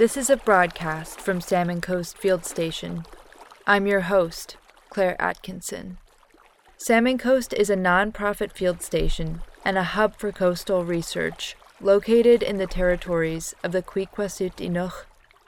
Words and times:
This 0.00 0.16
is 0.16 0.30
a 0.30 0.38
broadcast 0.38 1.20
from 1.20 1.42
Salmon 1.42 1.82
Coast 1.82 2.16
Field 2.16 2.46
Station. 2.46 3.04
I'm 3.66 3.86
your 3.86 4.00
host, 4.00 4.56
Claire 4.88 5.14
Atkinson. 5.20 5.98
Salmon 6.78 7.18
Coast 7.18 7.52
is 7.52 7.68
a 7.68 7.76
nonprofit 7.76 8.50
field 8.52 8.80
station 8.80 9.42
and 9.62 9.76
a 9.76 9.82
hub 9.82 10.16
for 10.16 10.32
coastal 10.32 10.86
research 10.86 11.54
located 11.82 12.42
in 12.42 12.56
the 12.56 12.66
territories 12.66 13.54
of 13.62 13.72
the 13.72 13.82
Kwikwasut 13.82 14.56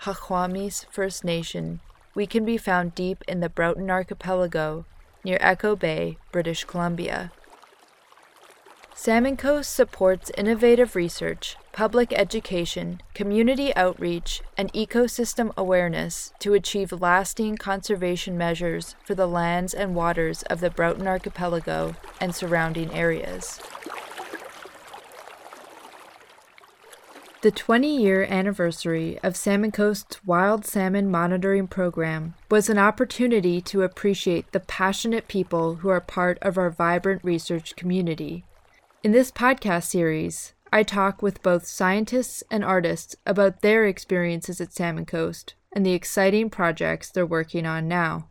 Haquamis 0.03 0.85
First 0.91 1.25
Nation. 1.25 1.81
We 2.15 2.27
can 2.27 2.45
be 2.45 2.59
found 2.59 2.95
deep 2.95 3.25
in 3.27 3.41
the 3.41 3.49
Broughton 3.49 3.91
Archipelago 3.91 4.85
near 5.25 5.39
Echo 5.41 5.75
Bay, 5.77 6.19
British 6.31 6.65
Columbia. 6.65 7.33
Salmon 8.95 9.39
Coast 9.39 9.73
supports 9.73 10.31
innovative 10.37 10.95
research, 10.95 11.57
public 11.73 12.13
education, 12.13 13.01
community 13.15 13.75
outreach, 13.75 14.43
and 14.57 14.73
ecosystem 14.73 15.53
awareness 15.57 16.33
to 16.39 16.55
achieve 16.55 16.93
lasting 16.93 17.57
conservation 17.57 18.37
measures 18.37 18.95
for 19.05 19.15
the 19.15 19.27
lands 19.27 19.73
and 19.73 19.95
waters 19.95 20.43
of 20.45 20.61
the 20.61 20.71
Broughton 20.71 21.07
Archipelago 21.07 21.97
and 22.21 22.35
surrounding 22.35 22.93
areas. 22.93 23.59
The 27.41 27.51
20 27.51 28.01
year 28.01 28.23
anniversary 28.23 29.19
of 29.25 29.37
Salmon 29.37 29.73
Coast's 29.73 30.25
Wild 30.25 30.65
Salmon 30.65 31.11
Monitoring 31.11 31.67
Program 31.67 32.35
was 32.49 32.69
an 32.69 32.79
opportunity 32.79 33.61
to 33.63 33.83
appreciate 33.83 34.53
the 34.53 34.61
passionate 34.61 35.27
people 35.27 35.77
who 35.77 35.89
are 35.89 36.01
part 36.01 36.39
of 36.41 36.57
our 36.57 36.71
vibrant 36.71 37.25
research 37.25 37.75
community. 37.75 38.45
In 39.03 39.11
this 39.11 39.33
podcast 39.33 39.87
series, 39.87 40.53
I 40.75 40.83
talk 40.83 41.21
with 41.21 41.43
both 41.43 41.67
scientists 41.67 42.43
and 42.51 42.65
artists 42.65 43.15
about 43.27 43.61
their 43.61 43.85
experiences 43.85 44.59
at 44.59 44.73
Salmon 44.73 45.05
Coast 45.05 45.55
and 45.71 45.85
the 45.85 45.93
exciting 45.93 46.49
projects 46.49 47.11
they're 47.11 47.27
working 47.27 47.67
on 47.67 47.89
now. 47.89 48.29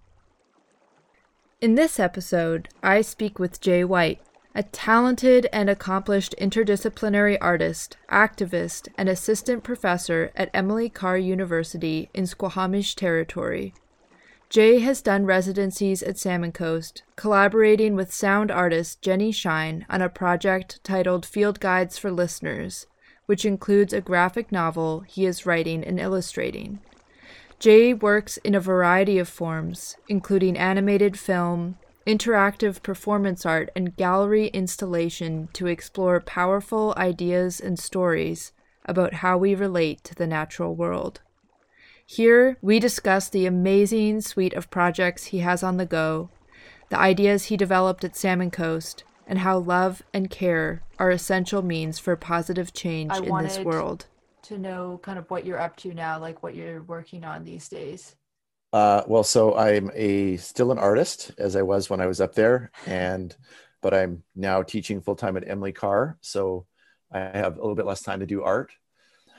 In 1.61 1.75
this 1.75 1.99
episode, 1.99 2.69
I 2.81 3.01
speak 3.01 3.37
with 3.37 3.61
Jay 3.61 3.83
White, 3.83 4.21
a 4.55 4.63
talented 4.63 5.47
and 5.53 5.69
accomplished 5.69 6.33
interdisciplinary 6.41 7.37
artist, 7.39 7.97
activist, 8.09 8.87
and 8.97 9.07
assistant 9.07 9.63
professor 9.63 10.31
at 10.35 10.49
Emily 10.51 10.89
Carr 10.89 11.19
University 11.19 12.09
in 12.15 12.25
Squamish 12.25 12.95
Territory. 12.95 13.75
Jay 14.51 14.79
has 14.79 15.01
done 15.01 15.25
residencies 15.25 16.03
at 16.03 16.17
Salmon 16.17 16.51
Coast, 16.51 17.03
collaborating 17.15 17.95
with 17.95 18.13
sound 18.13 18.51
artist 18.51 19.01
Jenny 19.01 19.31
Shine 19.31 19.85
on 19.89 20.01
a 20.01 20.09
project 20.09 20.83
titled 20.83 21.25
Field 21.25 21.61
Guides 21.61 21.97
for 21.97 22.11
Listeners, 22.11 22.85
which 23.27 23.45
includes 23.45 23.93
a 23.93 24.01
graphic 24.01 24.51
novel 24.51 25.05
he 25.07 25.25
is 25.25 25.45
writing 25.45 25.85
and 25.85 26.01
illustrating. 26.01 26.79
Jay 27.59 27.93
works 27.93 28.35
in 28.43 28.53
a 28.53 28.59
variety 28.59 29.17
of 29.17 29.29
forms, 29.29 29.95
including 30.09 30.57
animated 30.57 31.17
film, 31.17 31.77
interactive 32.05 32.83
performance 32.83 33.45
art, 33.45 33.69
and 33.73 33.95
gallery 33.95 34.47
installation 34.47 35.47
to 35.53 35.67
explore 35.67 36.19
powerful 36.19 36.93
ideas 36.97 37.61
and 37.61 37.79
stories 37.79 38.51
about 38.83 39.13
how 39.13 39.37
we 39.37 39.55
relate 39.55 40.03
to 40.03 40.13
the 40.13 40.27
natural 40.27 40.75
world. 40.75 41.21
Here, 42.11 42.57
we 42.61 42.81
discuss 42.81 43.29
the 43.29 43.45
amazing 43.45 44.19
suite 44.19 44.51
of 44.51 44.69
projects 44.69 45.27
he 45.27 45.39
has 45.39 45.63
on 45.63 45.77
the 45.77 45.85
go, 45.85 46.27
the 46.89 46.99
ideas 46.99 47.45
he 47.45 47.55
developed 47.55 48.03
at 48.03 48.17
Salmon 48.17 48.51
Coast, 48.51 49.05
and 49.25 49.39
how 49.39 49.57
love 49.57 50.03
and 50.13 50.29
care 50.29 50.83
are 50.99 51.09
essential 51.09 51.61
means 51.61 51.99
for 51.99 52.17
positive 52.17 52.73
change 52.73 53.13
I 53.13 53.19
in 53.19 53.43
this 53.43 53.59
world. 53.59 54.07
To 54.43 54.57
know 54.57 54.99
kind 55.01 55.17
of 55.17 55.31
what 55.31 55.45
you're 55.45 55.57
up 55.57 55.77
to 55.77 55.93
now, 55.93 56.19
like 56.19 56.43
what 56.43 56.53
you're 56.53 56.83
working 56.83 57.23
on 57.23 57.45
these 57.45 57.69
days. 57.69 58.17
Uh, 58.73 59.03
well, 59.07 59.23
so 59.23 59.55
I'm 59.55 59.89
a 59.93 60.35
still 60.35 60.73
an 60.73 60.79
artist 60.79 61.31
as 61.37 61.55
I 61.55 61.61
was 61.61 61.89
when 61.89 62.01
I 62.01 62.07
was 62.07 62.19
up 62.19 62.35
there, 62.35 62.71
and 62.87 63.33
but 63.81 63.93
I'm 63.93 64.23
now 64.35 64.63
teaching 64.63 64.99
full 64.99 65.15
time 65.15 65.37
at 65.37 65.47
Emily 65.47 65.71
Carr, 65.71 66.17
so 66.19 66.65
I 67.09 67.19
have 67.19 67.55
a 67.55 67.61
little 67.61 67.75
bit 67.75 67.85
less 67.85 68.01
time 68.01 68.19
to 68.19 68.25
do 68.25 68.43
art. 68.43 68.73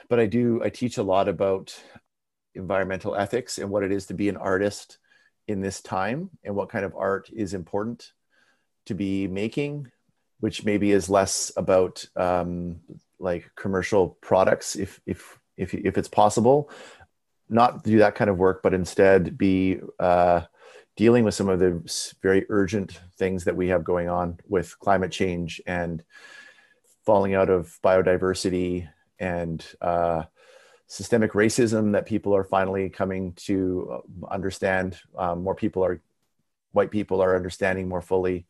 But 0.09 0.21
I 0.21 0.25
do 0.25 0.63
I 0.65 0.71
teach 0.71 0.97
a 0.97 1.03
lot 1.03 1.29
about 1.29 1.75
environmental 2.55 3.15
ethics 3.15 3.59
and 3.59 3.71
what 3.71 3.83
it 3.83 3.93
is 3.93 4.07
to 4.07 4.15
be 4.15 4.29
an 4.29 4.37
artist 4.37 4.99
in 5.49 5.61
this 5.61 5.81
time 5.81 6.31
and 6.45 6.55
what 6.55 6.69
kind 6.69 6.85
of 6.85 6.95
art 6.95 7.29
is 7.33 7.55
important 7.55 8.13
to 8.87 8.95
be 8.95 9.27
making 9.27 9.91
which 10.43 10.65
maybe 10.65 10.91
is 10.91 11.09
less 11.09 11.53
about 11.57 12.05
um, 12.17 12.81
like 13.21 13.49
commercial 13.55 14.19
products 14.21 14.75
if 14.75 15.01
if 15.07 15.39
if 15.57 15.73
if 15.73 15.97
it's 15.97 16.09
possible. 16.09 16.69
Not 17.49 17.85
do 17.85 17.99
that 17.99 18.17
kind 18.17 18.29
of 18.29 18.39
work 18.39 18.61
but 18.61 18.75
instead 18.75 19.39
be 19.39 19.79
uh, 20.01 20.43
dealing 20.97 21.23
with 21.23 21.35
some 21.35 21.49
of 21.49 21.61
the 21.61 21.81
very 22.23 22.45
urgent 22.49 23.01
things 23.19 23.45
that 23.45 23.55
we 23.55 23.69
have 23.69 23.85
going 23.85 24.09
on 24.09 24.41
with 24.49 24.77
climate 24.81 25.13
change 25.13 25.61
and 25.65 26.03
falling 27.07 27.35
out 27.35 27.49
of 27.49 27.79
biodiversity 27.85 28.89
and 29.21 29.65
uh, 29.81 30.25
systemic 30.93 31.33
racism 31.33 31.93
that 31.93 32.05
people 32.05 32.37
are 32.37 32.45
finally 32.45 32.91
coming 32.91 33.33
to 33.33 33.91
uh, 33.91 34.27
understand. 34.31 34.99
Um, 35.17 35.43
more 35.43 35.55
people 35.55 35.83
are, 35.83 36.03
white 36.73 36.91
people 36.91 37.23
are 37.23 37.35
understanding 37.35 37.89
more 37.89 38.03
fully. 38.03 38.45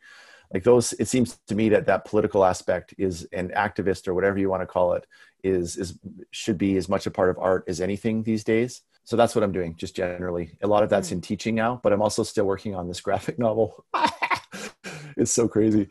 Like 0.53 0.65
those, 0.65 0.93
it 0.95 1.07
seems 1.07 1.39
to 1.47 1.55
me 1.55 1.69
that 1.69 1.87
that 1.87 2.05
political 2.05 2.45
aspect 2.45 2.97
is 2.99 3.29
an 3.33 3.53
activist 3.57 4.09
or 4.09 4.15
whatever 4.15 4.41
you 4.41 4.51
want 4.51 4.61
to 4.63 4.67
call 4.67 4.95
it 4.95 5.07
is 5.45 5.77
is 5.77 6.01
should 6.33 6.59
be 6.59 6.77
as 6.77 6.89
much 6.89 7.07
a 7.07 7.13
part 7.13 7.31
of 7.31 7.39
art 7.39 7.63
as 7.69 7.81
anything 7.81 8.25
these 8.25 8.43
days. 8.43 8.83
So 9.05 9.17
that's 9.17 9.37
what 9.37 9.45
I'm 9.45 9.53
doing, 9.53 9.77
just 9.77 9.95
generally. 9.95 10.59
A 10.63 10.67
lot 10.67 10.83
of 10.83 10.91
that's 10.91 11.13
in 11.13 11.21
mm. 11.21 11.25
teaching 11.25 11.55
now, 11.55 11.79
but 11.81 11.93
I'm 11.93 12.03
also 12.03 12.25
still 12.25 12.45
working 12.45 12.75
on 12.75 12.89
this 12.89 13.01
graphic 13.01 13.39
novel. 13.39 13.85
it's 15.17 15.33
so 15.33 15.47
crazy. 15.47 15.91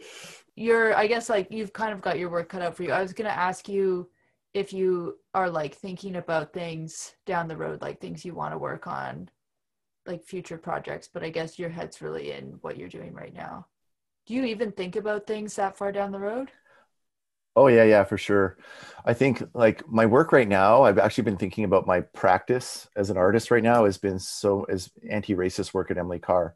You're, 0.56 0.94
I 0.98 1.08
guess, 1.08 1.30
like 1.30 1.50
you've 1.50 1.72
kind 1.72 1.94
of 1.94 2.02
got 2.02 2.20
your 2.20 2.28
work 2.28 2.50
cut 2.50 2.62
out 2.62 2.76
for 2.76 2.84
you. 2.84 2.92
I 2.92 3.02
was 3.02 3.14
going 3.14 3.30
to 3.30 3.38
ask 3.38 3.70
you 3.70 4.10
if 4.54 4.74
you 4.74 5.18
are 5.34 5.50
like 5.50 5.76
thinking 5.76 6.16
about 6.18 6.54
things 6.54 7.16
down 7.26 7.48
the 7.48 7.58
road, 7.58 7.82
like 7.82 8.00
things 8.00 8.26
you 8.26 8.34
want 8.34 8.54
to 8.54 8.58
work 8.58 8.88
on, 8.88 9.30
like 10.06 10.24
future 10.24 10.58
projects, 10.58 11.10
but 11.12 11.24
I 11.24 11.30
guess 11.30 11.60
your 11.60 11.70
head's 11.70 12.02
really 12.02 12.32
in 12.32 12.58
what 12.62 12.78
you're 12.78 12.90
doing 12.90 13.14
right 13.14 13.34
now. 13.34 13.68
Do 14.26 14.34
you 14.34 14.46
even 14.46 14.72
think 14.72 14.96
about 14.96 15.26
things 15.26 15.56
that 15.56 15.78
far 15.78 15.92
down 15.92 16.12
the 16.12 16.20
road? 16.20 16.52
Oh 17.56 17.68
yeah, 17.68 17.84
yeah, 17.84 18.04
for 18.06 18.18
sure. 18.18 18.58
I 19.04 19.14
think 19.14 19.44
like 19.54 19.88
my 19.90 20.06
work 20.06 20.32
right 20.32 20.48
now, 20.48 20.84
I've 20.84 21.00
actually 21.00 21.26
been 21.26 21.38
thinking 21.38 21.66
about 21.66 21.86
my 21.86 22.02
practice 22.02 22.88
as 22.96 23.10
an 23.10 23.18
artist 23.18 23.52
right 23.52 23.64
now 23.64 23.86
has 23.86 23.98
been 23.98 24.20
so 24.20 24.64
as 24.66 24.90
anti-racist 25.10 25.74
work 25.74 25.92
at 25.92 25.98
Emily 25.98 26.20
Carr. 26.20 26.56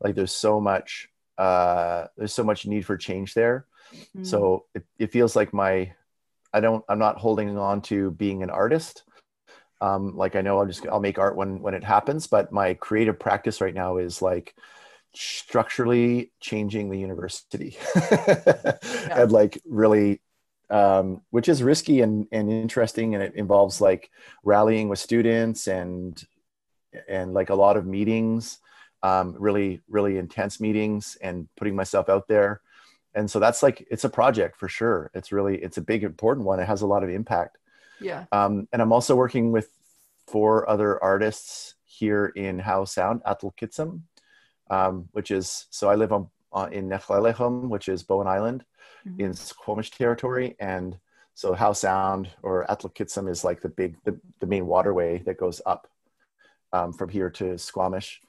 Like 0.00 0.14
there's 0.14 0.34
so 0.34 0.60
much 0.60 1.08
uh 1.38 2.06
there's 2.16 2.32
so 2.32 2.44
much 2.44 2.66
need 2.66 2.84
for 2.86 2.96
change 2.96 3.34
there. 3.34 3.66
Mm. 4.16 4.26
So 4.26 4.66
it, 4.74 4.84
it 4.98 5.12
feels 5.12 5.34
like 5.34 5.52
my 5.52 5.92
I 6.58 6.60
don't 6.60 6.84
I'm 6.88 6.98
not 6.98 7.18
holding 7.18 7.56
on 7.56 7.80
to 7.82 8.10
being 8.10 8.42
an 8.42 8.50
artist. 8.50 9.04
Um, 9.80 10.16
like 10.16 10.34
I 10.34 10.40
know 10.40 10.58
I'll 10.58 10.66
just 10.66 10.86
I'll 10.88 11.00
make 11.00 11.18
art 11.18 11.36
when 11.36 11.62
when 11.62 11.74
it 11.74 11.84
happens, 11.84 12.26
but 12.26 12.52
my 12.52 12.74
creative 12.74 13.18
practice 13.18 13.60
right 13.60 13.74
now 13.74 13.98
is 13.98 14.20
like 14.20 14.56
structurally 15.14 16.32
changing 16.40 16.90
the 16.90 16.98
university 16.98 17.78
yeah. 17.96 18.76
and 19.10 19.32
like 19.32 19.60
really 19.64 20.20
um, 20.70 21.22
which 21.30 21.48
is 21.48 21.62
risky 21.62 22.02
and, 22.02 22.26
and 22.30 22.50
interesting 22.50 23.14
and 23.14 23.24
it 23.24 23.34
involves 23.34 23.80
like 23.80 24.10
rallying 24.44 24.88
with 24.88 24.98
students 24.98 25.66
and 25.66 26.22
and 27.08 27.32
like 27.32 27.50
a 27.50 27.54
lot 27.54 27.76
of 27.76 27.86
meetings 27.86 28.58
um, 29.02 29.34
really 29.38 29.80
really 29.88 30.18
intense 30.18 30.60
meetings 30.60 31.16
and 31.22 31.48
putting 31.56 31.74
myself 31.74 32.08
out 32.08 32.28
there 32.28 32.60
and 33.14 33.30
so 33.30 33.38
that's 33.40 33.62
like 33.62 33.86
it's 33.90 34.04
a 34.04 34.08
project 34.08 34.56
for 34.56 34.68
sure. 34.68 35.10
It's 35.14 35.32
really 35.32 35.56
it's 35.56 35.78
a 35.78 35.82
big 35.82 36.04
important 36.04 36.46
one. 36.46 36.60
It 36.60 36.66
has 36.66 36.82
a 36.82 36.86
lot 36.86 37.02
of 37.02 37.10
impact. 37.10 37.58
Yeah. 38.00 38.26
Um, 38.30 38.68
and 38.72 38.80
i'm 38.80 38.92
also 38.92 39.16
working 39.16 39.50
with 39.50 39.68
four 40.28 40.68
other 40.68 41.02
artists 41.02 41.74
here 41.84 42.26
in 42.26 42.58
Howe 42.58 42.84
Sound, 42.84 43.22
Atul 43.26 43.56
Kitsum, 43.56 44.02
um, 44.70 45.08
which 45.12 45.30
is 45.30 45.66
so 45.70 45.88
I 45.88 45.94
live 45.96 46.12
on, 46.12 46.28
on 46.52 46.72
in 46.72 46.88
Nechlelechum, 46.88 47.68
which 47.68 47.88
is 47.88 48.02
Bowen 48.02 48.28
Island 48.28 48.64
mm-hmm. 49.06 49.20
in 49.20 49.34
Squamish 49.34 49.90
territory, 49.90 50.54
and 50.60 50.96
so 51.34 51.54
Howe 51.54 51.72
Sound 51.72 52.28
or 52.42 52.66
Atul 52.68 52.94
Kitsum 52.94 53.28
is 53.28 53.42
like 53.42 53.60
the 53.62 53.68
big 53.68 53.96
the, 54.04 54.20
the 54.40 54.46
main 54.46 54.66
waterway 54.66 55.18
that 55.24 55.38
goes 55.38 55.60
up 55.66 55.88
um, 56.72 56.92
from 56.92 57.08
here 57.08 57.30
to 57.30 57.58
Squamish, 57.58 58.20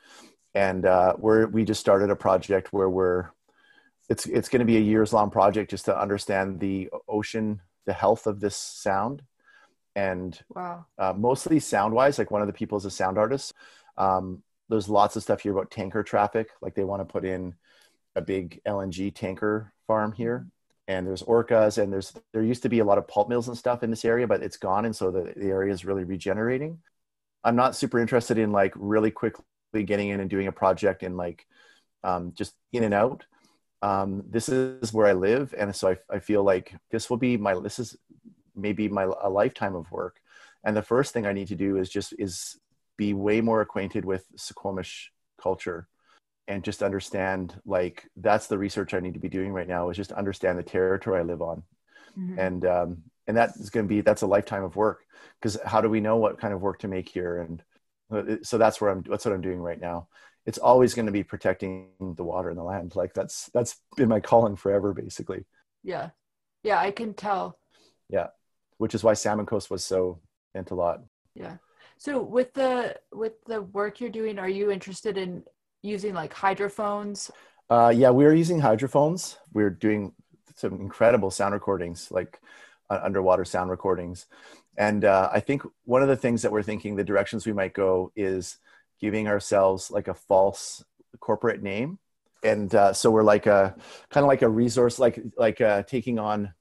and 0.56 0.86
uh, 0.86 1.14
we're 1.18 1.48
we 1.48 1.66
just 1.66 1.82
started 1.82 2.10
a 2.10 2.16
project 2.16 2.72
where 2.72 2.90
we're 2.90 3.30
it's 4.10 4.26
it's 4.26 4.50
going 4.50 4.60
to 4.60 4.66
be 4.66 4.78
a 4.78 4.82
years 4.82 5.14
long 5.14 5.30
project 5.30 5.70
just 5.72 5.86
to 5.86 6.00
understand 6.00 6.60
the 6.60 6.90
ocean, 7.08 7.62
the 7.86 7.94
health 7.94 8.28
of 8.28 8.40
this 8.40 8.56
sound, 8.56 9.22
and 9.96 10.40
wow. 10.50 10.86
uh, 10.98 11.14
mostly 11.16 11.60
sound 11.60 11.94
wise. 11.94 12.18
Like 12.18 12.32
one 12.32 12.42
of 12.42 12.48
the 12.48 12.54
people 12.54 12.78
is 12.78 12.86
a 12.86 12.92
sound 12.92 13.18
artist. 13.18 13.54
Um, 13.98 14.44
there's 14.68 14.90
lots 14.90 15.16
of 15.16 15.24
stuff 15.24 15.42
here 15.42 15.52
about 15.52 15.72
tanker 15.72 16.04
traffic. 16.04 16.50
Like 16.62 16.76
they 16.76 16.84
want 16.84 17.02
to 17.02 17.12
put 17.12 17.26
in 17.26 17.56
a 18.16 18.22
big 18.22 18.62
LNG 18.68 19.14
tanker 19.14 19.74
farm 19.88 20.12
here, 20.12 20.48
and 20.90 21.06
there's 21.06 21.22
orcas 21.24 21.78
and 21.78 21.94
there's 21.94 22.14
there 22.34 22.44
used 22.44 22.64
to 22.64 22.70
be 22.70 22.80
a 22.80 22.84
lot 22.84 22.98
of 22.98 23.08
pulp 23.08 23.30
mills 23.30 23.48
and 23.48 23.58
stuff 23.58 23.84
in 23.84 23.92
this 23.92 24.04
area 24.04 24.28
but 24.28 24.42
it's 24.42 24.58
gone 24.58 24.86
and 24.86 24.96
so 24.96 25.12
the, 25.12 25.32
the 25.38 25.48
area 25.48 25.72
is 25.72 25.86
really 25.86 26.04
regenerating 26.04 26.80
i'm 27.44 27.56
not 27.56 27.76
super 27.76 28.00
interested 28.00 28.38
in 28.38 28.52
like 28.52 28.74
really 28.76 29.12
quickly 29.12 29.44
getting 29.86 30.10
in 30.10 30.20
and 30.20 30.32
doing 30.32 30.48
a 30.48 30.52
project 30.52 31.04
and 31.04 31.16
like 31.16 31.46
um, 32.04 32.34
just 32.36 32.56
in 32.74 32.84
and 32.84 32.94
out 32.94 33.26
um, 33.82 34.24
this 34.30 34.50
is 34.50 34.94
where 34.94 35.08
i 35.08 35.14
live 35.14 35.54
and 35.58 35.76
so 35.76 35.90
I, 35.90 36.16
I 36.16 36.20
feel 36.20 36.44
like 36.44 36.76
this 36.92 37.10
will 37.10 37.18
be 37.18 37.38
my 37.38 37.58
this 37.60 37.80
is 37.80 37.96
maybe 38.56 38.90
my 38.90 39.10
a 39.22 39.30
lifetime 39.30 39.76
of 39.76 39.92
work 39.92 40.20
and 40.64 40.76
the 40.76 40.82
first 40.82 41.14
thing 41.14 41.26
i 41.26 41.34
need 41.34 41.48
to 41.48 41.56
do 41.56 41.78
is 41.78 41.90
just 41.90 42.14
is 42.20 42.60
be 43.00 43.14
way 43.14 43.40
more 43.40 43.62
acquainted 43.62 44.04
with 44.04 44.26
Squamish 44.36 45.12
culture 45.42 45.88
and 46.50 46.64
just 46.64 46.84
understand 46.84 47.56
like 47.66 48.06
that's 48.18 48.48
the 48.48 48.58
research 48.58 48.94
I 48.94 49.00
need 49.00 49.14
to 49.14 49.22
be 49.22 49.30
doing 49.30 49.54
right 49.54 49.68
now 49.68 49.90
is 49.90 49.96
just 49.96 50.12
understand 50.12 50.60
the 50.60 50.64
territory 50.64 51.20
I 51.20 51.24
live 51.24 51.42
on. 51.42 51.64
Mm-hmm. 52.20 52.40
And 52.40 52.66
um, 52.66 52.98
and 53.26 53.38
that 53.38 53.52
is 53.56 53.70
going 53.70 53.86
to 53.86 53.90
be 53.90 54.02
that's 54.02 54.24
a 54.24 54.28
lifetime 54.28 54.66
of 54.66 54.76
work 54.76 55.06
because 55.40 55.58
how 55.66 55.80
do 55.80 55.88
we 55.88 56.02
know 56.02 56.18
what 56.18 56.42
kind 56.42 56.54
of 56.54 56.62
work 56.62 56.80
to 56.80 56.90
make 56.90 57.08
here 57.08 57.40
and 57.40 57.64
uh, 58.12 58.36
so 58.44 58.58
that's 58.58 58.82
where 58.82 58.92
I'm 58.92 59.02
that's 59.10 59.24
what 59.24 59.34
I'm 59.34 59.42
doing 59.42 59.62
right 59.62 59.80
now. 59.80 60.10
It's 60.46 60.58
always 60.58 60.94
going 60.94 61.06
to 61.06 61.12
be 61.12 61.24
protecting 61.24 61.90
the 62.00 62.24
water 62.24 62.50
and 62.50 62.58
the 62.58 62.64
land. 62.64 62.96
Like 62.96 63.14
that's 63.14 63.50
that's 63.54 63.78
been 63.96 64.10
my 64.10 64.20
calling 64.20 64.56
forever 64.56 64.94
basically. 64.94 65.46
Yeah. 65.84 66.10
Yeah, 66.64 66.80
I 66.80 66.92
can 66.92 67.14
tell. 67.14 67.58
Yeah. 68.10 68.28
Which 68.78 68.96
is 68.96 69.04
why 69.04 69.14
Salmon 69.14 69.46
Coast 69.46 69.70
was 69.70 69.86
so 69.86 70.20
into 70.56 70.74
a 70.74 70.76
lot. 70.76 71.02
Yeah. 71.36 71.58
So 71.98 72.22
with 72.22 72.54
the 72.54 72.96
with 73.14 73.34
the 73.46 73.62
work 73.62 74.00
you're 74.00 74.10
doing, 74.10 74.40
are 74.40 74.50
you 74.50 74.72
interested 74.72 75.18
in 75.18 75.44
using 75.82 76.14
like 76.14 76.34
hydrophones? 76.34 77.30
Uh, 77.70 77.94
yeah, 77.96 78.10
we 78.10 78.26
are 78.26 78.34
using 78.34 78.60
hydrophones. 78.60 79.38
We're 79.54 79.70
doing 79.70 80.14
some 80.56 80.80
incredible 80.82 81.30
sound 81.30 81.54
recordings, 81.54 82.10
like 82.12 82.40
uh, 82.90 83.00
underwater 83.04 83.46
sound 83.46 83.70
recordings. 83.70 84.26
And 84.78 85.06
uh, 85.06 85.30
I 85.32 85.40
think 85.40 85.64
one 85.86 86.02
of 86.02 86.08
the 86.08 86.16
things 86.16 86.42
that 86.42 86.52
we're 86.52 86.64
thinking, 86.64 86.96
the 86.96 87.04
directions 87.04 87.46
we 87.46 87.54
might 87.54 87.74
go, 87.74 88.12
is 88.16 88.58
giving 89.00 89.28
ourselves 89.28 89.92
like 89.92 90.08
a 90.08 90.14
false 90.14 90.84
corporate 91.20 91.62
name. 91.62 92.00
And 92.44 92.74
uh, 92.74 92.94
so 92.94 93.12
we're 93.12 93.24
like 93.24 93.48
a 93.48 93.76
kind 94.10 94.24
of 94.24 94.28
like 94.28 94.42
a 94.42 94.50
resource, 94.50 95.00
like 95.00 95.20
like 95.38 95.60
uh, 95.62 95.84
taking 95.84 96.20
on 96.20 96.54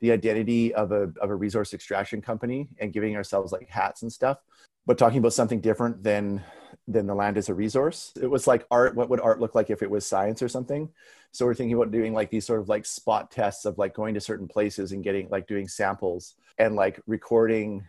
the 0.00 0.12
identity 0.12 0.72
of 0.74 0.92
a 0.92 1.12
of 1.20 1.30
a 1.30 1.34
resource 1.34 1.74
extraction 1.74 2.22
company 2.22 2.68
and 2.78 2.92
giving 2.92 3.16
ourselves 3.16 3.50
like 3.52 3.68
hats 3.68 4.02
and 4.02 4.12
stuff, 4.12 4.38
but 4.86 4.96
talking 4.96 5.18
about 5.18 5.32
something 5.32 5.60
different 5.60 6.02
than 6.02 6.42
than 6.86 7.06
the 7.06 7.14
land 7.14 7.36
as 7.36 7.48
a 7.48 7.54
resource. 7.54 8.12
It 8.20 8.28
was 8.28 8.46
like 8.46 8.64
art. 8.70 8.94
What 8.94 9.10
would 9.10 9.20
art 9.20 9.40
look 9.40 9.54
like 9.54 9.70
if 9.70 9.82
it 9.82 9.90
was 9.90 10.06
science 10.06 10.40
or 10.40 10.48
something? 10.48 10.88
So 11.32 11.44
we're 11.44 11.54
thinking 11.54 11.76
about 11.76 11.90
doing 11.90 12.14
like 12.14 12.30
these 12.30 12.46
sort 12.46 12.60
of 12.60 12.68
like 12.68 12.86
spot 12.86 13.30
tests 13.30 13.64
of 13.64 13.76
like 13.76 13.94
going 13.94 14.14
to 14.14 14.20
certain 14.20 14.48
places 14.48 14.92
and 14.92 15.04
getting 15.04 15.28
like 15.30 15.46
doing 15.46 15.68
samples 15.68 16.34
and 16.58 16.74
like 16.74 17.00
recording 17.06 17.84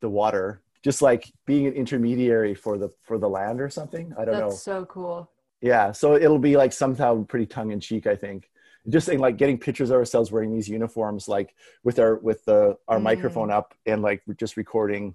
the 0.00 0.08
water, 0.08 0.62
just 0.84 1.00
like 1.00 1.32
being 1.46 1.66
an 1.66 1.72
intermediary 1.72 2.54
for 2.54 2.76
the 2.76 2.90
for 3.02 3.18
the 3.18 3.28
land 3.28 3.60
or 3.60 3.70
something. 3.70 4.12
I 4.18 4.26
don't 4.26 4.34
That's 4.34 4.40
know. 4.40 4.50
That's 4.50 4.62
so 4.62 4.84
cool. 4.84 5.30
Yeah. 5.62 5.92
So 5.92 6.14
it'll 6.14 6.38
be 6.38 6.58
like 6.58 6.74
somehow 6.74 7.24
pretty 7.24 7.46
tongue 7.46 7.72
in 7.72 7.80
cheek, 7.80 8.06
I 8.06 8.14
think. 8.14 8.50
Just 8.86 9.06
saying, 9.06 9.18
like 9.18 9.38
getting 9.38 9.58
pictures 9.58 9.88
of 9.88 9.96
ourselves 9.96 10.30
wearing 10.30 10.52
these 10.52 10.68
uniforms, 10.68 11.26
like 11.26 11.54
with 11.82 11.98
our 11.98 12.16
with 12.16 12.44
the 12.44 12.76
our 12.86 12.98
mm. 12.98 13.02
microphone 13.02 13.50
up 13.50 13.74
and 13.86 14.02
like 14.02 14.22
just 14.36 14.58
recording 14.58 15.14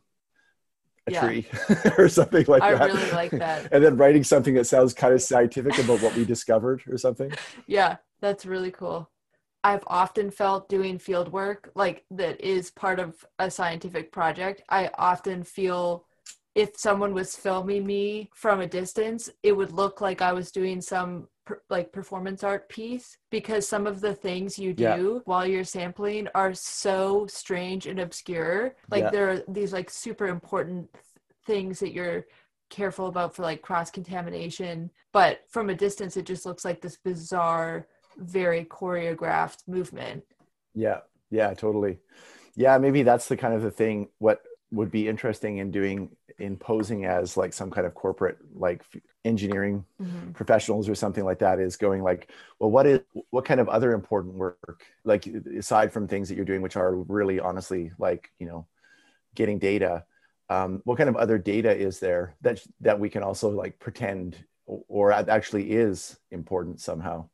a 1.06 1.12
yeah. 1.12 1.22
tree 1.22 1.48
or 2.00 2.10
something 2.10 2.46
like 2.48 2.64
I 2.64 2.74
that. 2.74 2.82
I 2.82 2.86
really 2.88 3.12
like 3.12 3.32
that. 3.32 3.70
and 3.72 3.84
then 3.84 3.96
writing 3.96 4.24
something 4.24 4.56
that 4.56 4.66
sounds 4.66 4.96
kind 4.96 5.14
of 5.14 5.22
scientific 5.22 5.78
about 5.78 6.02
what 6.02 6.16
we 6.16 6.26
discovered 6.26 6.82
or 6.90 6.98
something. 6.98 7.32
Yeah, 7.68 7.98
that's 8.20 8.48
really 8.48 8.72
cool. 8.72 9.08
I've 9.64 9.84
often 9.88 10.32
felt 10.32 10.70
doing 10.70 10.98
field 10.98 11.32
work 11.32 11.72
like 11.76 12.06
that 12.12 12.40
is 12.42 12.72
part 12.72 13.00
of 13.00 13.26
a 13.40 13.52
scientific 13.52 14.12
project. 14.12 14.62
I 14.70 14.90
often 14.98 15.44
feel 15.44 16.06
if 16.56 16.78
someone 16.78 17.14
was 17.14 17.36
filming 17.36 17.86
me 17.86 18.30
from 18.34 18.62
a 18.62 18.68
distance, 18.68 19.30
it 19.44 19.52
would 19.52 19.72
look 19.72 20.02
like 20.02 20.22
I 20.22 20.34
was 20.34 20.52
doing 20.52 20.82
some 20.82 21.28
per, 21.46 21.62
like 21.70 21.92
performance 21.92 22.44
art 22.44 22.70
piece 22.70 23.18
because 23.30 23.68
some 23.68 23.86
of 23.86 24.02
the 24.02 24.14
things 24.14 24.58
you 24.58 24.74
do 24.74 24.84
yeah. 24.84 25.20
while 25.26 25.46
you're 25.46 25.64
sampling 25.64 26.28
are 26.36 26.54
so 26.54 27.28
strange 27.28 27.86
and 27.86 28.00
obscure. 28.00 28.76
Like 28.90 29.04
yeah. 29.04 29.10
there 29.10 29.30
are 29.30 29.44
these 29.48 29.74
like 29.74 29.90
super 29.90 30.28
important 30.28 30.92
th- 30.94 31.04
things 31.46 31.80
that 31.80 31.94
you're 31.94 32.26
careful 32.70 33.08
about 33.08 33.36
for 33.36 33.42
like 33.42 33.62
cross 33.62 33.90
contamination, 33.90 34.90
but 35.12 35.42
from 35.50 35.70
a 35.70 35.76
distance 35.76 36.18
it 36.18 36.26
just 36.26 36.46
looks 36.46 36.66
like 36.66 36.82
this 36.82 36.98
bizarre 36.98 37.88
very 38.20 38.66
choreographed 38.66 39.68
movement. 39.68 40.24
Yeah. 40.74 41.00
Yeah, 41.32 41.54
totally. 41.54 42.00
Yeah, 42.56 42.78
maybe 42.78 43.04
that's 43.04 43.28
the 43.28 43.38
kind 43.38 43.54
of 43.54 43.62
the 43.62 43.72
thing 43.72 44.10
what 44.18 44.42
would 44.72 44.92
be 44.92 45.08
interesting 45.08 45.58
in 45.58 45.72
doing 45.72 46.10
in 46.38 46.56
posing 46.56 47.06
as 47.06 47.36
like 47.36 47.54
some 47.54 47.70
kind 47.70 47.86
of 47.86 47.94
corporate 47.94 48.38
like 48.54 48.84
engineering 49.26 49.84
mm-hmm. 50.02 50.32
professionals 50.32 50.88
or 50.88 50.96
something 50.96 51.26
like 51.26 51.40
that 51.40 51.60
is 51.60 51.76
going 51.76 52.02
like 52.02 52.32
well 52.60 52.72
what 52.72 52.86
is 52.86 53.00
what 53.32 53.46
kind 53.46 53.60
of 53.60 53.68
other 53.68 53.94
important 53.94 54.36
work 54.36 54.86
like 55.04 55.26
aside 55.58 55.92
from 55.92 56.08
things 56.08 56.30
that 56.30 56.36
you're 56.36 56.46
doing 56.46 56.62
which 56.62 56.78
are 56.78 56.96
really 56.96 57.40
honestly 57.40 57.92
like 58.00 58.32
you 58.40 58.46
know 58.46 58.66
getting 59.36 59.60
data 59.60 60.06
um, 60.50 60.82
what 60.86 60.98
kind 60.98 61.10
of 61.10 61.16
other 61.16 61.38
data 61.38 61.76
is 61.76 62.00
there 62.00 62.36
that 62.42 62.62
that 62.82 63.00
we 63.00 63.10
can 63.10 63.24
also 63.24 63.50
like 63.50 63.78
pretend 63.80 64.38
or 64.66 65.12
actually 65.12 65.72
is 65.72 66.18
important 66.32 66.80
somehow 66.80 67.28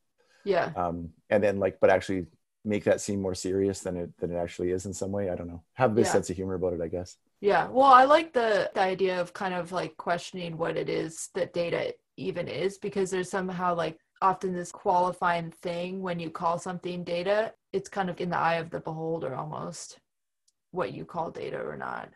yeah 0.45 0.71
um, 0.75 1.09
and 1.29 1.43
then 1.43 1.59
like 1.59 1.79
but 1.81 1.89
actually 1.89 2.25
make 2.63 2.83
that 2.85 3.01
seem 3.01 3.21
more 3.21 3.35
serious 3.35 3.81
than 3.81 3.97
it 3.97 4.09
than 4.19 4.31
it 4.31 4.37
actually 4.37 4.71
is 4.71 4.85
in 4.85 4.93
some 4.93 5.11
way 5.11 5.29
i 5.29 5.35
don't 5.35 5.47
know 5.47 5.61
have 5.73 5.93
this 5.95 6.07
yeah. 6.07 6.13
sense 6.13 6.29
of 6.29 6.35
humor 6.35 6.55
about 6.55 6.73
it 6.73 6.81
i 6.81 6.87
guess 6.87 7.17
yeah. 7.41 7.67
Well, 7.67 7.85
I 7.85 8.05
like 8.05 8.33
the, 8.33 8.71
the 8.73 8.81
idea 8.81 9.21
of 9.21 9.33
kind 9.33 9.53
of 9.53 9.71
like 9.71 9.97
questioning 9.97 10.57
what 10.57 10.77
it 10.77 10.89
is 10.89 11.29
that 11.35 11.53
data 11.53 11.93
even 12.17 12.47
is 12.47 12.77
because 12.77 13.11
there's 13.11 13.29
somehow 13.29 13.75
like 13.75 13.99
often 14.21 14.53
this 14.53 14.71
qualifying 14.71 15.51
thing 15.61 16.01
when 16.01 16.19
you 16.19 16.29
call 16.29 16.57
something 16.57 17.03
data. 17.03 17.53
It's 17.73 17.89
kind 17.89 18.09
of 18.09 18.19
in 18.21 18.29
the 18.29 18.37
eye 18.37 18.55
of 18.55 18.69
the 18.69 18.79
beholder 18.79 19.35
almost 19.35 19.99
what 20.71 20.93
you 20.93 21.05
call 21.05 21.29
data 21.29 21.59
or 21.59 21.77
not. 21.77 22.09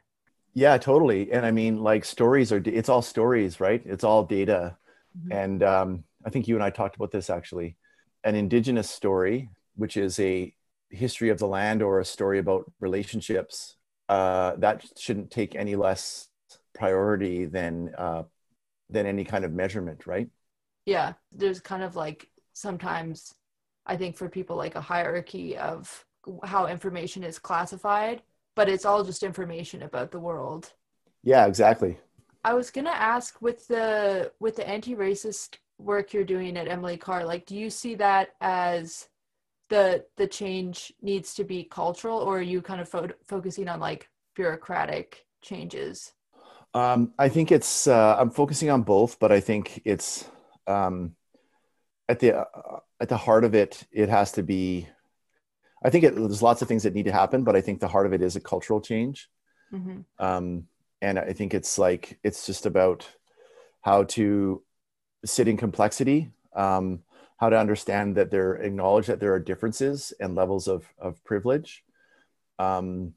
Yeah, 0.53 0.77
totally. 0.77 1.31
And 1.31 1.45
I 1.45 1.51
mean, 1.51 1.83
like 1.83 2.05
stories 2.05 2.51
are, 2.51 2.61
it's 2.65 2.89
all 2.89 3.01
stories, 3.01 3.59
right? 3.59 3.81
It's 3.85 4.03
all 4.03 4.23
data. 4.23 4.77
Mm-hmm. 5.17 5.31
And 5.31 5.63
um, 5.63 6.03
I 6.25 6.29
think 6.29 6.47
you 6.47 6.55
and 6.55 6.63
I 6.63 6.69
talked 6.69 6.95
about 6.95 7.11
this 7.11 7.29
actually. 7.29 7.75
An 8.23 8.35
indigenous 8.35 8.89
story, 8.89 9.49
which 9.75 9.97
is 9.97 10.19
a 10.19 10.53
history 10.89 11.29
of 11.29 11.39
the 11.39 11.47
land 11.47 11.81
or 11.81 11.99
a 11.99 12.05
story 12.05 12.39
about 12.39 12.71
relationships 12.79 13.75
uh, 14.09 14.55
that 14.57 14.85
shouldn't 14.97 15.31
take 15.31 15.55
any 15.55 15.75
less 15.75 16.27
priority 16.73 17.45
than 17.45 17.93
uh, 17.97 18.23
than 18.89 19.05
any 19.05 19.23
kind 19.23 19.45
of 19.45 19.53
measurement, 19.53 20.07
right? 20.07 20.29
Yeah, 20.85 21.13
there's 21.31 21.59
kind 21.59 21.83
of 21.83 21.95
like 21.95 22.29
sometimes 22.53 23.35
I 23.85 23.95
think 23.95 24.17
for 24.17 24.27
people 24.27 24.55
like 24.55 24.75
a 24.75 24.81
hierarchy 24.81 25.57
of 25.57 26.05
how 26.43 26.67
information 26.67 27.23
is 27.23 27.39
classified, 27.39 28.21
but 28.55 28.67
it's 28.69 28.85
all 28.85 29.03
just 29.03 29.23
information 29.23 29.83
about 29.83 30.11
the 30.11 30.19
world. 30.19 30.73
Yeah, 31.23 31.45
exactly. 31.45 31.97
I 32.43 32.53
was 32.53 32.71
gonna 32.71 32.89
ask 32.89 33.41
with 33.41 33.67
the 33.67 34.31
with 34.39 34.55
the 34.55 34.67
anti-racist 34.67 35.57
work 35.79 36.13
you're 36.13 36.23
doing 36.23 36.57
at 36.57 36.67
Emily 36.67 36.97
Carr, 36.97 37.25
like, 37.25 37.45
do 37.45 37.55
you 37.55 37.69
see 37.69 37.95
that 37.95 38.29
as 38.41 39.09
the 39.69 40.03
the 40.17 40.27
change 40.27 40.91
needs 41.01 41.33
to 41.35 41.43
be 41.43 41.63
cultural 41.63 42.19
or 42.19 42.39
are 42.39 42.41
you 42.41 42.61
kind 42.61 42.81
of 42.81 42.89
fo- 42.89 43.07
focusing 43.25 43.67
on 43.67 43.79
like 43.79 44.09
bureaucratic 44.35 45.25
changes 45.41 46.13
um, 46.73 47.13
i 47.17 47.29
think 47.29 47.51
it's 47.51 47.87
uh, 47.87 48.15
i'm 48.19 48.31
focusing 48.31 48.69
on 48.69 48.81
both 48.81 49.19
but 49.19 49.31
i 49.31 49.39
think 49.39 49.81
it's 49.85 50.29
um, 50.67 51.15
at 52.09 52.19
the 52.19 52.37
uh, 52.37 52.79
at 52.99 53.09
the 53.09 53.17
heart 53.17 53.43
of 53.43 53.55
it 53.55 53.85
it 53.91 54.09
has 54.09 54.31
to 54.31 54.43
be 54.43 54.87
i 55.83 55.89
think 55.89 56.03
it, 56.03 56.15
there's 56.15 56.43
lots 56.43 56.61
of 56.61 56.67
things 56.67 56.83
that 56.83 56.95
need 56.95 57.05
to 57.05 57.11
happen 57.11 57.43
but 57.43 57.55
i 57.55 57.61
think 57.61 57.79
the 57.79 57.87
heart 57.87 58.05
of 58.05 58.13
it 58.13 58.21
is 58.21 58.35
a 58.35 58.41
cultural 58.41 58.81
change 58.81 59.29
mm-hmm. 59.71 59.99
um, 60.19 60.63
and 61.01 61.19
i 61.19 61.31
think 61.31 61.53
it's 61.53 61.77
like 61.77 62.19
it's 62.23 62.45
just 62.45 62.65
about 62.65 63.07
how 63.81 64.03
to 64.03 64.61
sit 65.25 65.47
in 65.47 65.57
complexity 65.57 66.31
um, 66.55 67.03
how 67.37 67.49
to 67.49 67.57
understand 67.57 68.15
that 68.15 68.31
there 68.31 68.55
acknowledge 68.55 69.07
that 69.07 69.19
there 69.19 69.33
are 69.33 69.39
differences 69.39 70.13
and 70.19 70.35
levels 70.35 70.67
of 70.67 70.85
of 70.97 71.23
privilege. 71.23 71.83
Um 72.57 73.13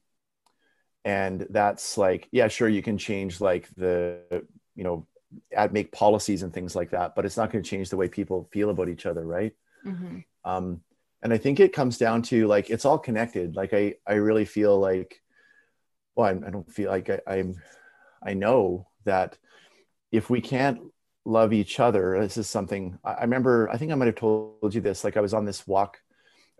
and 1.05 1.47
that's 1.51 1.99
like 1.99 2.29
yeah 2.31 2.49
sure 2.49 2.69
you 2.69 2.83
can 2.83 2.97
change 2.97 3.41
like 3.41 3.69
the 3.77 4.21
you 4.75 4.85
know 4.85 5.07
add 5.55 5.73
make 5.73 5.91
policies 5.91 6.43
and 6.43 6.53
things 6.53 6.77
like 6.77 6.91
that 6.91 7.15
but 7.15 7.25
it's 7.25 7.37
not 7.37 7.51
going 7.51 7.63
to 7.63 7.69
change 7.69 7.91
the 7.91 7.97
way 7.97 8.09
people 8.09 8.49
feel 8.53 8.71
about 8.71 8.89
each 8.89 9.07
other 9.07 9.27
right? 9.27 9.53
Mm-hmm. 9.85 10.19
um 10.45 10.81
and 11.23 11.33
i 11.33 11.39
think 11.39 11.59
it 11.59 11.73
comes 11.73 11.99
down 11.99 12.23
to 12.23 12.47
like 12.47 12.71
it's 12.71 12.85
all 12.85 12.99
connected. 12.99 13.57
Like 13.57 13.75
i 13.75 13.95
i 14.07 14.15
really 14.15 14.45
feel 14.45 14.79
like 14.79 15.21
well 16.15 16.29
I'm, 16.29 16.45
i 16.45 16.51
do 16.51 16.59
not 16.59 16.71
feel 16.71 16.91
like 16.91 17.11
I, 17.11 17.21
i'm 17.27 17.61
i 18.23 18.35
know 18.35 18.87
that 19.05 19.37
if 20.13 20.31
we 20.31 20.41
can't 20.41 20.79
love 21.25 21.53
each 21.53 21.81
other. 21.81 22.19
This 22.21 22.37
is 22.37 22.49
something 22.49 22.99
I 23.05 23.23
remember. 23.23 23.69
I 23.71 23.77
think 23.77 23.93
I 23.93 23.95
might 23.95 24.07
have 24.07 24.17
told 24.17 24.75
you 24.75 24.81
this. 24.81 25.05
Like 25.05 25.17
I 25.17 25.21
was 25.21 25.35
on 25.35 25.45
this 25.45 25.67
walk 25.67 25.99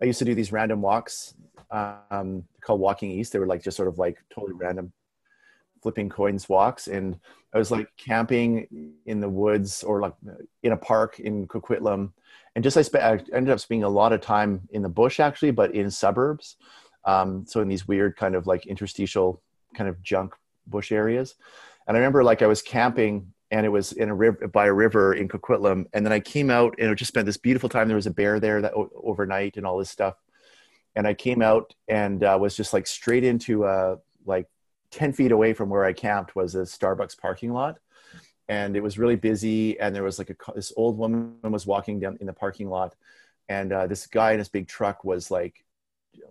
I 0.03 0.05
used 0.05 0.19
to 0.19 0.25
do 0.25 0.35
these 0.35 0.51
random 0.51 0.81
walks 0.81 1.33
um, 1.71 2.43
called 2.61 2.81
Walking 2.81 3.11
East. 3.11 3.31
They 3.31 3.39
were 3.39 3.47
like 3.47 3.63
just 3.63 3.77
sort 3.77 3.87
of 3.87 3.97
like 3.97 4.17
totally 4.33 4.53
random 4.53 4.91
flipping 5.81 6.09
coins 6.09 6.49
walks. 6.49 6.87
And 6.87 7.17
I 7.53 7.57
was 7.57 7.71
like 7.71 7.87
camping 7.97 8.93
in 9.05 9.19
the 9.21 9.29
woods 9.29 9.81
or 9.81 10.01
like 10.01 10.13
in 10.61 10.73
a 10.73 10.77
park 10.77 11.19
in 11.19 11.47
Coquitlam. 11.47 12.11
And 12.55 12.63
just 12.63 12.75
I, 12.75 12.81
spent, 12.81 13.03
I 13.03 13.35
ended 13.35 13.49
up 13.51 13.61
spending 13.61 13.83
a 13.83 13.89
lot 13.89 14.11
of 14.11 14.19
time 14.19 14.67
in 14.71 14.81
the 14.81 14.89
bush 14.89 15.21
actually, 15.21 15.51
but 15.51 15.73
in 15.73 15.89
suburbs. 15.89 16.57
Um, 17.05 17.45
so 17.47 17.61
in 17.61 17.69
these 17.69 17.87
weird 17.87 18.17
kind 18.17 18.35
of 18.35 18.45
like 18.45 18.65
interstitial 18.65 19.41
kind 19.73 19.89
of 19.89 20.01
junk 20.03 20.33
bush 20.67 20.91
areas. 20.91 21.35
And 21.87 21.95
I 21.95 21.99
remember 21.99 22.25
like 22.25 22.41
I 22.41 22.47
was 22.47 22.61
camping 22.61 23.33
and 23.53 23.67
it 23.67 23.69
was 23.69 23.91
in 23.91 24.09
a 24.09 24.15
river 24.15 24.47
by 24.47 24.65
a 24.65 24.73
river 24.73 25.13
in 25.13 25.27
Coquitlam. 25.27 25.85
And 25.93 26.03
then 26.03 26.11
I 26.11 26.19
came 26.19 26.49
out 26.49 26.73
and 26.79 26.89
I 26.89 26.93
just 26.95 27.09
spent 27.09 27.27
this 27.27 27.37
beautiful 27.37 27.69
time. 27.69 27.87
There 27.87 27.95
was 27.95 28.07
a 28.07 28.11
bear 28.11 28.39
there 28.39 28.59
that 28.61 28.73
overnight 28.73 29.57
and 29.57 29.65
all 29.65 29.77
this 29.77 29.91
stuff. 29.91 30.15
And 30.95 31.05
I 31.05 31.13
came 31.13 31.43
out 31.43 31.75
and 31.87 32.23
uh, 32.23 32.35
was 32.41 32.57
just 32.57 32.73
like 32.73 32.87
straight 32.87 33.23
into 33.23 33.65
a 33.65 33.97
like 34.25 34.47
10 34.89 35.13
feet 35.13 35.31
away 35.31 35.53
from 35.53 35.69
where 35.69 35.85
I 35.85 35.93
camped 35.93 36.35
was 36.35 36.55
a 36.55 36.61
Starbucks 36.61 37.15
parking 37.15 37.53
lot. 37.53 37.77
And 38.49 38.75
it 38.75 38.81
was 38.81 38.97
really 38.97 39.17
busy. 39.17 39.79
And 39.79 39.95
there 39.95 40.01
was 40.03 40.17
like 40.17 40.31
a, 40.31 40.35
this 40.55 40.73
old 40.75 40.97
woman 40.97 41.35
was 41.43 41.67
walking 41.67 41.99
down 41.99 42.17
in 42.19 42.25
the 42.25 42.33
parking 42.33 42.71
lot. 42.71 42.95
And 43.49 43.71
uh, 43.71 43.85
this 43.85 44.07
guy 44.07 44.31
in 44.31 44.39
his 44.39 44.49
big 44.49 44.67
truck 44.67 45.03
was 45.03 45.29
like, 45.29 45.63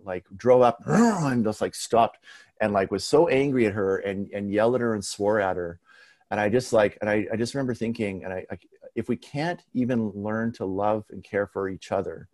like 0.03 0.25
drove 0.35 0.61
up 0.61 0.83
and 0.87 1.45
just 1.45 1.61
like 1.61 1.73
stopped 1.73 2.19
and 2.59 2.73
like 2.73 2.91
was 2.91 3.05
so 3.05 3.29
angry 3.29 3.65
at 3.65 3.73
her 3.73 3.97
and, 3.99 4.29
and 4.33 4.51
yelled 4.51 4.75
at 4.75 4.81
her 4.81 4.93
and 4.93 5.05
swore 5.05 5.39
at 5.39 5.55
her. 5.55 5.79
And 6.33 6.39
I 6.39 6.49
just 6.49 6.73
like, 6.73 6.97
and 6.99 7.07
I, 7.07 7.27
I 7.31 7.35
just 7.35 7.53
remember 7.53 7.75
thinking, 7.75 8.23
and 8.23 8.33
I, 8.33 8.43
I, 8.49 8.57
if 8.95 9.07
we 9.07 9.15
can't 9.15 9.61
even 9.75 10.09
learn 10.15 10.51
to 10.53 10.65
love 10.65 11.05
and 11.11 11.23
care 11.23 11.45
for 11.45 11.69
each 11.69 11.91
other, 11.91 12.27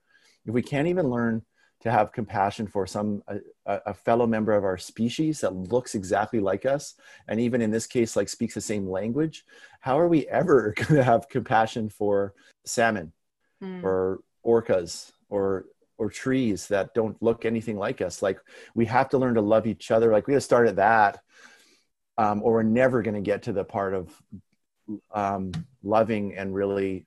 if 0.45 0.53
we 0.53 0.61
can't 0.61 0.87
even 0.87 1.09
learn 1.09 1.41
to 1.81 1.91
have 1.91 2.13
compassion 2.13 2.65
for 2.65 2.87
some 2.87 3.21
a, 3.27 3.41
a, 3.65 3.93
fellow 3.93 4.25
member 4.25 4.53
of 4.53 4.63
our 4.63 4.77
species 4.77 5.41
that 5.41 5.53
looks 5.53 5.95
exactly 5.95 6.39
like 6.39 6.65
us 6.65 6.95
and 7.27 7.41
even 7.41 7.61
in 7.61 7.71
this 7.71 7.87
case 7.87 8.15
like 8.15 8.29
speaks 8.29 8.53
the 8.53 8.61
same 8.61 8.89
language 8.89 9.45
how 9.79 9.99
are 9.99 10.07
we 10.07 10.27
ever 10.27 10.73
going 10.77 10.95
to 10.95 11.03
have 11.03 11.29
compassion 11.29 11.89
for 11.89 12.33
salmon 12.65 13.13
mm. 13.61 13.81
or 13.83 14.19
orcas 14.45 15.11
or 15.29 15.65
or 15.97 16.09
trees 16.09 16.67
that 16.69 16.93
don't 16.93 17.21
look 17.21 17.43
anything 17.43 17.77
like 17.77 18.01
us? 18.01 18.21
Like 18.21 18.39
we 18.73 18.85
have 18.85 19.09
to 19.09 19.17
learn 19.17 19.35
to 19.35 19.41
love 19.41 19.67
each 19.67 19.91
other. 19.91 20.13
Like 20.13 20.27
we 20.27 20.33
have 20.33 20.41
to 20.41 20.45
start 20.45 20.69
at 20.69 20.77
that 20.77 21.19
um, 22.19 22.43
or 22.43 22.53
we're 22.53 22.63
never 22.63 23.01
going 23.01 23.15
to 23.15 23.21
get 23.21 23.43
to 23.43 23.53
the 23.53 23.63
part 23.63 23.93
of 23.93 24.21
um, 25.13 25.53
loving 25.81 26.35
and 26.35 26.53
really 26.53 27.05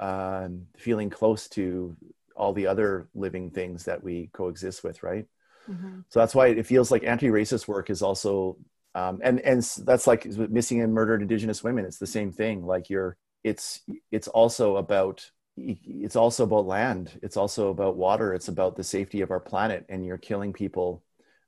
uh, 0.00 0.48
feeling 0.78 1.10
close 1.10 1.48
to 1.50 1.94
all 2.34 2.54
the 2.54 2.66
other 2.66 3.08
living 3.14 3.50
things 3.50 3.84
that 3.84 4.02
we 4.02 4.30
coexist 4.32 4.82
with, 4.82 5.02
right? 5.02 5.26
Mm-hmm. 5.68 6.00
So 6.08 6.20
that's 6.20 6.34
why 6.34 6.46
it 6.48 6.66
feels 6.66 6.90
like 6.90 7.04
anti-racist 7.04 7.68
work 7.68 7.90
is 7.90 8.00
also, 8.00 8.56
um, 8.94 9.20
and 9.22 9.40
and 9.40 9.62
that's 9.84 10.06
like 10.06 10.24
missing 10.24 10.80
and 10.80 10.94
murdered 10.94 11.20
Indigenous 11.20 11.62
women. 11.62 11.84
It's 11.84 11.98
the 11.98 12.06
same 12.06 12.32
thing. 12.32 12.64
Like 12.64 12.88
you're, 12.88 13.18
it's 13.44 13.82
it's 14.10 14.28
also 14.28 14.76
about 14.76 15.30
it's 15.56 16.16
also 16.16 16.44
about 16.44 16.66
land. 16.66 17.18
It's 17.22 17.36
also 17.36 17.68
about 17.68 17.96
water. 17.96 18.32
It's 18.32 18.48
about 18.48 18.76
the 18.76 18.84
safety 18.84 19.20
of 19.20 19.30
our 19.30 19.40
planet. 19.40 19.84
And 19.88 20.06
you're 20.06 20.18
killing 20.18 20.52
people 20.52 21.02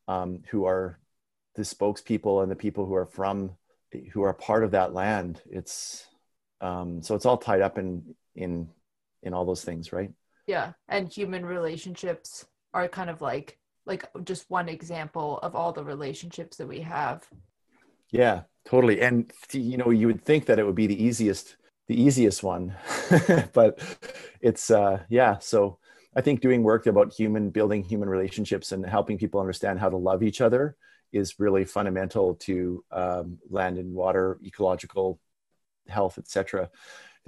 um, 0.06 0.42
who 0.50 0.66
are 0.66 0.98
the 1.58 1.64
spokespeople 1.64 2.42
and 2.42 2.50
the 2.50 2.56
people 2.56 2.86
who 2.86 2.94
are 2.94 3.06
from 3.06 3.52
who 4.12 4.22
are 4.22 4.32
part 4.32 4.64
of 4.64 4.70
that 4.70 4.94
land. 4.94 5.42
It's 5.50 6.06
um, 6.62 7.02
so 7.02 7.14
it's 7.14 7.26
all 7.26 7.36
tied 7.36 7.60
up 7.60 7.76
in 7.76 8.14
in 8.34 8.70
in 9.22 9.34
all 9.34 9.44
those 9.44 9.64
things, 9.64 9.92
right? 9.92 10.10
yeah 10.48 10.72
and 10.88 11.12
human 11.12 11.46
relationships 11.46 12.46
are 12.74 12.88
kind 12.88 13.10
of 13.10 13.20
like 13.20 13.58
like 13.86 14.08
just 14.24 14.50
one 14.50 14.68
example 14.68 15.38
of 15.42 15.54
all 15.54 15.72
the 15.72 15.84
relationships 15.84 16.56
that 16.56 16.66
we 16.66 16.80
have 16.80 17.22
yeah 18.10 18.42
totally 18.66 19.00
and 19.00 19.30
you 19.52 19.76
know 19.76 19.90
you 19.90 20.08
would 20.08 20.24
think 20.24 20.46
that 20.46 20.58
it 20.58 20.66
would 20.66 20.74
be 20.74 20.88
the 20.88 21.04
easiest 21.04 21.56
the 21.86 22.02
easiest 22.02 22.42
one 22.42 22.74
but 23.52 23.78
it's 24.40 24.70
uh 24.70 24.98
yeah 25.08 25.38
so 25.38 25.78
i 26.16 26.20
think 26.20 26.40
doing 26.40 26.62
work 26.62 26.86
about 26.86 27.12
human 27.12 27.50
building 27.50 27.84
human 27.84 28.08
relationships 28.08 28.72
and 28.72 28.84
helping 28.84 29.18
people 29.18 29.40
understand 29.40 29.78
how 29.78 29.88
to 29.88 29.96
love 29.96 30.22
each 30.22 30.40
other 30.40 30.76
is 31.12 31.38
really 31.38 31.64
fundamental 31.64 32.34
to 32.34 32.84
um, 32.92 33.38
land 33.50 33.78
and 33.78 33.94
water 33.94 34.38
ecological 34.44 35.18
health 35.88 36.18
etc 36.18 36.68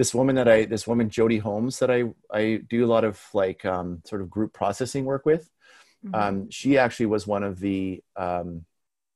this 0.01 0.15
woman 0.15 0.37
that 0.37 0.49
I, 0.49 0.65
this 0.65 0.87
woman 0.87 1.11
Jody 1.11 1.37
Holmes 1.37 1.79
that 1.81 1.91
I 1.91 2.05
I 2.33 2.63
do 2.71 2.87
a 2.87 2.89
lot 2.89 3.05
of 3.05 3.21
like 3.35 3.67
um, 3.67 4.01
sort 4.07 4.23
of 4.23 4.31
group 4.31 4.55
processing 4.55 5.05
work 5.05 5.27
with. 5.27 5.51
Mm-hmm. 6.03 6.15
Um, 6.15 6.51
she 6.51 6.79
actually 6.79 7.05
was 7.05 7.27
one 7.27 7.43
of 7.43 7.61
the 7.61 8.03
um, 8.17 8.65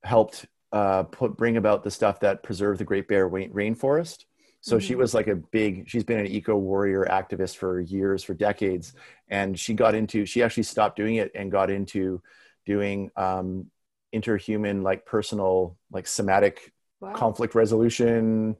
helped 0.02 0.44
uh, 0.72 1.04
put 1.04 1.38
bring 1.38 1.56
about 1.56 1.84
the 1.84 1.90
stuff 1.90 2.20
that 2.20 2.42
preserved 2.42 2.80
the 2.80 2.84
Great 2.84 3.08
Bear 3.08 3.30
rainforest. 3.30 4.26
So 4.60 4.76
mm-hmm. 4.76 4.86
she 4.86 4.94
was 4.94 5.14
like 5.14 5.26
a 5.26 5.36
big. 5.36 5.88
She's 5.88 6.04
been 6.04 6.18
an 6.18 6.26
eco 6.26 6.54
warrior 6.54 7.06
activist 7.10 7.56
for 7.56 7.80
years, 7.80 8.22
for 8.22 8.34
decades, 8.34 8.92
and 9.28 9.58
she 9.58 9.72
got 9.72 9.94
into. 9.94 10.26
She 10.26 10.42
actually 10.42 10.64
stopped 10.64 10.96
doing 10.96 11.14
it 11.14 11.32
and 11.34 11.50
got 11.50 11.70
into 11.70 12.20
doing 12.66 13.10
um, 13.16 13.70
interhuman, 14.14 14.82
like 14.82 15.04
personal, 15.04 15.76
like 15.90 16.06
somatic 16.06 16.72
wow. 17.00 17.12
conflict 17.12 17.54
resolution 17.54 18.56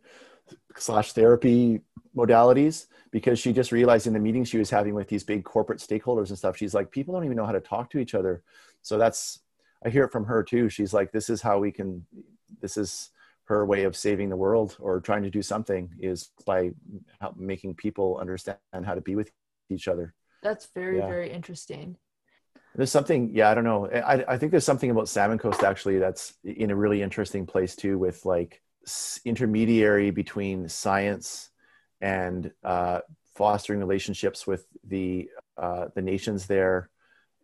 slash 0.76 1.12
therapy 1.12 1.80
modalities 2.16 2.86
because 3.10 3.38
she 3.38 3.52
just 3.52 3.72
realized 3.72 4.06
in 4.06 4.12
the 4.12 4.18
meetings 4.20 4.48
she 4.48 4.58
was 4.58 4.70
having 4.70 4.94
with 4.94 5.08
these 5.08 5.24
big 5.24 5.44
corporate 5.44 5.78
stakeholders 5.78 6.28
and 6.28 6.38
stuff 6.38 6.56
she's 6.56 6.74
like 6.74 6.90
people 6.90 7.14
don't 7.14 7.24
even 7.24 7.36
know 7.36 7.46
how 7.46 7.52
to 7.52 7.60
talk 7.60 7.90
to 7.90 7.98
each 7.98 8.14
other 8.14 8.42
so 8.82 8.98
that's 8.98 9.40
i 9.84 9.88
hear 9.88 10.04
it 10.04 10.12
from 10.12 10.24
her 10.24 10.42
too 10.42 10.68
she's 10.68 10.92
like 10.92 11.12
this 11.12 11.28
is 11.28 11.42
how 11.42 11.58
we 11.58 11.72
can 11.72 12.04
this 12.60 12.76
is 12.76 13.10
her 13.44 13.66
way 13.66 13.84
of 13.84 13.96
saving 13.96 14.28
the 14.30 14.36
world 14.36 14.76
or 14.80 15.00
trying 15.00 15.22
to 15.22 15.30
do 15.30 15.42
something 15.42 15.90
is 16.00 16.30
by 16.46 16.70
making 17.36 17.74
people 17.74 18.16
understand 18.18 18.58
how 18.84 18.94
to 18.94 19.00
be 19.00 19.14
with 19.16 19.30
each 19.70 19.88
other 19.88 20.14
that's 20.42 20.68
very 20.74 20.98
yeah. 20.98 21.06
very 21.06 21.30
interesting 21.30 21.96
there's 22.74 22.90
something 22.90 23.30
yeah 23.32 23.50
i 23.50 23.54
don't 23.54 23.64
know. 23.64 23.86
I, 23.86 24.24
I 24.34 24.38
think 24.38 24.50
there's 24.50 24.64
something 24.64 24.90
about 24.90 25.08
salmon 25.08 25.38
coast 25.38 25.62
actually 25.62 25.98
that's 25.98 26.34
in 26.44 26.70
a 26.70 26.76
really 26.76 27.02
interesting 27.02 27.46
place 27.46 27.76
too 27.76 27.98
with 27.98 28.24
like 28.24 28.62
intermediary 29.24 30.10
between 30.10 30.68
science 30.68 31.50
and 32.00 32.52
uh, 32.62 33.00
fostering 33.34 33.80
relationships 33.80 34.46
with 34.46 34.66
the 34.84 35.28
uh, 35.56 35.86
the 35.94 36.02
nations 36.02 36.46
there 36.46 36.90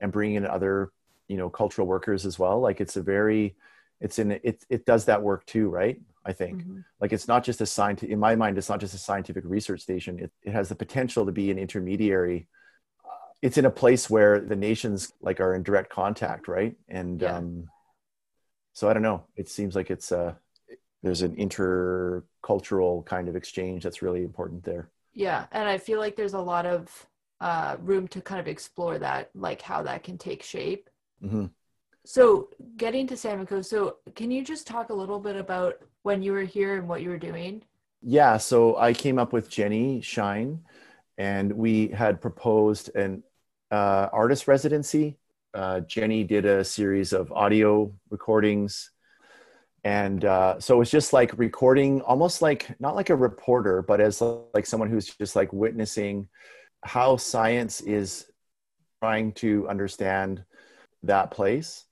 and 0.01 0.13
bringing 0.13 0.37
in 0.37 0.47
other 0.47 0.93
you 1.29 1.37
know 1.37 1.49
cultural 1.49 1.87
workers 1.87 2.27
as 2.27 2.39
well. 2.39 2.61
Like 2.61 2.81
it's 2.81 2.97
a 2.97 3.03
very 3.03 3.57
it's 4.01 4.19
in 4.19 4.33
it 4.33 4.65
it 4.69 4.85
does 4.85 5.07
that 5.07 5.23
work 5.23 5.47
too 5.47 5.69
right? 5.69 6.01
I 6.23 6.35
think. 6.35 6.63
Mm-hmm. 6.63 6.81
like 7.01 7.15
it's 7.15 7.29
not 7.29 7.45
just 7.45 7.63
a 7.63 7.67
scientific 7.67 8.13
in 8.13 8.19
my 8.19 8.37
mind 8.37 8.59
it's 8.59 8.69
not 8.69 8.81
just 8.81 8.95
a 8.95 8.99
scientific 8.99 9.45
research 9.47 9.81
station. 9.81 10.19
It, 10.19 10.31
it 10.43 10.53
has 10.53 10.69
the 10.69 10.75
potential 10.75 11.25
to 11.25 11.33
be 11.33 11.51
an 11.51 11.59
intermediary 11.59 12.47
it's 13.43 13.59
in 13.59 13.65
a 13.65 13.71
place 13.71 14.11
where 14.11 14.41
the 14.41 14.57
nations 14.57 15.13
like 15.21 15.41
are 15.41 15.55
in 15.55 15.63
direct 15.63 15.91
contact 15.91 16.49
right? 16.49 16.77
And 16.89 17.23
yeah. 17.23 17.37
um 17.37 17.69
so 18.73 18.89
i 18.89 18.93
don't 18.93 19.03
know. 19.03 19.25
It 19.37 19.49
seems 19.49 19.75
like 19.75 19.91
it's 19.91 20.13
uh 20.13 20.35
there's 21.03 21.23
an 21.23 21.37
intercultural 21.37 23.05
kind 23.07 23.29
of 23.29 23.37
exchange 23.37 23.83
that's 23.83 24.03
really 24.03 24.23
important 24.23 24.65
there. 24.65 24.91
Yeah 25.13 25.47
and 25.53 25.69
i 25.69 25.79
feel 25.79 25.99
like 25.99 26.17
there's 26.17 26.35
a 26.35 26.41
lot 26.41 26.67
of 26.67 27.07
uh, 27.41 27.79
room 27.81 28.07
to 28.07 28.21
kind 28.21 28.39
of 28.39 28.47
explore 28.47 28.99
that 28.99 29.31
like 29.35 29.63
how 29.63 29.83
that 29.83 30.03
can 30.03 30.19
take 30.19 30.43
shape. 30.43 30.91
Mm-hmm. 31.25 31.47
so 32.05 32.49
getting 32.77 33.07
to 33.07 33.47
coast 33.47 33.69
so 33.69 33.97
can 34.15 34.31
you 34.31 34.43
just 34.43 34.67
talk 34.67 34.89
a 34.89 34.95
little 34.95 35.21
bit 35.21 35.37
about 35.37 35.75
when 36.03 36.23
you 36.23 36.33
were 36.33 36.43
here 36.43 36.77
and 36.77 36.89
what 36.89 37.03
you 37.03 37.11
were 37.11 37.19
doing? 37.19 37.63
Yeah 38.03 38.39
so 38.39 38.77
i 38.79 38.95
came 38.95 39.19
up 39.19 39.33
with 39.35 39.51
jenny 39.51 40.01
shine 40.01 40.61
and 41.19 41.53
we 41.53 41.89
had 41.89 42.23
proposed 42.23 42.95
an 42.97 43.23
uh, 43.71 44.09
artist 44.13 44.49
residency. 44.49 45.17
Uh, 45.53 45.81
jenny 45.81 46.23
did 46.23 46.45
a 46.45 46.65
series 46.65 47.13
of 47.13 47.33
audio 47.33 47.93
recordings. 48.11 48.91
And 49.83 50.25
uh, 50.25 50.61
so 50.61 50.77
it 50.77 50.79
was 50.79 50.91
just 50.91 51.13
like 51.13 51.37
recording 51.39 52.03
almost 52.03 52.43
like 52.43 52.79
not 52.81 52.95
like 52.95 53.11
a 53.11 53.17
reporter 53.17 53.83
but 53.83 54.01
as 54.01 54.21
like 54.21 54.67
someone 54.67 54.91
who's 54.91 55.07
just 55.07 55.35
like 55.35 55.53
witnessing 55.53 56.29
how 56.85 57.17
science 57.17 57.81
is 57.81 58.27
trying 59.03 59.33
to 59.33 59.69
understand 59.69 60.45
that 61.03 61.31
place. 61.31 61.85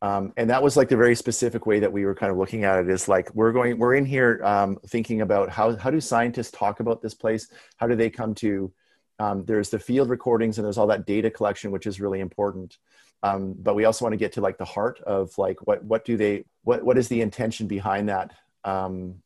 Um, 0.00 0.32
and 0.36 0.48
that 0.50 0.62
was 0.62 0.76
like 0.76 0.88
the 0.88 0.96
very 0.96 1.16
specific 1.16 1.66
way 1.66 1.80
that 1.80 1.92
we 1.92 2.04
were 2.04 2.14
kind 2.14 2.30
of 2.30 2.38
looking 2.38 2.64
at 2.64 2.78
it 2.78 2.88
is 2.88 3.08
like 3.08 3.34
we're 3.34 3.52
going 3.52 3.78
we're 3.78 3.94
in 3.94 4.04
here 4.04 4.40
um, 4.44 4.78
thinking 4.86 5.22
about 5.22 5.50
how 5.50 5.76
how 5.76 5.90
do 5.90 6.00
scientists 6.00 6.52
talk 6.52 6.78
about 6.80 7.02
this 7.02 7.14
place? 7.14 7.48
How 7.78 7.88
do 7.88 7.96
they 7.96 8.08
come 8.08 8.34
to 8.36 8.72
um, 9.18 9.44
there's 9.44 9.70
the 9.70 9.78
field 9.78 10.08
recordings 10.08 10.58
and 10.58 10.64
there's 10.64 10.78
all 10.78 10.86
that 10.86 11.06
data 11.06 11.30
collection 11.30 11.70
which 11.70 11.86
is 11.86 12.00
really 12.00 12.20
important 12.20 12.78
um, 13.22 13.54
but 13.58 13.74
we 13.74 13.84
also 13.84 14.04
want 14.04 14.12
to 14.12 14.18
get 14.18 14.32
to 14.32 14.40
like 14.40 14.58
the 14.58 14.64
heart 14.64 15.00
of 15.00 15.36
like 15.38 15.66
what 15.66 15.82
what 15.84 16.04
do 16.04 16.16
they 16.16 16.44
what 16.62 16.82
what 16.84 16.98
is 16.98 17.08
the 17.08 17.20
intention 17.20 17.66
behind 17.66 18.08
that 18.08 18.32
um, 18.64 19.16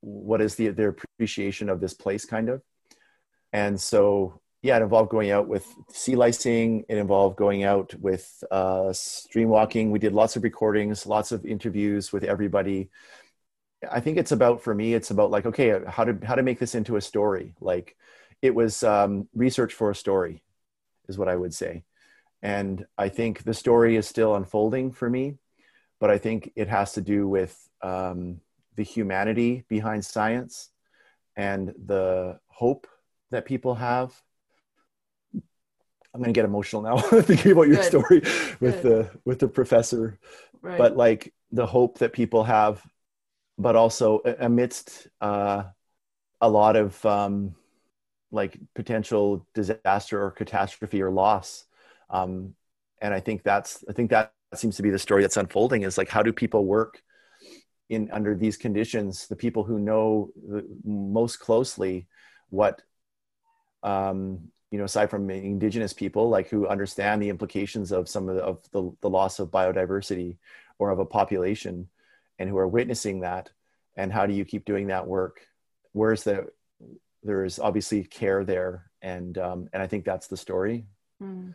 what 0.00 0.40
is 0.40 0.54
the 0.54 0.68
their 0.68 0.88
appreciation 0.88 1.68
of 1.68 1.80
this 1.80 1.94
place 1.94 2.24
kind 2.24 2.48
of 2.48 2.62
and 3.52 3.80
so 3.80 4.40
yeah, 4.62 4.76
it 4.76 4.82
involved 4.82 5.10
going 5.10 5.30
out 5.30 5.46
with 5.46 5.66
sea 5.92 6.16
licing. 6.16 6.84
It 6.88 6.98
involved 6.98 7.36
going 7.36 7.62
out 7.62 7.94
with 7.94 8.42
uh, 8.50 8.92
stream 8.92 9.48
walking. 9.48 9.90
We 9.90 10.00
did 10.00 10.12
lots 10.12 10.36
of 10.36 10.42
recordings, 10.42 11.06
lots 11.06 11.30
of 11.30 11.46
interviews 11.46 12.12
with 12.12 12.24
everybody. 12.24 12.90
I 13.88 14.00
think 14.00 14.18
it's 14.18 14.32
about 14.32 14.62
for 14.62 14.74
me. 14.74 14.94
It's 14.94 15.10
about 15.10 15.30
like 15.30 15.46
okay, 15.46 15.80
how 15.86 16.04
to 16.04 16.18
how 16.24 16.34
to 16.34 16.42
make 16.42 16.58
this 16.58 16.74
into 16.74 16.96
a 16.96 17.00
story. 17.00 17.54
Like 17.60 17.96
it 18.42 18.54
was 18.54 18.82
um, 18.82 19.28
research 19.34 19.74
for 19.74 19.90
a 19.90 19.94
story, 19.94 20.42
is 21.08 21.18
what 21.18 21.28
I 21.28 21.36
would 21.36 21.54
say. 21.54 21.84
And 22.42 22.86
I 22.96 23.08
think 23.08 23.42
the 23.42 23.54
story 23.54 23.96
is 23.96 24.06
still 24.06 24.34
unfolding 24.34 24.92
for 24.92 25.10
me, 25.10 25.34
but 25.98 26.10
I 26.10 26.18
think 26.18 26.52
it 26.54 26.68
has 26.68 26.92
to 26.92 27.00
do 27.00 27.26
with 27.26 27.68
um, 27.82 28.40
the 28.76 28.84
humanity 28.84 29.64
behind 29.68 30.04
science 30.04 30.70
and 31.36 31.74
the 31.86 32.38
hope 32.48 32.86
that 33.30 33.44
people 33.44 33.74
have 33.74 34.14
I'm 36.14 36.20
going 36.20 36.32
to 36.32 36.38
get 36.38 36.46
emotional 36.46 36.82
now 36.82 36.96
thinking 37.22 37.52
about 37.52 37.68
your 37.68 37.76
Good. 37.76 37.84
story 37.84 38.20
with 38.60 38.82
Good. 38.82 38.82
the 38.82 39.10
with 39.24 39.38
the 39.38 39.48
professor. 39.48 40.18
Right. 40.60 40.78
But 40.78 40.96
like 40.96 41.32
the 41.52 41.66
hope 41.66 41.98
that 41.98 42.12
people 42.12 42.44
have, 42.44 42.84
but 43.58 43.76
also 43.76 44.20
amidst 44.40 45.06
uh, 45.20 45.64
a 46.40 46.48
lot 46.48 46.76
of 46.76 47.04
um, 47.06 47.54
like 48.30 48.58
potential 48.74 49.46
disaster 49.54 50.22
or 50.22 50.30
catastrophe 50.30 51.02
or 51.02 51.10
loss. 51.10 51.64
Um, 52.10 52.54
and 53.00 53.14
I 53.14 53.20
think 53.20 53.42
that's 53.42 53.84
I 53.88 53.92
think 53.92 54.10
that 54.10 54.32
seems 54.54 54.76
to 54.76 54.82
be 54.82 54.90
the 54.90 54.98
story 54.98 55.22
that's 55.22 55.36
unfolding 55.36 55.82
is 55.82 55.98
like 55.98 56.08
how 56.08 56.22
do 56.22 56.32
people 56.32 56.64
work 56.64 57.02
in 57.88 58.10
under 58.12 58.34
these 58.34 58.56
conditions? 58.56 59.26
The 59.28 59.36
people 59.36 59.64
who 59.64 59.78
know 59.78 60.30
the, 60.36 60.64
most 60.84 61.38
closely 61.38 62.06
what 62.50 62.82
um, 63.82 64.48
you 64.70 64.78
know 64.78 64.84
aside 64.84 65.10
from 65.10 65.30
indigenous 65.30 65.92
people 65.92 66.28
like 66.28 66.48
who 66.48 66.66
understand 66.66 67.22
the 67.22 67.28
implications 67.28 67.92
of 67.92 68.08
some 68.08 68.28
of 68.28 68.36
the, 68.36 68.42
of 68.42 68.70
the, 68.72 68.90
the 69.00 69.10
loss 69.10 69.38
of 69.38 69.50
biodiversity 69.50 70.36
or 70.78 70.90
of 70.90 70.98
a 70.98 71.04
population 71.04 71.88
and 72.38 72.48
who 72.48 72.58
are 72.58 72.68
witnessing 72.68 73.20
that 73.20 73.50
and 73.96 74.12
how 74.12 74.26
do 74.26 74.34
you 74.34 74.44
keep 74.44 74.64
doing 74.64 74.88
that 74.88 75.06
work 75.06 75.40
where's 75.92 76.22
the 76.22 76.46
there's 77.22 77.58
obviously 77.58 78.04
care 78.04 78.44
there 78.44 78.90
and 79.02 79.38
um, 79.38 79.68
and 79.72 79.82
i 79.82 79.86
think 79.86 80.04
that's 80.04 80.26
the 80.26 80.36
story 80.36 80.84
mm. 81.22 81.54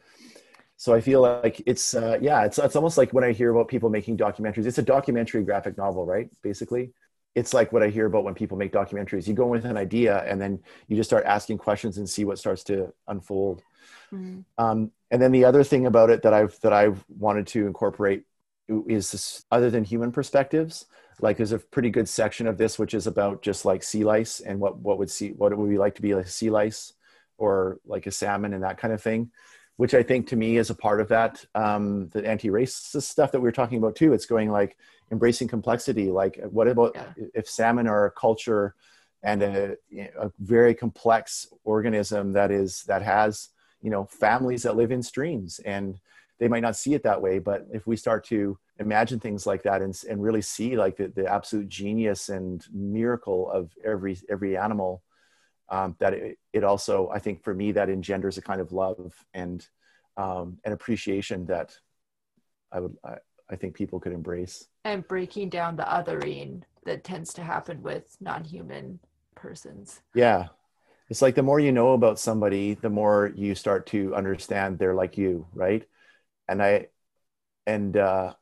so 0.78 0.94
i 0.94 1.02
feel 1.02 1.22
like 1.22 1.62
it's 1.66 1.94
uh, 1.94 2.18
yeah 2.22 2.44
it's, 2.44 2.58
it's 2.58 2.76
almost 2.76 2.98
like 2.98 3.12
when 3.14 3.24
i 3.24 3.32
hear 3.32 3.52
about 3.52 3.68
people 3.68 3.90
making 3.90 4.18
documentaries 4.18 4.66
it's 4.66 4.78
a 4.78 4.84
documentary 4.84 5.44
graphic 5.44 5.78
novel 5.78 6.06
right 6.06 6.30
basically 6.42 6.92
it's 7.36 7.54
like 7.54 7.72
what 7.74 7.82
I 7.82 7.90
hear 7.90 8.06
about 8.06 8.24
when 8.24 8.36
people 8.36 8.58
make 8.58 8.72
documentaries. 8.72 9.28
You 9.28 9.34
go 9.34 9.46
in 9.46 9.50
with 9.50 9.66
an 9.66 9.78
idea 9.78 10.24
and 10.28 10.40
then 10.40 10.60
you 10.88 10.96
just 10.96 11.10
start 11.10 11.26
asking 11.26 11.58
questions 11.58 11.98
and 11.98 12.08
see 12.08 12.26
what 12.26 12.38
starts 12.38 12.64
to 12.66 12.94
unfold. 13.08 13.64
Mm-hmm. 14.14 14.42
Um, 14.64 14.92
and 15.10 15.22
then 15.22 15.32
the 15.32 15.46
other 15.46 15.64
thing 15.64 15.86
about 15.86 16.10
it 16.10 16.22
that 16.24 16.34
I've 16.34 16.60
that 16.62 16.74
I've 16.74 17.04
wanted 17.10 17.48
to 17.48 17.66
incorporate 17.66 18.24
is 18.88 19.12
this, 19.12 19.46
other 19.52 19.70
than 19.70 19.84
human 19.84 20.12
perspectives. 20.12 20.86
Like 21.22 21.38
there's 21.38 21.52
a 21.52 21.60
pretty 21.60 21.90
good 21.90 22.10
section 22.10 22.48
of 22.48 22.58
this 22.58 22.78
which 22.78 22.94
is 22.94 23.08
about 23.08 23.42
just 23.42 23.66
like 23.66 23.84
sea 23.84 24.04
lice 24.04 24.40
and 24.40 24.60
what 24.60 24.78
what 24.78 24.98
would 24.98 25.12
see 25.12 25.30
what 25.32 25.52
it 25.52 25.58
would 25.58 25.70
be 25.70 25.78
like 25.78 25.96
to 25.96 26.02
be 26.02 26.16
like 26.16 26.26
a 26.26 26.30
sea 26.30 26.50
lice 26.50 26.94
or 27.38 27.80
like 27.86 28.08
a 28.08 28.12
salmon 28.12 28.54
and 28.54 28.64
that 28.64 28.78
kind 28.78 28.94
of 28.94 29.02
thing 29.02 29.32
which 29.78 29.94
I 29.94 30.04
think 30.04 30.28
to 30.28 30.36
me 30.36 30.58
is 30.58 30.70
a 30.70 30.76
part 30.76 31.02
of 31.02 31.08
that. 31.10 31.44
Um, 31.56 32.10
the 32.10 32.26
anti-racist 32.26 33.02
stuff 33.02 33.32
that 33.32 33.40
we 33.40 33.48
were 33.48 33.52
talking 33.52 33.78
about 33.78 33.96
too. 33.96 34.14
It's 34.14 34.26
going 34.26 34.52
like 34.52 34.78
embracing 35.12 35.48
complexity. 35.48 36.12
Like, 36.12 36.40
what 36.50 36.68
about 36.68 36.92
yeah. 36.96 37.26
if 37.34 37.50
salmon 37.50 37.88
are 37.88 38.06
a 38.06 38.12
culture 38.12 38.76
and 39.24 39.42
a, 39.42 39.78
a, 40.20 40.32
very 40.40 40.76
complex 40.76 41.48
organism 41.64 42.34
that 42.34 42.52
is 42.52 42.84
that 42.84 43.02
has 43.02 43.50
you 43.82 43.90
know 43.90 44.06
families 44.06 44.64
that 44.64 44.76
live 44.76 44.92
in 44.92 45.02
streams 45.02 45.60
and 45.60 46.00
they 46.44 46.50
might 46.50 46.62
not 46.62 46.76
see 46.76 46.94
it 46.94 47.04
that 47.04 47.22
way 47.22 47.40
but 47.40 47.66
if 47.72 47.88
we 47.88 47.96
start 47.96 48.26
to 48.26 48.58
imagine 48.80 49.18
things 49.18 49.46
like 49.48 49.64
that 49.64 49.82
and, 49.82 49.98
and 50.10 50.22
really 50.22 50.42
see 50.42 50.76
like 50.76 50.98
the, 50.98 51.08
the 51.08 51.26
absolute 51.26 51.70
genius 51.70 52.28
and 52.28 52.66
miracle 52.74 53.50
of 53.50 53.72
every 53.86 54.18
every 54.30 54.58
animal 54.58 55.02
um, 55.70 55.96
that 56.00 56.14
it, 56.14 56.38
it, 56.52 56.64
also 56.64 57.10
i 57.14 57.20
think 57.20 57.42
for 57.44 57.54
me 57.54 57.72
that 57.72 57.90
engenders 57.90 58.38
a 58.38 58.42
kind 58.42 58.60
of 58.60 58.74
love 58.74 59.14
and 59.34 59.68
um, 60.18 60.58
an 60.66 60.74
appreciation 60.74 61.46
that 61.46 61.78
i 62.74 62.80
would 62.80 62.98
I, 63.06 63.16
I 63.50 63.56
think 63.56 63.76
people 63.76 64.00
could 64.00 64.14
embrace. 64.14 64.68
And 64.84 65.08
breaking 65.08 65.50
down 65.50 65.76
the 65.76 65.84
othering 65.84 66.64
that 66.86 67.04
tends 67.04 67.34
to 67.36 67.44
happen 67.44 67.82
with 67.82 68.18
non-human 68.20 69.00
persons. 69.36 70.02
Yeah. 70.14 70.48
It's 71.10 71.22
like 71.22 71.36
the 71.36 71.44
more 71.44 71.60
you 71.60 71.72
know 71.72 71.94
about 71.94 72.20
somebody 72.20 72.74
the 72.74 72.90
more 72.90 73.32
you 73.36 73.54
start 73.56 73.86
to 73.88 74.16
understand 74.16 74.80
they're 74.80 74.96
like 74.96 75.18
you 75.18 75.46
right 75.54 75.86
and 76.48 76.62
i 76.62 76.88
and 77.66 77.98
uh 77.98 78.34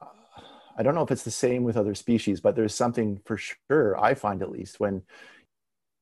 i 0.78 0.84
don't 0.84 0.96
know 0.96 1.04
if 1.04 1.12
it's 1.12 1.24
the 1.24 1.32
same 1.32 1.64
with 1.64 1.78
other 1.78 1.96
species 1.96 2.42
but 2.42 2.56
there's 2.56 2.76
something 2.76 3.20
for 3.26 3.38
sure 3.38 3.98
i 4.00 4.14
find 4.14 4.42
at 4.42 4.52
least 4.52 4.80
when 4.80 5.02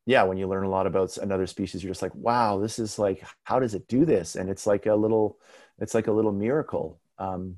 yeah 0.09 0.23
when 0.23 0.39
you 0.39 0.47
learn 0.47 0.63
a 0.63 0.69
lot 0.69 0.87
about 0.87 1.15
another 1.17 1.45
species 1.45 1.83
you're 1.83 1.91
just 1.91 2.01
like 2.01 2.15
wow 2.15 2.57
this 2.59 2.79
is 2.79 2.97
like 2.97 3.23
how 3.43 3.59
does 3.59 3.75
it 3.75 3.87
do 3.87 4.05
this? 4.05 4.35
And 4.35 4.49
it's 4.49 4.65
like 4.65 4.87
a 4.87 4.95
little 4.95 5.37
it's 5.77 5.93
like 5.93 6.07
a 6.07 6.11
little 6.11 6.31
miracle. 6.31 6.99
Um 7.19 7.57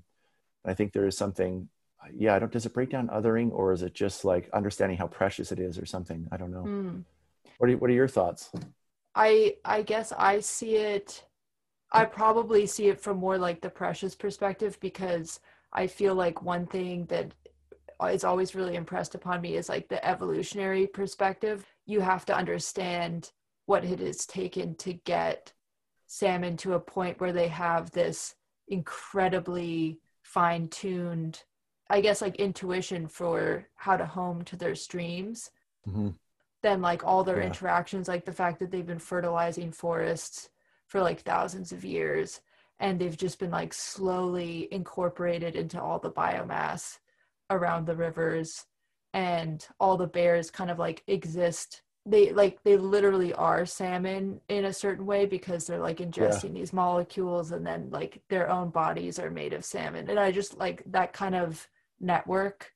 i 0.65 0.73
think 0.73 0.91
there 0.91 1.07
is 1.07 1.17
something 1.17 1.69
yeah 2.13 2.35
i 2.35 2.39
don't 2.39 2.51
does 2.51 2.65
it 2.65 2.73
break 2.73 2.89
down 2.89 3.07
othering 3.07 3.51
or 3.51 3.71
is 3.71 3.83
it 3.83 3.93
just 3.93 4.25
like 4.25 4.49
understanding 4.51 4.97
how 4.97 5.07
precious 5.07 5.53
it 5.53 5.59
is 5.59 5.79
or 5.79 5.85
something? 5.85 6.27
I 6.29 6.35
don't 6.35 6.51
know. 6.51 6.63
Mm. 6.63 7.03
what 7.57 7.69
are 7.69 7.77
what 7.77 7.89
are 7.89 7.93
your 7.93 8.09
thoughts? 8.09 8.49
I 9.15 9.55
i 9.63 9.81
guess 9.81 10.11
i 10.17 10.41
see 10.41 10.75
it 10.75 11.23
i 11.91 12.05
probably 12.05 12.65
see 12.65 12.87
it 12.87 12.99
from 12.99 13.17
more 13.17 13.37
like 13.37 13.61
the 13.61 13.69
precious 13.69 14.15
perspective 14.15 14.77
because 14.79 15.39
i 15.73 15.85
feel 15.87 16.15
like 16.15 16.41
one 16.41 16.65
thing 16.65 17.05
that 17.05 17.33
is 18.11 18.23
always 18.23 18.55
really 18.55 18.75
impressed 18.75 19.13
upon 19.13 19.41
me 19.41 19.55
is 19.55 19.69
like 19.69 19.87
the 19.87 20.03
evolutionary 20.05 20.87
perspective 20.87 21.65
you 21.85 21.99
have 21.99 22.25
to 22.25 22.35
understand 22.35 23.31
what 23.67 23.85
it 23.85 23.99
has 23.99 24.25
taken 24.25 24.73
to 24.75 24.93
get 24.93 25.53
salmon 26.07 26.57
to 26.57 26.73
a 26.73 26.79
point 26.79 27.19
where 27.21 27.31
they 27.31 27.47
have 27.47 27.91
this 27.91 28.35
incredibly 28.67 29.99
fine 30.23 30.67
tuned, 30.69 31.43
I 31.89 32.01
guess, 32.01 32.21
like 32.21 32.37
intuition 32.37 33.07
for 33.07 33.67
how 33.75 33.97
to 33.97 34.05
home 34.05 34.43
to 34.45 34.55
their 34.55 34.75
streams. 34.75 35.51
Mm-hmm. 35.87 36.09
Then, 36.63 36.81
like 36.81 37.03
all 37.03 37.23
their 37.23 37.39
yeah. 37.39 37.47
interactions, 37.47 38.07
like 38.07 38.25
the 38.25 38.31
fact 38.31 38.59
that 38.59 38.71
they've 38.71 38.85
been 38.85 38.99
fertilizing 38.99 39.71
forests 39.71 40.49
for 40.91 41.01
like 41.01 41.21
thousands 41.21 41.71
of 41.71 41.85
years 41.85 42.41
and 42.81 42.99
they've 42.99 43.15
just 43.15 43.39
been 43.39 43.49
like 43.49 43.73
slowly 43.73 44.67
incorporated 44.71 45.55
into 45.55 45.81
all 45.81 45.99
the 45.99 46.11
biomass 46.11 46.97
around 47.49 47.85
the 47.85 47.95
rivers 47.95 48.65
and 49.13 49.65
all 49.79 49.95
the 49.95 50.05
bears 50.05 50.51
kind 50.51 50.69
of 50.69 50.77
like 50.77 51.01
exist 51.07 51.81
they 52.05 52.33
like 52.33 52.61
they 52.63 52.75
literally 52.75 53.31
are 53.33 53.65
salmon 53.65 54.41
in 54.49 54.65
a 54.65 54.73
certain 54.73 55.05
way 55.05 55.25
because 55.25 55.65
they're 55.65 55.79
like 55.79 55.99
ingesting 55.99 56.53
yeah. 56.55 56.59
these 56.59 56.73
molecules 56.73 57.53
and 57.53 57.65
then 57.65 57.87
like 57.89 58.21
their 58.29 58.49
own 58.49 58.69
bodies 58.69 59.17
are 59.17 59.31
made 59.31 59.53
of 59.53 59.63
salmon 59.63 60.09
and 60.09 60.19
i 60.19 60.29
just 60.29 60.57
like 60.57 60.83
that 60.87 61.13
kind 61.13 61.35
of 61.35 61.69
network 62.01 62.73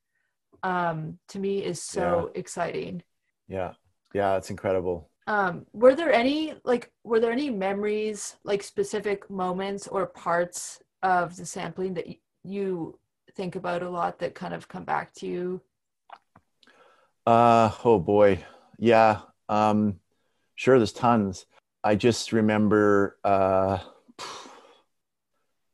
um 0.62 1.18
to 1.28 1.38
me 1.38 1.58
is 1.58 1.82
so 1.82 2.30
yeah. 2.32 2.40
exciting 2.40 3.02
yeah 3.46 3.72
yeah 4.14 4.38
it's 4.38 4.48
incredible 4.48 5.10
um 5.26 5.66
were 5.72 5.94
there 5.94 6.12
any 6.12 6.54
like 6.64 6.90
were 7.04 7.20
there 7.20 7.32
any 7.32 7.50
memories 7.50 8.36
like 8.44 8.62
specific 8.62 9.28
moments 9.28 9.86
or 9.88 10.06
parts 10.06 10.80
of 11.02 11.36
the 11.36 11.46
sampling 11.46 11.94
that 11.94 12.06
you 12.44 12.98
think 13.34 13.56
about 13.56 13.82
a 13.82 13.90
lot 13.90 14.18
that 14.18 14.34
kind 14.34 14.54
of 14.54 14.68
come 14.68 14.84
back 14.84 15.12
to 15.12 15.26
you 15.26 15.60
uh 17.26 17.72
oh 17.84 17.98
boy. 17.98 18.44
Yeah. 18.78 19.20
Um 19.48 19.98
sure 20.54 20.78
there's 20.78 20.92
tons. 20.92 21.46
I 21.82 21.96
just 21.96 22.32
remember 22.32 23.18
uh 23.24 23.78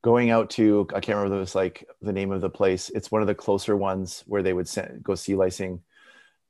going 0.03 0.31
out 0.31 0.51
to 0.51 0.87
I 0.95 1.01
can't 1.01 1.17
remember 1.17 1.37
it 1.37 1.41
was 1.41 1.55
like 1.55 1.87
the 2.01 2.13
name 2.13 2.33
of 2.33 2.41
the 2.41 2.51
place. 2.51 2.91
It's 2.95 3.11
one 3.11 3.21
of 3.21 3.29
the 3.29 3.35
closer 3.35 3.77
ones 3.77 4.25
where 4.27 4.43
they 4.43 4.53
would 4.53 4.69
send, 4.69 5.03
go 5.03 5.15
sea 5.15 5.35
licing. 5.35 5.83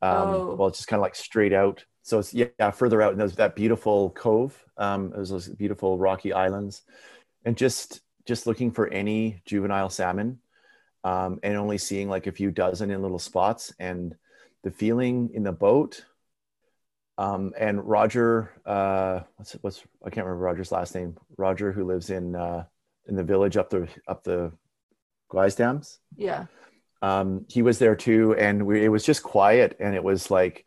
Um, 0.02 0.28
oh. 0.28 0.54
Well, 0.54 0.68
it's 0.68 0.78
just 0.78 0.88
kind 0.88 0.98
of 0.98 1.02
like 1.02 1.14
straight 1.14 1.52
out. 1.52 1.84
So 2.02 2.18
it's 2.18 2.34
yeah, 2.34 2.70
further 2.72 3.00
out, 3.00 3.12
and 3.12 3.20
there's 3.20 3.36
that 3.36 3.54
beautiful 3.54 4.10
cove. 4.10 4.60
Um, 4.76 5.10
there's 5.10 5.30
those 5.30 5.48
beautiful 5.48 5.98
rocky 5.98 6.32
islands, 6.32 6.82
and 7.44 7.56
just 7.56 8.00
just 8.26 8.46
looking 8.46 8.70
for 8.72 8.88
any 8.88 9.42
juvenile 9.44 9.88
salmon, 9.88 10.38
um, 11.04 11.38
and 11.42 11.56
only 11.56 11.78
seeing 11.78 12.08
like 12.08 12.26
a 12.26 12.32
few 12.32 12.50
dozen 12.50 12.90
in 12.90 13.02
little 13.02 13.18
spots, 13.18 13.72
and 13.78 14.14
the 14.62 14.70
feeling 14.70 15.30
in 15.32 15.42
the 15.42 15.52
boat. 15.52 16.04
Um, 17.18 17.52
and 17.58 17.86
Roger, 17.86 18.50
uh, 18.66 19.20
what's 19.36 19.52
what's 19.60 19.82
I 20.04 20.10
can't 20.10 20.26
remember 20.26 20.44
Roger's 20.44 20.72
last 20.72 20.94
name. 20.94 21.16
Roger, 21.36 21.70
who 21.70 21.84
lives 21.84 22.10
in 22.10 22.34
uh, 22.34 22.64
in 23.06 23.14
the 23.14 23.24
village 23.24 23.56
up 23.56 23.70
the 23.70 23.88
up 24.08 24.24
the 24.24 24.52
Gweis 25.30 25.56
Dams. 25.56 25.98
Yeah. 26.16 26.46
Um, 27.00 27.46
he 27.48 27.62
was 27.62 27.78
there 27.78 27.96
too, 27.96 28.34
and 28.36 28.64
we, 28.64 28.84
it 28.84 28.88
was 28.88 29.04
just 29.04 29.22
quiet, 29.22 29.76
and 29.80 29.94
it 29.94 30.04
was 30.04 30.30
like 30.30 30.66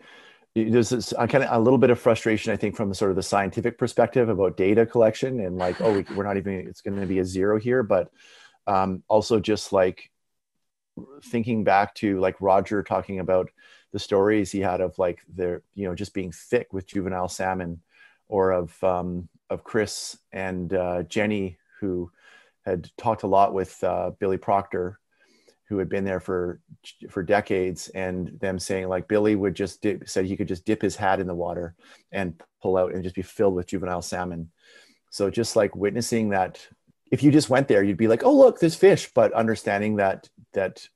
there's 0.56 0.89
this 0.89 1.13
kind 1.18 1.44
of 1.44 1.50
a 1.52 1.60
little 1.60 1.78
bit 1.78 1.89
of 1.89 2.00
frustration 2.00 2.54
i 2.54 2.56
think 2.56 2.76
from 2.76 2.94
sort 2.94 3.12
of 3.12 3.18
the 3.18 3.24
scientific 3.24 3.78
perspective 3.78 4.30
about 4.30 4.56
data 4.56 4.86
collection 4.86 5.41
and 5.41 5.58
like 5.58 5.80
oh 5.82 5.94
we, 5.94 6.06
we're 6.15 6.24
not 6.24 6.38
even 6.38 6.54
it's 6.54 6.82
going 6.82 7.00
to 7.00 7.06
be 7.06 7.20
a 7.20 7.26
zero 7.26 7.60
here. 7.60 7.84
But 7.84 8.12
um, 8.68 9.04
also 9.08 9.39
just 9.39 9.74
like 9.74 10.10
thinking 11.24 11.63
back 11.63 11.94
to 11.96 12.20
like 12.20 12.39
roger 12.39 12.82
talking 12.82 13.20
about 13.20 13.50
the 13.91 14.00
stories 14.00 14.52
he 14.52 14.60
had 14.60 14.82
of 14.82 14.98
like 14.98 15.20
their 15.28 15.62
you 15.74 15.88
know 15.88 15.96
just 15.96 16.13
being 16.13 16.32
thick 16.32 16.72
with 16.72 16.88
juvenile 16.88 17.28
salmon 17.28 17.82
or 18.28 18.52
of 18.52 18.82
um, 18.84 19.28
of 19.50 19.63
chris 19.63 20.18
and 20.32 20.74
uh, 20.74 21.04
jenny 21.04 21.58
who 21.80 22.10
had 22.65 22.89
talked 22.98 23.24
a 23.24 23.28
lot 23.28 23.54
with 23.54 23.84
uh, 23.84 24.12
billy 24.20 24.38
proctor 24.38 25.00
who 25.67 25.78
had 25.78 25.89
been 25.89 26.06
there 26.06 26.19
for 26.19 26.60
for 27.10 27.23
decades 27.23 27.89
and 27.89 28.39
them 28.39 28.60
saying 28.60 28.88
like 28.88 29.08
billy 29.08 29.36
would 29.36 29.56
just 29.56 29.82
dip, 29.82 30.08
said 30.08 30.25
he 30.25 30.38
could 30.38 30.47
just 30.47 30.65
dip 30.65 30.82
his 30.82 30.95
hat 30.95 31.19
in 31.19 31.28
the 31.28 31.34
water 31.34 31.75
and 32.12 32.41
pull 32.62 32.78
out 32.78 32.93
and 32.93 33.04
just 33.04 33.15
be 33.15 33.21
filled 33.21 33.56
with 33.56 33.67
juvenile 33.67 34.01
salmon. 34.01 34.51
So 35.10 35.30
just 35.30 35.56
like 35.56 35.75
witnessing 35.75 36.30
that 36.30 36.67
if 37.12 37.23
you 37.23 37.32
just 37.32 37.49
went 37.49 37.67
there 37.67 37.84
you'd 37.84 37.97
be 37.97 38.08
like 38.08 38.23
oh 38.23 38.36
look 38.36 38.60
there's 38.60 38.75
fish 38.75 39.10
but 39.13 39.34
understanding 39.34 39.97
that 39.97 40.30
that 40.54 40.88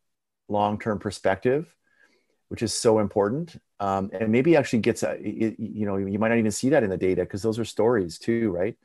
long-term 0.47 0.99
perspective 0.99 1.73
which 2.49 2.63
is 2.63 2.73
so 2.73 2.99
important 2.99 3.61
um, 3.79 4.09
and 4.11 4.31
maybe 4.31 4.55
actually 4.55 4.79
gets 4.79 5.03
a, 5.03 5.17
you 5.21 5.85
know 5.85 5.97
you 5.97 6.19
might 6.19 6.29
not 6.29 6.37
even 6.37 6.51
see 6.51 6.69
that 6.69 6.83
in 6.83 6.89
the 6.89 6.97
data 6.97 7.21
because 7.21 7.41
those 7.41 7.59
are 7.59 7.65
stories 7.65 8.19
too 8.19 8.51
right? 8.51 8.75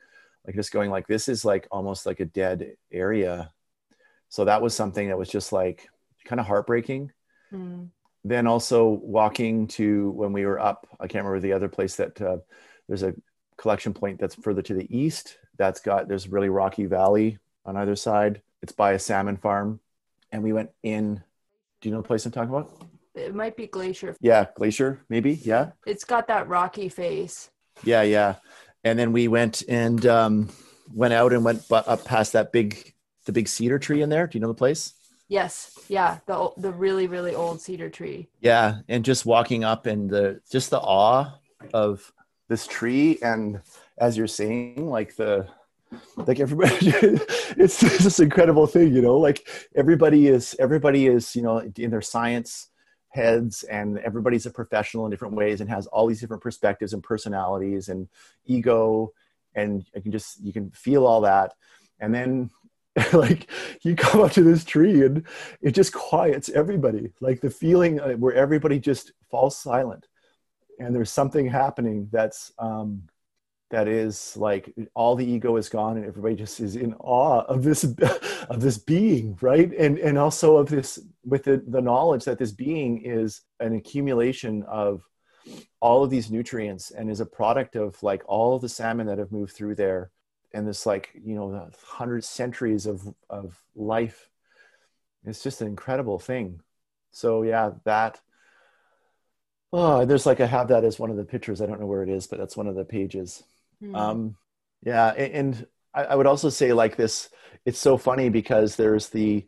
Like 0.45 0.55
just 0.55 0.71
going 0.71 0.91
like 0.91 1.07
this 1.07 1.27
is 1.27 1.43
like 1.43 1.67
almost 1.71 2.05
like 2.05 2.19
a 2.19 2.25
dead 2.25 2.77
area 2.91 3.51
so 4.29 4.45
that 4.45 4.61
was 4.61 4.75
something 4.75 5.07
that 5.07 5.17
was 5.17 5.29
just 5.29 5.51
like 5.51 5.87
kind 6.25 6.39
of 6.39 6.45
heartbreaking. 6.45 7.11
Mm. 7.53 7.89
then 8.23 8.47
also 8.47 8.89
walking 8.89 9.67
to 9.67 10.09
when 10.11 10.33
we 10.33 10.47
were 10.47 10.59
up 10.59 10.87
i 10.99 11.05
can't 11.05 11.23
remember 11.23 11.39
the 11.39 11.53
other 11.53 11.69
place 11.69 11.95
that 11.97 12.19
uh, 12.19 12.37
there's 12.87 13.03
a 13.03 13.13
collection 13.57 13.93
point 13.93 14.19
that's 14.19 14.33
further 14.33 14.63
to 14.63 14.73
the 14.73 14.87
east 14.95 15.37
that's 15.57 15.79
got 15.79 16.07
there's 16.07 16.27
really 16.27 16.49
rocky 16.49 16.85
valley 16.85 17.37
on 17.65 17.77
either 17.77 17.95
side. 17.95 18.41
It's 18.61 18.71
by 18.71 18.93
a 18.93 18.99
salmon 18.99 19.37
farm. 19.37 19.79
And 20.31 20.43
we 20.43 20.53
went 20.53 20.71
in 20.83 21.23
do 21.81 21.89
you 21.89 21.95
know 21.95 22.01
the 22.01 22.07
place 22.07 22.25
i'm 22.25 22.31
talking 22.31 22.49
about? 22.49 22.83
It 23.13 23.35
might 23.35 23.55
be 23.55 23.67
glacier. 23.67 24.15
Yeah 24.19 24.47
glacier 24.55 25.01
maybe 25.09 25.33
yeah. 25.33 25.71
It's 25.85 26.03
got 26.03 26.27
that 26.27 26.47
rocky 26.47 26.89
face. 26.89 27.49
Yeah 27.83 28.01
yeah. 28.01 28.35
And 28.83 28.99
then 28.99 29.11
we 29.13 29.27
went 29.27 29.63
and 29.67 30.05
um, 30.05 30.49
went 30.93 31.13
out 31.13 31.33
and 31.33 31.43
went 31.43 31.63
up 31.71 32.05
past 32.05 32.33
that 32.33 32.51
big 32.51 32.93
the 33.25 33.31
big 33.31 33.47
cedar 33.47 33.79
tree 33.79 34.01
in 34.01 34.09
there. 34.09 34.27
Do 34.27 34.37
you 34.37 34.41
know 34.41 34.47
the 34.47 34.53
place? 34.53 34.93
Yes. 35.27 35.77
Yeah. 35.87 36.19
The 36.27 36.51
the 36.57 36.71
really 36.71 37.07
really 37.07 37.33
old 37.35 37.61
cedar 37.61 37.89
tree. 37.89 38.29
Yeah, 38.39 38.79
and 38.87 39.03
just 39.03 39.25
walking 39.25 39.63
up 39.63 39.85
and 39.85 40.09
the 40.09 40.41
just 40.51 40.69
the 40.69 40.79
awe 40.79 41.39
of 41.73 42.11
this 42.47 42.67
tree 42.67 43.17
and 43.21 43.61
as 43.97 44.17
you're 44.17 44.27
saying 44.27 44.89
like 44.89 45.15
the 45.15 45.47
like 46.17 46.39
everybody 46.39 46.75
it's 46.81 47.79
this 47.79 48.19
incredible 48.19 48.67
thing 48.67 48.93
you 48.93 49.01
know 49.01 49.17
like 49.17 49.47
everybody 49.75 50.27
is 50.27 50.55
everybody 50.59 51.07
is 51.07 51.35
you 51.35 51.41
know 51.41 51.59
in 51.77 51.89
their 51.89 52.01
science 52.01 52.69
heads 53.09 53.63
and 53.63 53.97
everybody's 53.99 54.45
a 54.45 54.51
professional 54.51 55.05
in 55.05 55.11
different 55.11 55.33
ways 55.33 55.61
and 55.61 55.69
has 55.69 55.87
all 55.87 56.05
these 56.05 56.19
different 56.19 56.43
perspectives 56.43 56.93
and 56.93 57.01
personalities 57.01 57.89
and 57.89 58.07
ego 58.45 59.11
and 59.55 59.85
you 59.95 60.01
can 60.01 60.11
just 60.11 60.39
you 60.43 60.51
can 60.51 60.69
feel 60.71 61.05
all 61.05 61.21
that 61.21 61.53
and 61.99 62.13
then 62.13 62.49
like 63.13 63.49
you 63.81 63.95
come 63.95 64.21
up 64.21 64.31
to 64.31 64.43
this 64.43 64.63
tree 64.63 65.03
and 65.05 65.23
it 65.61 65.71
just 65.71 65.93
quiets 65.93 66.49
everybody. 66.49 67.11
Like 67.19 67.41
the 67.41 67.49
feeling 67.49 67.99
uh, 67.99 68.13
where 68.13 68.33
everybody 68.33 68.79
just 68.79 69.11
falls 69.29 69.57
silent 69.57 70.07
and 70.79 70.95
there's 70.95 71.11
something 71.11 71.47
happening 71.47 72.09
that's 72.11 72.51
um 72.59 73.03
that 73.71 73.87
is 73.87 74.37
like 74.37 74.73
all 74.93 75.15
the 75.15 75.25
ego 75.25 75.57
is 75.57 75.69
gone 75.69 75.97
and 75.97 76.05
everybody 76.05 76.35
just 76.35 76.59
is 76.59 76.75
in 76.75 76.93
awe 76.95 77.41
of 77.41 77.63
this 77.63 77.83
of 78.49 78.61
this 78.61 78.77
being 78.77 79.37
right? 79.41 79.71
And 79.73 79.97
and 79.97 80.17
also 80.17 80.57
of 80.57 80.69
this 80.69 80.99
with 81.25 81.43
the, 81.43 81.63
the 81.67 81.81
knowledge 81.81 82.25
that 82.25 82.37
this 82.37 82.51
being 82.51 83.01
is 83.03 83.41
an 83.59 83.75
accumulation 83.75 84.63
of 84.63 85.03
all 85.79 86.03
of 86.03 86.09
these 86.09 86.31
nutrients 86.31 86.91
and 86.91 87.09
is 87.09 87.19
a 87.19 87.25
product 87.25 87.75
of 87.75 88.01
like 88.01 88.23
all 88.27 88.55
of 88.55 88.61
the 88.61 88.69
salmon 88.69 89.07
that 89.07 89.17
have 89.17 89.31
moved 89.31 89.53
through 89.53 89.75
there 89.75 90.11
and 90.55 90.65
this 90.67 90.85
like 90.85 91.09
you 91.23 91.35
know 91.35 91.69
hundred 91.83 92.23
centuries 92.23 92.85
of 92.85 93.03
of 93.29 93.61
life. 93.75 94.29
It's 95.25 95.43
just 95.43 95.61
an 95.61 95.67
incredible 95.67 96.17
thing. 96.17 96.61
So 97.11 97.43
yeah 97.43 97.71
that 97.83 98.21
oh 99.73 100.05
there's 100.05 100.25
like 100.25 100.39
i 100.39 100.45
have 100.45 100.69
that 100.69 100.83
as 100.85 100.97
one 100.97 101.11
of 101.11 101.17
the 101.17 101.25
pictures. 101.25 101.61
I 101.61 101.65
don't 101.65 101.79
know 101.79 101.85
where 101.85 102.03
it 102.03 102.09
is 102.09 102.25
but 102.27 102.39
that's 102.39 102.57
one 102.57 102.67
of 102.67 102.75
the 102.75 102.85
pages. 102.85 103.43
Mm. 103.83 103.95
um 103.97 104.35
yeah 104.83 105.07
and, 105.09 105.33
and 105.33 105.67
I, 105.95 106.03
I 106.03 106.15
would 106.15 106.27
also 106.27 106.49
say 106.49 106.73
like 106.73 106.95
this 106.97 107.29
it's 107.65 107.79
so 107.79 107.97
funny 107.97 108.29
because 108.29 108.75
there's 108.75 109.09
the 109.09 109.43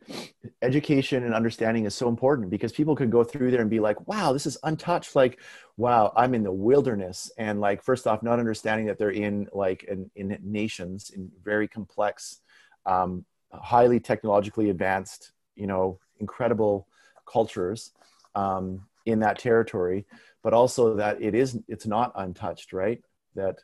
education 0.63 1.23
and 1.23 1.35
understanding 1.35 1.85
is 1.85 1.93
so 1.93 2.09
important 2.09 2.49
because 2.49 2.71
people 2.71 2.95
could 2.95 3.11
go 3.11 3.23
through 3.23 3.51
there 3.51 3.61
and 3.61 3.69
be 3.69 3.79
like 3.79 4.07
wow 4.07 4.33
this 4.33 4.47
is 4.47 4.57
untouched. 4.63 5.15
Like 5.15 5.39
wow 5.75 6.11
i'm 6.15 6.33
in 6.33 6.43
the 6.43 6.51
wilderness. 6.51 7.31
And 7.37 7.59
like 7.59 7.83
first 7.83 8.07
off 8.07 8.23
not 8.23 8.39
understanding 8.39 8.87
that 8.87 8.97
they're 8.97 9.11
in 9.11 9.47
like 9.53 9.83
in, 9.83 10.09
in 10.15 10.37
nations 10.41 11.11
in 11.11 11.31
very 11.43 11.67
complex 11.67 12.39
um, 12.85 13.25
highly 13.51 13.99
technologically 13.99 14.69
advanced 14.69 15.33
you 15.55 15.67
know 15.67 15.99
incredible 16.19 16.87
cultures 17.31 17.91
um, 18.35 18.81
in 19.05 19.19
that 19.19 19.37
territory. 19.37 20.05
But 20.43 20.53
also 20.53 20.95
that 20.95 21.21
it 21.21 21.35
is 21.35 21.59
it's 21.67 21.85
not 21.85 22.13
untouched 22.15 22.73
right? 22.73 23.01
That 23.35 23.57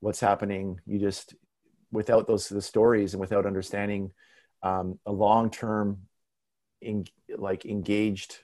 what's 0.00 0.20
happening 0.20 0.80
you 0.86 0.98
just 0.98 1.34
without 1.90 2.26
those 2.26 2.48
the 2.48 2.62
stories 2.62 3.14
and 3.14 3.20
without 3.20 3.46
understanding 3.46 4.10
um, 4.62 4.98
a 5.06 5.12
long-term 5.12 5.98
in, 6.80 7.04
like 7.36 7.64
engaged 7.64 8.38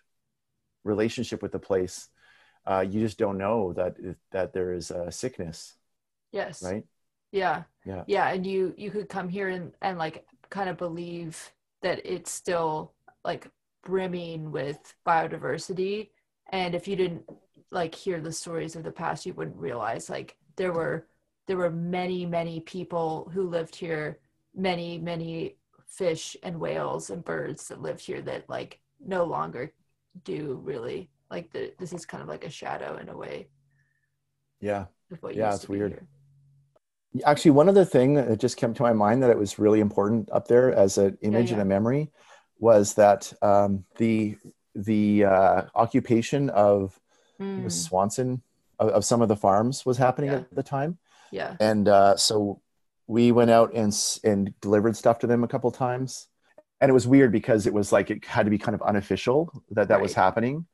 relationship 0.85 1.43
with 1.43 1.53
the 1.53 1.59
place 1.59 2.09
uh, 2.67 2.85
you 2.89 3.01
just 3.01 3.19
don't 3.19 3.39
know 3.39 3.73
that 3.75 3.97
that 4.33 4.53
there 4.53 4.73
is 4.73 4.91
a 4.91 5.11
sickness. 5.11 5.75
Yes. 6.33 6.63
Right? 6.63 6.85
Yeah. 7.31 7.65
Yeah. 7.85 8.05
Yeah 8.07 8.29
and 8.29 8.47
you 8.47 8.75
you 8.77 8.91
could 8.91 9.09
come 9.09 9.29
here 9.29 9.49
and 9.49 9.73
and 9.83 9.99
like 9.99 10.27
kind 10.51 10.69
of 10.69 10.77
believe 10.77 11.53
that 11.83 12.01
it's 12.05 12.31
still 12.31 12.95
like 13.25 13.49
brimming 13.85 14.51
with 14.51 14.95
biodiversity. 15.07 16.11
And 16.51 16.75
if 16.75 16.89
you 16.89 16.97
didn't 16.97 17.29
like 17.71 17.95
hear 17.95 18.21
the 18.21 18.33
stories 18.33 18.77
of 18.77 18.85
the 18.85 18.93
past 18.93 19.27
you 19.27 19.35
wouldn't 19.35 19.57
realize 19.57 20.09
like 20.09 20.37
there 20.57 20.73
were 20.73 21.07
there 21.47 21.57
were 21.57 21.71
many, 21.71 22.25
many 22.27 22.61
people 22.61 23.31
who 23.33 23.49
lived 23.49 23.77
here, 23.77 24.19
many, 24.55 24.99
many 24.99 25.57
fish 25.87 26.37
and 26.43 26.59
whales 26.59 27.11
and 27.11 27.25
birds 27.25 27.69
that 27.69 27.83
lived 27.83 28.01
here 28.01 28.21
that 28.23 28.49
like 28.49 28.81
no 29.05 29.25
longer 29.25 29.73
do 30.25 30.61
really. 30.65 31.11
Like 31.31 31.53
the, 31.53 31.73
this 31.79 31.93
is 31.93 32.07
kind 32.07 32.23
of 32.23 32.29
like 32.29 32.45
a 32.45 32.51
shadow 32.51 32.97
in 32.97 33.09
a 33.09 33.17
way. 33.17 33.49
Yeah. 34.61 34.87
yeah, 35.33 35.55
it's 35.55 35.69
weird. 35.69 35.93
Here. 35.93 37.23
Actually, 37.27 37.53
one 37.53 37.69
other 37.69 37.85
thing 37.85 38.15
that 38.15 38.41
just 38.41 38.57
came 38.57 38.75
to 38.75 38.83
my 38.83 38.93
mind 38.93 39.23
that 39.23 39.31
it 39.31 39.39
was 39.39 39.59
really 39.59 39.81
important 39.81 40.29
up 40.33 40.49
there 40.49 40.73
as 40.73 40.99
an 40.99 41.19
image 41.21 41.51
yeah, 41.51 41.57
yeah. 41.57 41.61
and 41.61 41.63
a 41.63 41.75
memory 41.75 42.11
was 42.59 42.95
that 42.95 43.33
um, 43.43 43.85
the 43.99 44.37
the 44.75 45.25
uh, 45.25 45.63
occupation 45.75 46.51
of 46.51 46.99
mm. 47.41 47.71
Swanson 47.71 48.43
of, 48.81 48.89
of, 48.89 49.05
some 49.05 49.23
of 49.23 49.29
the 49.29 49.37
farms 49.37 49.87
was 49.87 49.99
happening 49.99 50.31
yeah. 50.31 50.39
at 50.39 50.55
the 50.55 50.63
time 50.63 50.99
yeah. 51.35 51.57
And 51.59 51.89
uh, 51.89 52.17
so 52.17 52.61
we 53.07 53.33
went 53.33 53.51
out 53.51 53.75
and 53.75 53.93
and 54.23 54.55
delivered 54.61 54.97
stuff 54.97 55.19
to 55.21 55.27
them 55.27 55.45
a 55.45 55.49
couple 55.49 55.71
times. 55.73 56.29
And 56.81 56.91
it 56.91 56.93
was 56.93 57.07
weird 57.07 57.33
because 57.33 57.67
it 57.67 57.75
was 57.75 57.93
like 57.93 58.11
it 58.11 58.25
had 58.25 58.45
to 58.45 58.51
be 58.51 58.59
kind 58.59 58.75
of 58.75 58.83
unofficial 58.83 59.51
that 59.71 59.89
that 59.89 59.95
right. 59.95 60.03
was 60.03 60.13
happening 60.13 60.67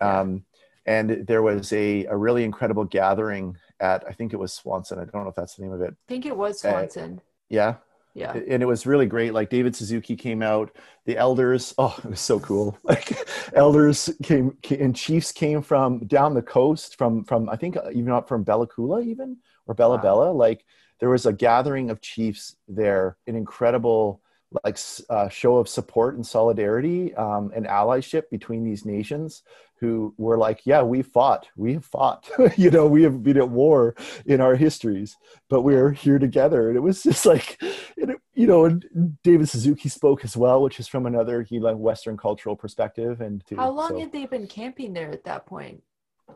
um, 0.00 0.44
and 0.86 1.26
there 1.26 1.42
was 1.42 1.72
a, 1.72 2.06
a 2.06 2.16
really 2.16 2.44
incredible 2.44 2.84
gathering 2.84 3.56
at 3.80 4.04
i 4.08 4.12
think 4.12 4.32
it 4.32 4.36
was 4.36 4.52
swanson. 4.52 4.98
I 4.98 5.04
don't 5.04 5.24
know 5.24 5.30
if 5.30 5.36
that's 5.36 5.54
the 5.54 5.62
name 5.62 5.72
of 5.72 5.80
it. 5.82 5.90
I 5.90 6.08
think 6.08 6.26
it 6.26 6.36
was 6.36 6.60
swanson. 6.60 7.18
Uh, 7.18 7.22
yeah. 7.48 7.74
Yeah 8.14 8.32
and 8.32 8.62
it 8.62 8.66
was 8.66 8.86
really 8.86 9.06
great. 9.06 9.32
Like 9.32 9.50
david 9.50 9.76
suzuki 9.76 10.16
came 10.16 10.42
out. 10.42 10.76
The 11.04 11.16
elders 11.16 11.74
oh 11.78 11.96
it 11.98 12.10
was 12.10 12.20
so 12.20 12.40
cool. 12.40 12.76
Like 12.84 13.16
elders 13.54 14.10
came, 14.22 14.56
came 14.62 14.82
and 14.82 14.96
chiefs 14.96 15.32
came 15.32 15.62
from 15.62 16.06
down 16.06 16.34
the 16.34 16.42
coast 16.42 16.96
from 16.96 17.24
from 17.24 17.48
i 17.48 17.56
think 17.56 17.76
even 17.92 18.12
up 18.12 18.28
from 18.28 18.42
bella 18.42 18.66
coola 18.66 19.04
even 19.04 19.36
or 19.68 19.74
Bella 19.74 19.96
wow. 19.96 20.02
Bella. 20.02 20.32
Like 20.32 20.64
there 20.98 21.10
was 21.10 21.26
a 21.26 21.32
gathering 21.32 21.90
of 21.90 22.00
chiefs 22.00 22.56
there, 22.66 23.16
an 23.26 23.36
incredible 23.36 24.20
like 24.64 24.78
uh, 25.10 25.28
show 25.28 25.58
of 25.58 25.68
support 25.68 26.14
and 26.14 26.26
solidarity 26.26 27.14
um, 27.14 27.52
and 27.54 27.66
allyship 27.66 28.30
between 28.30 28.64
these 28.64 28.86
nations 28.86 29.42
who 29.78 30.12
were 30.16 30.38
like, 30.38 30.62
yeah, 30.64 30.82
we 30.82 31.02
fought, 31.02 31.46
we 31.54 31.74
have 31.74 31.84
fought, 31.84 32.28
you 32.56 32.70
know, 32.70 32.86
we 32.86 33.02
have 33.02 33.22
been 33.22 33.36
at 33.36 33.50
war 33.50 33.94
in 34.24 34.40
our 34.40 34.56
histories, 34.56 35.16
but 35.50 35.60
we're 35.60 35.92
here 35.92 36.18
together. 36.18 36.68
And 36.68 36.76
it 36.76 36.80
was 36.80 37.02
just 37.02 37.26
like, 37.26 37.58
it, 37.96 38.18
you 38.34 38.46
know, 38.46 38.64
and 38.64 39.18
David 39.22 39.48
Suzuki 39.48 39.88
spoke 39.88 40.24
as 40.24 40.36
well, 40.36 40.62
which 40.62 40.80
is 40.80 40.88
from 40.88 41.06
another, 41.06 41.42
he 41.42 41.60
like 41.60 41.76
Western 41.76 42.16
cultural 42.16 42.56
perspective. 42.56 43.20
And 43.20 43.44
how 43.54 43.70
long 43.70 43.90
so, 43.90 44.00
had 44.00 44.12
they 44.12 44.26
been 44.26 44.46
camping 44.46 44.94
there 44.94 45.10
at 45.10 45.24
that 45.24 45.46
point? 45.46 45.82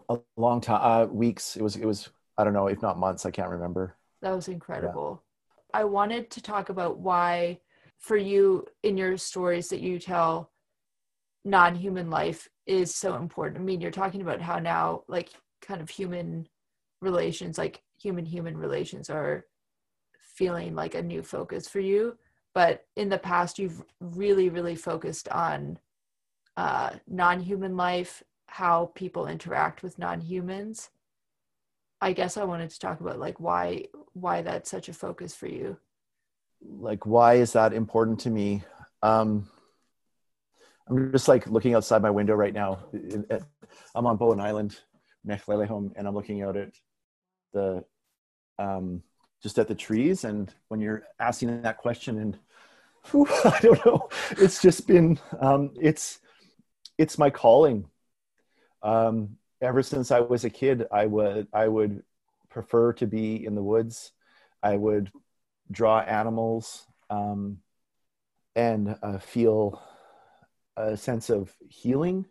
a 0.09 0.19
long 0.37 0.61
time, 0.61 0.81
uh, 0.83 1.07
weeks. 1.07 1.57
It 1.57 1.63
was 1.63 1.77
it 1.77 1.85
was 1.85 2.11
I 2.43 2.45
don't 2.45 2.55
know, 2.55 2.67
if 2.67 2.83
not 2.83 2.99
months. 2.99 3.25
I 3.25 3.31
can't 3.31 3.51
remember. 3.51 3.97
That 4.21 4.35
was 4.35 4.49
incredible. 4.49 5.23
Yeah. 5.73 5.83
I 5.83 5.85
wanted 5.85 6.29
to 6.33 6.43
talk 6.43 6.71
about 6.71 6.99
why, 6.99 7.61
for 7.99 8.17
you 8.17 8.67
in 8.83 8.97
your 8.97 9.17
stories 9.17 9.69
that 9.69 9.81
you 9.81 10.01
tell, 10.01 10.51
non 11.45 11.77
human 11.77 12.11
life 12.11 12.49
is 12.67 12.93
so 12.93 13.15
important. 13.15 13.61
I 13.61 13.65
mean, 13.65 13.81
you're 13.81 13.93
talking 13.93 14.23
about 14.23 14.41
how 14.41 14.59
now, 14.59 15.05
like, 15.07 15.31
kind 15.61 15.81
of 15.81 15.89
human 15.89 16.49
relations, 17.01 17.59
like 17.59 17.81
human 17.97 18.27
human 18.27 18.57
relations, 18.57 19.09
are 19.09 19.47
feeling 20.35 20.75
like 20.75 20.97
a 20.97 21.03
new 21.03 21.23
focus 21.23 21.69
for 21.69 21.79
you. 21.79 22.19
But 22.55 22.87
in 22.97 23.09
the 23.09 23.19
past, 23.19 23.57
you've 23.57 23.85
really, 24.01 24.49
really 24.49 24.75
focused 24.75 25.29
on 25.29 25.79
uh, 26.57 26.91
non 27.07 27.39
human 27.39 27.77
life, 27.77 28.25
how 28.47 28.91
people 28.97 29.29
interact 29.29 29.85
with 29.85 29.97
non 29.97 30.21
humans. 30.21 30.91
I 32.03 32.13
guess 32.13 32.37
I 32.37 32.43
wanted 32.43 32.69
to 32.71 32.81
talk 32.81 33.01
about 33.01 33.21
like 33.21 33.39
why 33.39 33.85
why 34.13 34.43
that's 34.43 34.69
such 34.69 34.89
a 34.89 34.93
focus 34.93 35.37
for 35.37 35.47
you. 35.47 35.77
Like 36.61 37.07
why 37.07 37.35
is 37.35 37.53
that 37.53 37.73
important 37.73 38.19
to 38.21 38.31
me? 38.31 38.65
Um, 39.03 39.49
I'm 40.89 41.13
just 41.13 41.29
like 41.29 41.47
looking 41.47 41.75
outside 41.75 42.03
my 42.03 42.11
window 42.11 42.35
right 42.35 42.53
now. 42.53 42.81
I'm 43.95 44.07
on 44.07 44.17
Bowen 44.17 44.41
Island, 44.41 44.77
home, 45.25 45.93
and 45.95 46.09
I'm 46.09 46.15
looking 46.15 46.43
out 46.43 46.57
at 46.57 46.73
the 47.53 47.85
um, 48.59 49.05
just 49.41 49.61
at 49.61 49.69
the 49.69 49.75
trees. 49.77 50.25
And 50.25 50.53
when 50.69 50.81
you're 50.81 51.05
asking 51.21 51.63
that 51.63 51.79
question, 51.79 52.19
and 52.19 52.37
whew, 53.13 53.29
I 53.45 53.61
don't 53.63 53.87
know, 53.87 54.09
it's 54.33 54.61
just 54.61 54.89
been 54.89 55.21
um, 55.41 55.71
it's 55.81 56.19
it's 56.99 57.17
my 57.17 57.31
calling. 57.31 57.89
Um, 58.83 59.37
ever 59.63 59.83
since 59.83 60.11
I 60.11 60.21
was 60.21 60.45
a 60.45 60.51
kid, 60.51 60.87
I 60.93 61.07
would 61.07 61.47
I 61.53 61.69
would 61.69 62.03
prefer 62.51 62.93
to 62.95 63.07
be 63.07 63.47
in 63.47 63.55
the 63.55 63.63
woods. 63.63 64.13
I 64.63 64.77
would 64.77 65.11
draw 65.71 66.01
animals 66.01 66.87
um, 67.09 67.59
and 68.55 68.97
uh, 69.03 69.19
feel 69.19 69.83
a 70.77 70.97
sense 70.97 71.31
of 71.31 71.55
healing, 71.69 72.27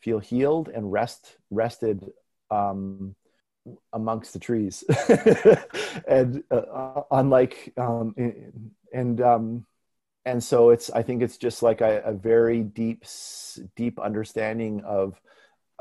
feel 0.00 0.18
healed 0.18 0.68
and 0.68 0.90
rest 0.90 1.36
rested 1.50 2.10
um, 2.50 3.14
amongst 3.92 4.32
the 4.32 4.38
trees, 4.38 4.82
and 6.08 6.42
uh, 6.50 7.02
unlike 7.10 7.72
um, 7.76 8.14
and 8.92 9.20
um, 9.20 9.66
and 10.24 10.42
so 10.42 10.70
it's 10.70 10.90
I 10.90 11.02
think 11.02 11.22
it's 11.22 11.36
just 11.36 11.62
like 11.62 11.80
a, 11.80 12.02
a 12.04 12.12
very 12.12 12.62
deep 12.62 13.04
deep 13.76 13.98
understanding 14.00 14.82
of 14.84 15.20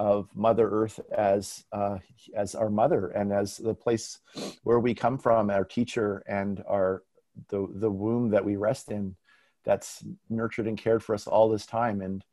of 0.01 0.35
Mother 0.35 0.67
Earth 0.67 0.99
as 1.15 1.63
uh, 1.71 1.99
as 2.35 2.55
our 2.55 2.71
mother 2.71 3.09
and 3.09 3.31
as 3.31 3.57
the 3.57 3.75
place 3.75 4.17
where 4.63 4.79
we 4.79 4.95
come 4.95 5.19
from, 5.19 5.51
our 5.51 5.63
teacher 5.63 6.23
and 6.27 6.63
our 6.67 7.03
the 7.49 7.67
the 7.75 7.91
womb 7.91 8.31
that 8.31 8.43
we 8.43 8.55
rest 8.55 8.89
in, 8.89 9.15
that's 9.63 10.03
nurtured 10.27 10.65
and 10.65 10.79
cared 10.79 11.03
for 11.03 11.13
us 11.13 11.27
all 11.27 11.49
this 11.49 11.67
time. 11.67 12.01
And 12.01 12.25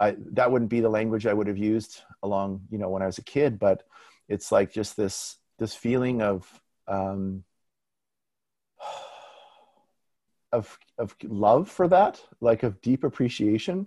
I, 0.00 0.16
that 0.32 0.50
wouldn't 0.50 0.68
be 0.68 0.80
the 0.80 0.88
language 0.88 1.24
I 1.28 1.32
would 1.32 1.46
have 1.46 1.56
used 1.56 2.00
along 2.24 2.62
you 2.72 2.78
know 2.78 2.88
when 2.88 3.02
I 3.02 3.06
was 3.06 3.18
a 3.18 3.24
kid, 3.24 3.60
but 3.60 3.84
it's 4.28 4.50
like 4.50 4.72
just 4.72 4.96
this 4.96 5.36
this 5.60 5.76
feeling 5.76 6.22
of 6.22 6.60
um, 6.88 7.44
of 10.50 10.76
of 10.98 11.14
love 11.22 11.70
for 11.70 11.86
that, 11.86 12.20
like 12.40 12.64
of 12.64 12.80
deep 12.80 13.04
appreciation 13.04 13.86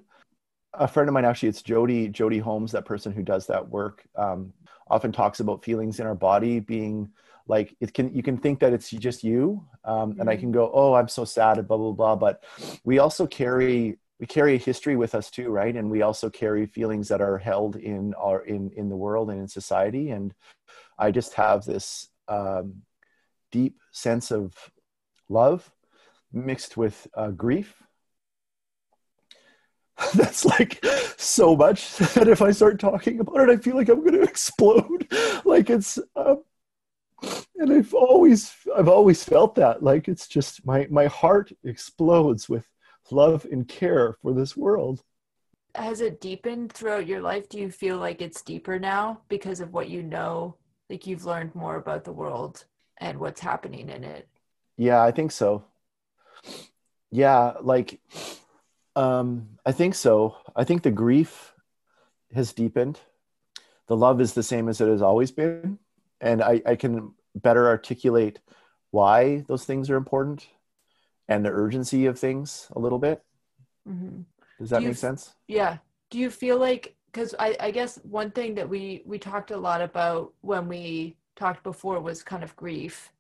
a 0.80 0.88
friend 0.88 1.10
of 1.10 1.14
mine 1.14 1.26
actually 1.26 1.50
it's 1.50 1.62
jody 1.62 2.08
jody 2.08 2.40
holmes 2.40 2.72
that 2.72 2.86
person 2.86 3.12
who 3.12 3.24
does 3.24 3.48
that 3.48 3.68
work 3.68 4.04
um, 4.16 4.54
often 4.88 5.12
talks 5.12 5.40
about 5.40 5.64
feelings 5.64 6.00
in 6.00 6.06
our 6.06 6.16
body 6.16 6.60
being 6.60 7.10
like 7.48 7.76
it 7.80 7.94
can 7.94 8.14
you 8.14 8.24
can 8.24 8.38
think 8.38 8.60
that 8.60 8.74
it's 8.74 8.90
just 8.90 9.24
you 9.24 9.66
um, 9.84 10.12
mm-hmm. 10.12 10.22
and 10.22 10.30
i 10.30 10.34
mm-hmm. 10.34 10.42
can 10.42 10.52
go 10.52 10.72
oh 10.74 10.94
i'm 10.94 11.08
so 11.08 11.26
sad 11.26 11.58
and 11.58 11.68
blah 11.68 11.78
blah 11.78 11.92
blah 11.92 12.16
but 12.16 12.44
we 12.84 13.00
also 13.00 13.28
carry 13.28 13.98
we 14.20 14.26
carry 14.26 14.56
a 14.56 14.60
history 14.60 14.96
with 14.96 15.16
us 15.16 15.30
too 15.30 15.50
right 15.50 15.76
and 15.76 15.90
we 15.90 16.02
also 16.02 16.30
carry 16.30 16.66
feelings 16.66 17.08
that 17.08 17.22
are 17.22 17.38
held 17.38 17.76
in 17.76 18.14
our 18.16 18.42
in 18.46 18.72
in 18.72 18.90
the 18.90 18.96
world 18.96 19.30
and 19.30 19.40
in 19.40 19.48
society 19.48 20.12
and 20.12 20.34
i 20.98 21.12
just 21.12 21.34
have 21.34 21.66
this 21.66 22.10
um, 22.28 22.82
deep 23.52 23.78
sense 23.92 24.32
of 24.32 24.54
love 25.30 25.72
mixed 26.34 26.76
with 26.76 27.08
uh, 27.16 27.30
grief 27.30 27.85
that's 30.16 30.44
like 30.44 30.84
so 31.18 31.56
much 31.56 31.96
that 31.98 32.28
if 32.28 32.42
I 32.42 32.52
start 32.52 32.80
talking 32.80 33.20
about 33.20 33.42
it, 33.42 33.50
I 33.50 33.58
feel 33.58 33.76
like 33.76 33.90
I'm 33.90 34.02
going 34.02 34.14
to 34.14 34.24
explode. 34.24 35.08
like 35.46 35.70
it's, 35.70 35.98
um, 36.16 36.44
and 37.56 37.72
I've 37.72 37.94
always, 37.94 38.54
I've 38.76 38.90
always 38.90 39.24
felt 39.24 39.56
that. 39.56 39.82
Like 39.82 40.08
it's 40.08 40.28
just 40.28 40.66
my 40.66 40.88
my 40.90 41.06
heart 41.06 41.52
explodes 41.64 42.50
with 42.50 42.68
love 43.10 43.46
and 43.50 43.68
care 43.68 44.14
for 44.22 44.34
this 44.34 44.58
world. 44.58 45.02
Has 45.76 46.02
it 46.02 46.22
deepened 46.22 46.72
throughout 46.72 47.08
your 47.08 47.22
life? 47.22 47.50
Do 47.50 47.60
you 47.60 47.72
feel 47.72 47.98
like 47.98 48.22
it's 48.22 48.42
deeper 48.42 48.80
now 48.80 49.22
because 49.30 49.60
of 49.60 49.74
what 49.74 49.90
you 49.90 50.04
know? 50.04 50.56
Like 50.90 51.08
you've 51.08 51.26
learned 51.26 51.56
more 51.56 51.78
about 51.78 52.04
the 52.04 52.14
world 52.14 52.66
and 52.98 53.20
what's 53.20 53.42
happening 53.42 53.90
in 53.90 54.04
it. 54.04 54.28
Yeah, 54.78 55.02
I 55.02 55.12
think 55.12 55.32
so. 55.32 55.66
Yeah, 57.12 57.54
like 57.62 58.00
um, 58.96 59.50
I 59.66 59.72
think 59.72 59.96
so. 59.96 60.38
I 60.56 60.64
think 60.64 60.84
the 60.84 60.92
grief 60.92 61.54
has 62.34 62.54
deepened. 62.54 63.00
The 63.88 63.98
love 63.98 64.22
is 64.22 64.34
the 64.34 64.44
same 64.44 64.70
as 64.70 64.82
it 64.82 64.88
has 64.88 65.02
always 65.02 65.32
been. 65.32 65.80
And 66.22 66.42
I, 66.42 66.62
I 66.66 66.76
can 66.76 67.14
better 67.36 67.68
articulate 67.68 68.40
why 68.92 69.44
those 69.48 69.66
things 69.66 69.90
are 69.90 69.96
important 69.96 70.48
and 71.28 71.46
the 71.46 71.50
urgency 71.50 72.06
of 72.06 72.18
things 72.18 72.68
a 72.76 72.80
little 72.80 73.00
bit. 73.00 73.22
Mm-hmm. 73.88 74.22
Does 74.60 74.70
that 74.70 74.80
Do 74.80 74.88
make 74.88 74.98
sense? 74.98 75.36
Yeah. 75.48 75.78
Do 76.10 76.18
you 76.18 76.30
feel 76.30 76.58
like, 76.58 76.96
because 77.12 77.36
I, 77.38 77.56
I 77.60 77.72
guess 77.72 78.00
one 78.04 78.32
thing 78.32 78.56
that 78.56 78.68
we, 78.68 79.04
we 79.06 79.20
talked 79.20 79.52
a 79.52 79.58
lot 79.58 79.82
about 79.82 80.34
when 80.42 80.68
we 80.68 81.18
talked 81.36 81.64
before 81.64 82.00
was 82.00 82.24
kind 82.24 82.44
of 82.44 82.56
grief. 82.56 83.12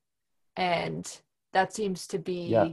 And 0.56 1.06
that 1.52 1.74
seems 1.74 2.08
to 2.08 2.20
be 2.20 2.48
yeah 2.48 2.70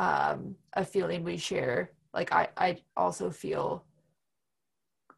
um, 0.00 0.56
a 0.72 0.84
feeling 0.84 1.22
we 1.22 1.36
share. 1.36 1.92
Like 2.14 2.32
I, 2.32 2.48
I 2.56 2.78
also 2.96 3.30
feel 3.30 3.84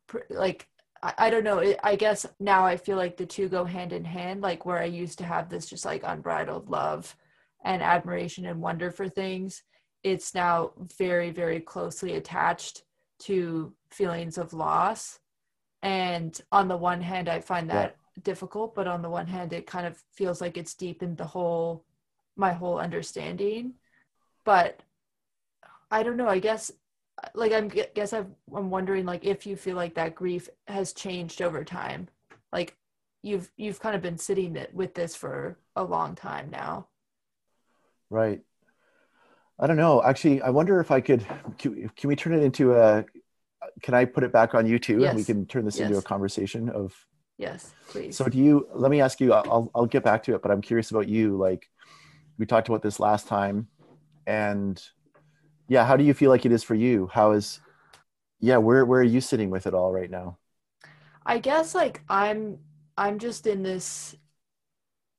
pr- 0.09 0.29
like 0.29 0.69
I, 1.03 1.15
I 1.17 1.31
don't 1.31 1.45
know. 1.45 1.59
It, 1.59 1.79
I 1.85 1.95
guess 1.95 2.27
now 2.41 2.67
I 2.67 2.77
feel 2.77 2.97
like 2.97 3.17
the 3.17 3.25
two 3.25 3.49
go 3.49 3.65
hand 3.65 3.93
in 3.93 4.05
hand. 4.05 4.41
Like 4.43 4.67
where 4.67 4.81
I 4.81 4.87
used 4.87 5.19
to 5.19 5.25
have 5.25 5.49
this 5.49 5.69
just 5.71 5.85
like 5.85 6.03
unbridled 6.05 6.69
love 6.69 7.17
and 7.65 7.81
admiration 7.81 8.45
and 8.47 8.61
wonder 8.61 8.91
for 8.91 9.09
things, 9.09 9.63
it's 10.03 10.35
now 10.35 10.73
very, 10.99 11.31
very 11.31 11.61
closely 11.61 12.15
attached 12.15 12.83
to 13.21 13.73
feelings 13.93 14.37
of 14.37 14.53
loss. 14.53 15.21
And 15.85 16.39
on 16.51 16.67
the 16.67 16.77
one 16.77 17.01
hand, 17.01 17.29
I 17.29 17.41
find 17.41 17.71
that 17.71 17.95
yeah. 18.17 18.23
difficult, 18.25 18.75
but 18.75 18.89
on 18.89 19.01
the 19.01 19.11
one 19.11 19.29
hand, 19.29 19.53
it 19.53 19.69
kind 19.69 19.87
of 19.87 19.97
feels 20.13 20.41
like 20.41 20.57
it's 20.57 20.75
deepened 20.75 21.19
the 21.19 21.25
whole 21.25 21.85
my 22.35 22.53
whole 22.53 22.79
understanding 22.79 23.75
but 24.45 24.81
I 25.91 26.03
don't 26.03 26.17
know. 26.17 26.29
I 26.29 26.39
guess 26.39 26.73
like 27.35 27.53
I'm 27.53 27.69
guess 27.69 28.13
I've, 28.13 28.27
I'm 28.55 28.71
wondering 28.71 29.07
like 29.07 29.25
if 29.25 29.47
you 29.47 29.57
feel 29.57 29.77
like 29.77 29.95
that 29.95 30.15
grief 30.15 30.49
has 30.67 30.93
changed 30.93 31.43
over 31.43 31.65
time. 31.65 32.09
Like 32.53 32.77
you've 33.23 33.51
you've 33.57 33.81
kind 33.81 33.95
of 33.95 34.03
been 34.03 34.19
sitting 34.19 34.57
with 34.73 34.95
this 34.95 35.15
for 35.15 35.59
a 35.77 35.85
long 35.85 36.15
time 36.15 36.51
now. 36.51 36.89
Right. 38.11 38.41
I 39.59 39.67
don't 39.67 39.77
know. 39.77 40.03
Actually, 40.03 40.43
I 40.43 40.51
wonder 40.51 40.81
if 40.81 40.91
I 40.91 41.01
could. 41.01 41.25
Can, 41.59 41.89
can 41.97 42.09
we 42.09 42.17
turn 42.17 42.35
it 42.35 42.43
into 42.43 42.75
a? 42.75 43.05
Can 43.83 43.95
I 43.95 44.05
put 44.05 44.25
it 44.25 44.33
back 44.33 44.55
on 44.55 44.67
YouTube 44.67 45.01
yes. 45.01 45.11
and 45.11 45.17
we 45.17 45.25
can 45.25 45.47
turn 45.47 45.65
this 45.65 45.79
yes. 45.79 45.87
into 45.87 45.99
a 45.99 46.03
conversation 46.03 46.69
of? 46.69 46.95
Yes, 47.39 47.73
please. 47.89 48.17
So, 48.17 48.27
do 48.27 48.39
you? 48.39 48.69
Let 48.75 48.91
me 48.91 49.01
ask 49.01 49.21
you. 49.21 49.33
I'll 49.33 49.71
I'll 49.75 49.87
get 49.87 50.03
back 50.03 50.25
to 50.25 50.35
it, 50.35 50.43
but 50.43 50.51
I'm 50.51 50.61
curious 50.61 50.91
about 50.91 51.09
you. 51.09 51.37
Like, 51.37 51.69
we 52.39 52.47
talked 52.47 52.69
about 52.69 52.83
this 52.83 52.99
last 52.99 53.29
time 53.29 53.69
and 54.27 54.83
yeah 55.69 55.85
how 55.85 55.97
do 55.97 56.05
you 56.05 56.15
feel 56.15 56.31
like 56.31 56.47
it 56.47 56.53
is 56.53 56.63
for 56.63 56.75
you? 56.75 57.09
How 57.13 57.33
is 57.33 57.61
yeah 58.41 58.57
where 58.57 58.85
where 58.85 59.01
are 59.01 59.05
you 59.05 59.21
sitting 59.21 59.51
with 59.51 59.67
it 59.67 59.75
all 59.75 59.93
right 59.93 60.11
now? 60.11 60.39
I 61.25 61.39
guess 61.39 61.75
like 61.75 62.03
i'm 62.09 62.59
i'm 62.97 63.19
just 63.19 63.47
in 63.47 63.63
this 63.63 64.17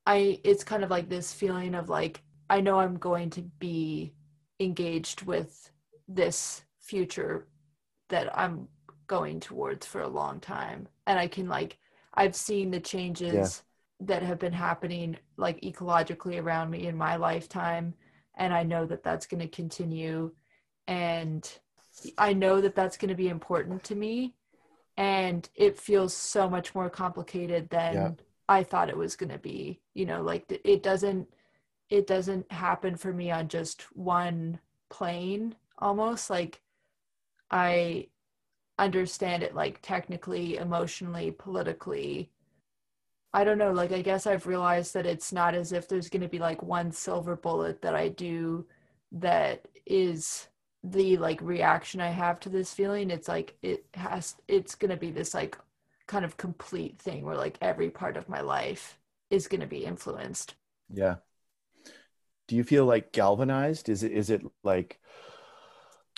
i 0.06 0.38
it's 0.44 0.64
kind 0.64 0.84
of 0.84 0.90
like 0.90 1.08
this 1.08 1.32
feeling 1.32 1.74
of 1.74 1.88
like 1.88 2.22
i 2.50 2.60
know 2.60 2.78
i'm 2.78 2.96
going 2.96 3.30
to 3.30 3.42
be 3.58 4.12
engaged 4.60 5.22
with 5.22 5.70
this 6.08 6.62
future 6.80 7.46
that 8.08 8.36
i'm 8.38 8.68
going 9.06 9.40
towards 9.40 9.86
for 9.86 10.02
a 10.02 10.08
long 10.08 10.40
time. 10.40 10.88
And 11.06 11.18
i 11.18 11.26
can 11.26 11.48
like 11.48 11.78
i've 12.14 12.36
seen 12.36 12.70
the 12.70 12.80
changes 12.80 13.62
yeah. 14.00 14.06
that 14.06 14.22
have 14.22 14.38
been 14.38 14.52
happening 14.52 15.16
like 15.36 15.60
ecologically 15.62 16.42
around 16.42 16.70
me 16.70 16.86
in 16.86 16.96
my 16.96 17.16
lifetime 17.16 17.94
and 18.36 18.52
I 18.52 18.62
know 18.62 18.86
that 18.86 19.02
that's 19.02 19.26
going 19.26 19.40
to 19.40 19.48
continue 19.48 20.32
and 20.86 21.48
I 22.18 22.32
know 22.32 22.60
that 22.60 22.74
that's 22.74 22.96
going 22.96 23.08
to 23.08 23.14
be 23.14 23.28
important 23.28 23.84
to 23.84 23.94
me 23.94 24.34
and 24.96 25.48
it 25.54 25.78
feels 25.78 26.14
so 26.14 26.48
much 26.48 26.74
more 26.74 26.90
complicated 26.90 27.68
than 27.70 27.94
Yeah. 27.94 28.10
I 28.48 28.62
thought 28.62 28.90
it 28.90 28.96
was 28.96 29.16
going 29.16 29.32
to 29.32 29.38
be. 29.38 29.80
You 29.94 30.06
know, 30.06 30.22
like 30.22 30.60
it 30.64 30.82
doesn't 30.82 31.28
it 31.90 32.06
doesn't 32.06 32.50
happen 32.50 32.96
for 32.96 33.12
me 33.12 33.30
on 33.30 33.48
just 33.48 33.82
one 33.96 34.58
plane 34.90 35.54
almost 35.78 36.30
like 36.30 36.60
I 37.50 38.08
understand 38.78 39.42
it 39.42 39.54
like 39.54 39.80
technically, 39.82 40.56
emotionally, 40.56 41.30
politically. 41.30 42.30
I 43.34 43.42
don't 43.42 43.58
know, 43.58 43.72
like 43.72 43.90
I 43.90 44.00
guess 44.00 44.28
I've 44.28 44.46
realized 44.46 44.94
that 44.94 45.06
it's 45.06 45.32
not 45.32 45.56
as 45.56 45.72
if 45.72 45.88
there's 45.88 46.08
going 46.08 46.22
to 46.22 46.28
be 46.28 46.38
like 46.38 46.62
one 46.62 46.92
silver 46.92 47.34
bullet 47.34 47.82
that 47.82 47.96
I 47.96 48.08
do 48.08 48.64
that 49.10 49.66
is 49.86 50.46
the 50.84 51.16
like 51.16 51.40
reaction 51.42 52.00
I 52.00 52.10
have 52.10 52.38
to 52.40 52.48
this 52.48 52.72
feeling. 52.72 53.10
It's 53.10 53.26
like 53.26 53.56
it 53.60 53.86
has 53.94 54.36
it's 54.46 54.76
going 54.76 54.92
to 54.92 54.96
be 54.96 55.10
this 55.10 55.34
like 55.34 55.58
kind 56.06 56.24
of 56.24 56.36
complete 56.36 57.00
thing 57.00 57.24
where 57.24 57.36
like 57.36 57.58
every 57.60 57.90
part 57.90 58.16
of 58.16 58.28
my 58.28 58.40
life 58.40 59.00
is 59.30 59.48
going 59.48 59.62
to 59.62 59.66
be 59.66 59.84
influenced. 59.84 60.54
Yeah. 60.88 61.16
Do 62.46 62.54
you 62.54 62.62
feel 62.62 62.84
like 62.84 63.12
galvanized? 63.12 63.88
Is 63.88 64.04
it 64.04 64.12
is 64.12 64.30
it 64.30 64.42
like 64.62 65.00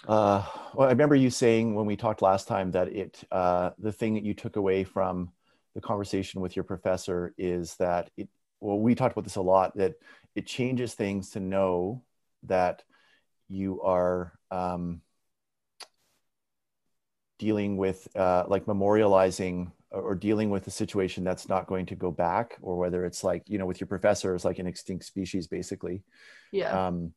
uh 0.07 0.45
well 0.75 0.87
I 0.87 0.91
remember 0.91 1.15
you 1.15 1.31
saying 1.31 1.75
when 1.75 1.87
we 1.87 1.97
talked 1.97 2.21
last 2.21 2.47
time 2.47 2.73
that 2.73 2.89
it 2.89 3.25
uh 3.33 3.71
the 3.79 3.93
thing 3.93 4.13
that 4.15 4.23
you 4.25 4.35
took 4.35 4.57
away 4.57 4.85
from 4.85 5.33
the 5.77 5.81
conversation 5.83 6.41
with 6.41 6.57
your 6.57 6.65
professor 6.65 7.35
is 7.37 7.77
that 7.77 8.11
it 8.17 8.29
well 8.61 8.81
we 8.81 8.95
talked 8.95 9.13
about 9.13 9.25
this 9.25 9.37
a 9.37 9.43
lot 9.43 9.77
that 9.77 9.93
it 10.35 10.47
changes 10.47 10.95
things 10.95 11.31
to 11.31 11.39
know 11.39 12.03
that 12.45 12.83
you 13.49 13.83
are 13.83 14.33
um 14.51 15.03
dealing 17.39 17.77
with 17.77 18.09
uh 18.17 18.45
like 18.49 18.65
memorializing 18.65 19.71
or 19.91 20.15
dealing 20.15 20.49
with 20.49 20.67
a 20.67 20.71
situation 20.71 21.23
that's 21.25 21.47
not 21.47 21.67
going 21.67 21.85
to 21.85 21.95
go 21.95 22.11
back 22.11 22.57
or 22.63 22.79
whether 22.79 23.05
it's 23.05 23.23
like 23.23 23.43
you 23.47 23.59
know 23.59 23.67
with 23.67 23.79
your 23.79 23.87
professor 23.87 24.35
it's 24.35 24.47
like 24.47 24.59
an 24.59 24.67
extinct 24.67 25.05
species 25.05 25.47
basically 25.47 26.03
Yeah. 26.53 26.87
um 26.87 27.13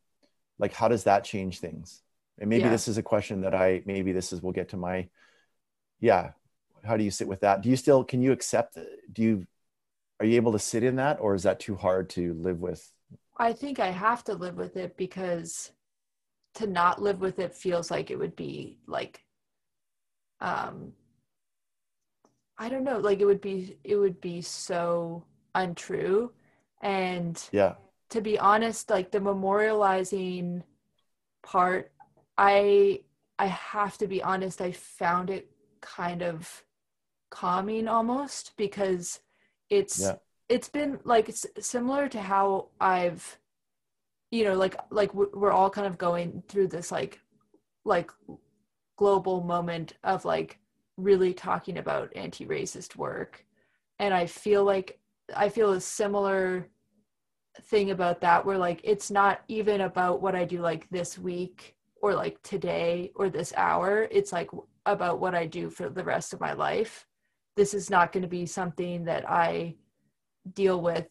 like 0.59 0.73
how 0.73 0.89
does 0.89 1.05
that 1.05 1.23
change 1.23 1.59
things 1.61 2.01
and 2.39 2.49
maybe 2.49 2.63
Yeah. 2.63 2.71
this 2.71 2.89
is 2.89 2.97
a 2.97 3.03
question 3.03 3.41
that 3.41 3.55
i 3.55 3.81
maybe 3.85 4.11
this 4.11 4.33
is 4.33 4.41
we'll 4.41 4.51
get 4.51 4.69
to 4.69 4.77
my 4.77 5.07
yeah 6.01 6.31
how 6.83 6.97
do 6.97 7.03
you 7.03 7.11
sit 7.11 7.27
with 7.27 7.41
that? 7.41 7.61
Do 7.61 7.69
you 7.69 7.75
still 7.75 8.03
can 8.03 8.21
you 8.21 8.31
accept 8.31 8.77
do 9.11 9.21
you 9.21 9.47
are 10.19 10.25
you 10.25 10.35
able 10.35 10.51
to 10.51 10.59
sit 10.59 10.83
in 10.83 10.97
that 10.97 11.19
or 11.19 11.35
is 11.35 11.43
that 11.43 11.59
too 11.59 11.75
hard 11.75 12.09
to 12.11 12.33
live 12.33 12.59
with? 12.59 12.91
I 13.37 13.53
think 13.53 13.79
I 13.79 13.91
have 13.91 14.23
to 14.25 14.33
live 14.33 14.57
with 14.57 14.75
it 14.75 14.97
because 14.97 15.71
to 16.55 16.67
not 16.67 17.01
live 17.01 17.21
with 17.21 17.39
it 17.39 17.55
feels 17.55 17.89
like 17.89 18.11
it 18.11 18.19
would 18.19 18.35
be 18.35 18.77
like 18.85 19.23
um 20.41 20.93
I 22.61 22.67
don't 22.67 22.83
know, 22.83 22.99
like 22.99 23.21
it 23.21 23.25
would 23.25 23.39
be 23.39 23.77
it 23.85 23.95
would 23.95 24.19
be 24.19 24.41
so 24.41 25.23
untrue. 25.55 26.33
And 26.81 27.41
yeah. 27.53 27.75
to 28.09 28.21
be 28.21 28.37
honest, 28.37 28.89
like 28.89 29.11
the 29.11 29.19
memorializing 29.19 30.63
part, 31.41 31.93
I 32.37 33.01
I 33.39 33.47
have 33.47 33.97
to 33.99 34.07
be 34.07 34.21
honest, 34.21 34.59
I 34.59 34.73
found 34.73 35.29
it 35.29 35.49
kind 35.79 36.21
of 36.21 36.65
calming 37.29 37.87
almost 37.87 38.53
because 38.57 39.19
it's 39.69 39.99
Yeah. 39.99 40.15
it's 40.47 40.69
been 40.69 40.99
like 41.03 41.29
it's 41.29 41.45
similar 41.59 42.07
to 42.09 42.21
how 42.21 42.69
I've 42.79 43.39
you 44.31 44.43
know 44.43 44.55
like 44.55 44.75
like 44.91 45.13
we're 45.13 45.51
all 45.51 45.69
kind 45.69 45.87
of 45.87 45.97
going 45.97 46.43
through 46.47 46.67
this 46.67 46.91
like 46.91 47.19
like 47.85 48.11
global 48.97 49.41
moment 49.41 49.93
of 50.03 50.25
like 50.25 50.59
really 50.97 51.33
talking 51.33 51.77
about 51.77 52.15
anti-racist 52.15 52.95
work. 52.95 53.45
And 53.99 54.13
I 54.13 54.25
feel 54.25 54.63
like 54.63 54.99
I 55.35 55.49
feel 55.49 55.71
a 55.71 55.81
similar 55.81 56.67
thing 57.63 57.91
about 57.91 58.21
that 58.21 58.45
where 58.45 58.57
like 58.57 58.81
it's 58.83 59.09
not 59.11 59.41
even 59.47 59.81
about 59.81 60.21
what 60.21 60.35
I 60.35 60.45
do 60.45 60.59
like 60.61 60.89
this 60.89 61.17
week 61.17 61.75
or 62.01 62.13
like 62.13 62.41
today 62.43 63.11
or 63.15 63.29
this 63.29 63.53
hour. 63.55 64.07
It's 64.11 64.31
like 64.31 64.49
about 64.85 65.19
what 65.19 65.35
I 65.35 65.45
do 65.45 65.69
for 65.69 65.89
the 65.89 66.03
rest 66.03 66.33
of 66.33 66.39
my 66.39 66.53
life 66.53 67.05
this 67.55 67.73
is 67.73 67.89
not 67.89 68.11
going 68.11 68.23
to 68.23 68.29
be 68.29 68.45
something 68.45 69.05
that 69.05 69.29
I 69.29 69.75
deal 70.53 70.81
with 70.81 71.07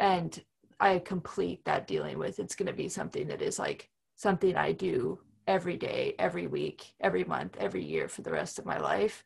and 0.00 0.42
I 0.80 0.98
complete 1.00 1.64
that 1.64 1.86
dealing 1.86 2.18
with. 2.18 2.38
It's 2.38 2.54
going 2.54 2.68
to 2.68 2.72
be 2.72 2.88
something 2.88 3.28
that 3.28 3.42
is 3.42 3.58
like 3.58 3.88
something 4.16 4.56
I 4.56 4.72
do 4.72 5.18
every 5.48 5.78
day 5.78 6.14
every 6.18 6.46
week 6.46 6.92
every 7.00 7.24
month 7.24 7.56
every 7.58 7.82
year 7.82 8.06
for 8.06 8.20
the 8.22 8.30
rest 8.30 8.58
of 8.58 8.66
my 8.66 8.78
life. 8.78 9.24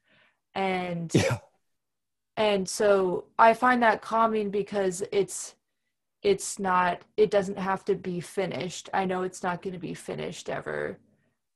And 0.55 1.11
yeah. 1.15 1.39
and 2.37 2.67
so 2.67 3.25
i 3.39 3.53
find 3.53 3.83
that 3.83 4.01
calming 4.01 4.51
because 4.51 5.03
it's 5.11 5.57
it's 6.23 6.59
not 6.61 7.03
it 7.17 7.31
doesn't 7.31 7.59
have 7.59 7.85
to 7.87 7.97
be 7.97 8.21
finished. 8.21 8.89
I 8.95 9.05
know 9.05 9.23
it's 9.23 9.43
not 9.43 9.61
going 9.61 9.75
to 9.75 9.81
be 9.81 9.95
finished 9.95 10.49
ever. 10.49 10.99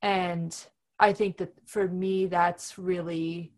And 0.02 0.54
i 0.98 1.12
think 1.12 1.36
that 1.38 1.52
for 1.64 1.86
me 1.88 2.26
that's 2.26 2.78
really 2.78 3.52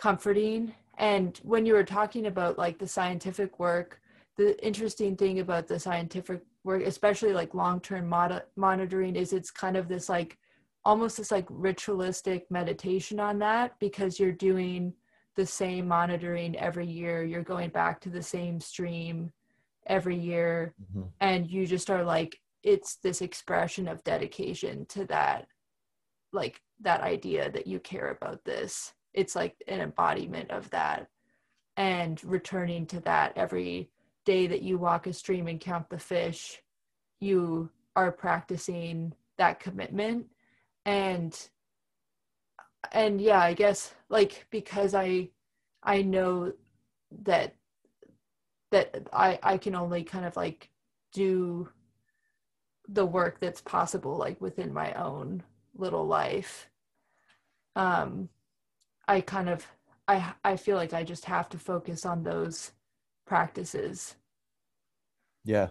comforting. 0.00 0.74
And 0.98 1.38
when 1.42 1.64
you 1.66 1.74
were 1.74 1.84
talking 1.98 2.26
about 2.26 2.58
like 2.58 2.78
the 2.78 2.88
scientific 2.88 3.58
work 3.58 4.00
the 4.40 4.64
interesting 4.64 5.16
thing 5.16 5.40
about 5.40 5.66
the 5.68 5.78
scientific 5.78 6.40
work 6.64 6.82
especially 6.82 7.34
like 7.34 7.52
long-term 7.52 8.08
mod- 8.08 8.44
monitoring 8.56 9.14
is 9.14 9.34
it's 9.34 9.50
kind 9.50 9.76
of 9.76 9.86
this 9.86 10.08
like 10.08 10.38
almost 10.86 11.18
this 11.18 11.30
like 11.30 11.44
ritualistic 11.50 12.50
meditation 12.50 13.20
on 13.20 13.38
that 13.38 13.78
because 13.80 14.18
you're 14.18 14.32
doing 14.32 14.94
the 15.36 15.44
same 15.44 15.86
monitoring 15.86 16.56
every 16.56 16.86
year. 16.86 17.22
You're 17.22 17.42
going 17.54 17.68
back 17.68 18.00
to 18.00 18.08
the 18.10 18.22
same 18.22 18.60
stream 18.60 19.30
every 19.86 20.16
year. 20.16 20.74
Mhm. 20.94 21.08
and 21.20 21.50
you 21.50 21.66
just 21.66 21.90
are 21.90 22.04
like 22.04 22.40
it's 22.62 22.96
this 22.96 23.20
expression 23.20 23.88
of 23.88 24.04
dedication 24.04 24.86
to 24.86 25.04
that 25.06 25.48
like 26.32 26.62
that 26.80 27.02
idea 27.02 27.50
that 27.50 27.66
you 27.66 27.78
care 27.80 28.10
about 28.10 28.44
this 28.44 28.94
it's 29.14 29.34
like 29.34 29.62
an 29.68 29.80
embodiment 29.80 30.50
of 30.50 30.68
that 30.70 31.08
and 31.76 32.22
returning 32.24 32.86
to 32.86 33.00
that 33.00 33.32
every 33.36 33.90
day 34.24 34.46
that 34.46 34.62
you 34.62 34.78
walk 34.78 35.06
a 35.06 35.12
stream 35.12 35.46
and 35.46 35.60
count 35.60 35.88
the 35.88 35.98
fish 35.98 36.62
you 37.20 37.70
are 37.96 38.12
practicing 38.12 39.12
that 39.36 39.60
commitment. 39.60 40.26
And 40.86 41.36
and 42.92 43.20
yeah 43.20 43.38
i 43.38 43.52
guess 43.52 43.94
like 44.08 44.46
because 44.50 44.94
i 44.94 45.28
i 45.82 46.00
know 46.00 46.50
that 47.24 47.54
that 48.70 49.06
i 49.12 49.38
i 49.42 49.58
can 49.58 49.74
only 49.74 50.02
kind 50.02 50.24
of 50.24 50.34
like 50.34 50.70
do 51.12 51.68
the 52.88 53.04
work 53.04 53.38
that's 53.38 53.60
possible 53.60 54.16
like 54.16 54.40
within 54.40 54.72
my 54.72 54.92
own 54.94 55.42
little 55.76 56.06
life. 56.06 56.68
Um 57.76 58.28
i 59.10 59.20
kind 59.20 59.48
of 59.48 59.66
i 60.08 60.32
i 60.44 60.56
feel 60.56 60.76
like 60.76 60.94
i 60.94 61.02
just 61.02 61.24
have 61.24 61.48
to 61.48 61.58
focus 61.58 62.06
on 62.06 62.22
those 62.22 62.72
practices 63.26 64.14
Yeah. 65.44 65.68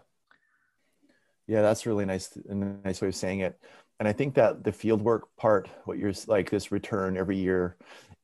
Yeah, 1.48 1.62
that's 1.62 1.86
really 1.86 2.06
nice, 2.06 2.38
nice 2.48 3.02
way 3.02 3.08
of 3.08 3.16
saying 3.16 3.40
it. 3.40 3.60
And 4.00 4.08
I 4.08 4.14
think 4.14 4.36
that 4.36 4.64
the 4.64 4.72
field 4.72 5.02
work 5.02 5.36
part, 5.36 5.68
what 5.86 5.98
you're 5.98 6.14
like 6.28 6.50
this 6.50 6.72
return 6.72 7.18
every 7.18 7.38
year 7.38 7.76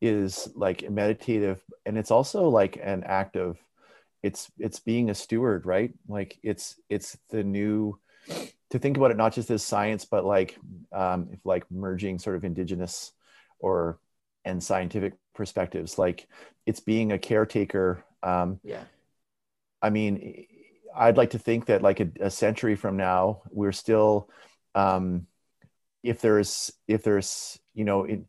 is 0.01 0.47
like 0.55 0.89
meditative 0.89 1.63
and 1.85 1.97
it's 1.97 2.11
also 2.11 2.49
like 2.49 2.77
an 2.81 3.03
act 3.03 3.35
of 3.35 3.57
it's 4.21 4.51
it's 4.59 4.79
being 4.79 5.09
a 5.09 5.15
steward, 5.15 5.65
right? 5.65 5.91
Like 6.07 6.37
it's 6.43 6.79
it's 6.89 7.17
the 7.29 7.43
new 7.43 7.99
to 8.71 8.79
think 8.79 8.97
about 8.97 9.11
it 9.11 9.17
not 9.17 9.33
just 9.33 9.49
as 9.49 9.63
science, 9.63 10.05
but 10.05 10.25
like 10.25 10.57
um 10.91 11.29
if 11.31 11.39
like 11.45 11.69
merging 11.71 12.19
sort 12.19 12.35
of 12.35 12.45
indigenous 12.45 13.11
or 13.59 13.99
and 14.45 14.63
scientific 14.63 15.13
perspectives. 15.33 15.97
Like 15.97 16.27
it's 16.65 16.79
being 16.79 17.11
a 17.11 17.19
caretaker 17.19 18.05
um 18.23 18.59
yeah 18.63 18.83
I 19.85 19.91
mean, 19.91 20.47
I'd 20.95 21.15
like 21.15 21.31
to 21.31 21.37
think 21.37 21.67
that 21.67 21.83
like 21.83 21.99
a, 21.99 22.09
a 22.19 22.31
century 22.31 22.75
from 22.75 22.97
now, 22.97 23.43
we're 23.51 23.71
still, 23.71 24.31
um, 24.73 25.27
if 26.01 26.21
there's, 26.21 26.71
if 26.87 27.03
there's, 27.03 27.59
you 27.75 27.83
know, 27.85 28.03
in, 28.05 28.25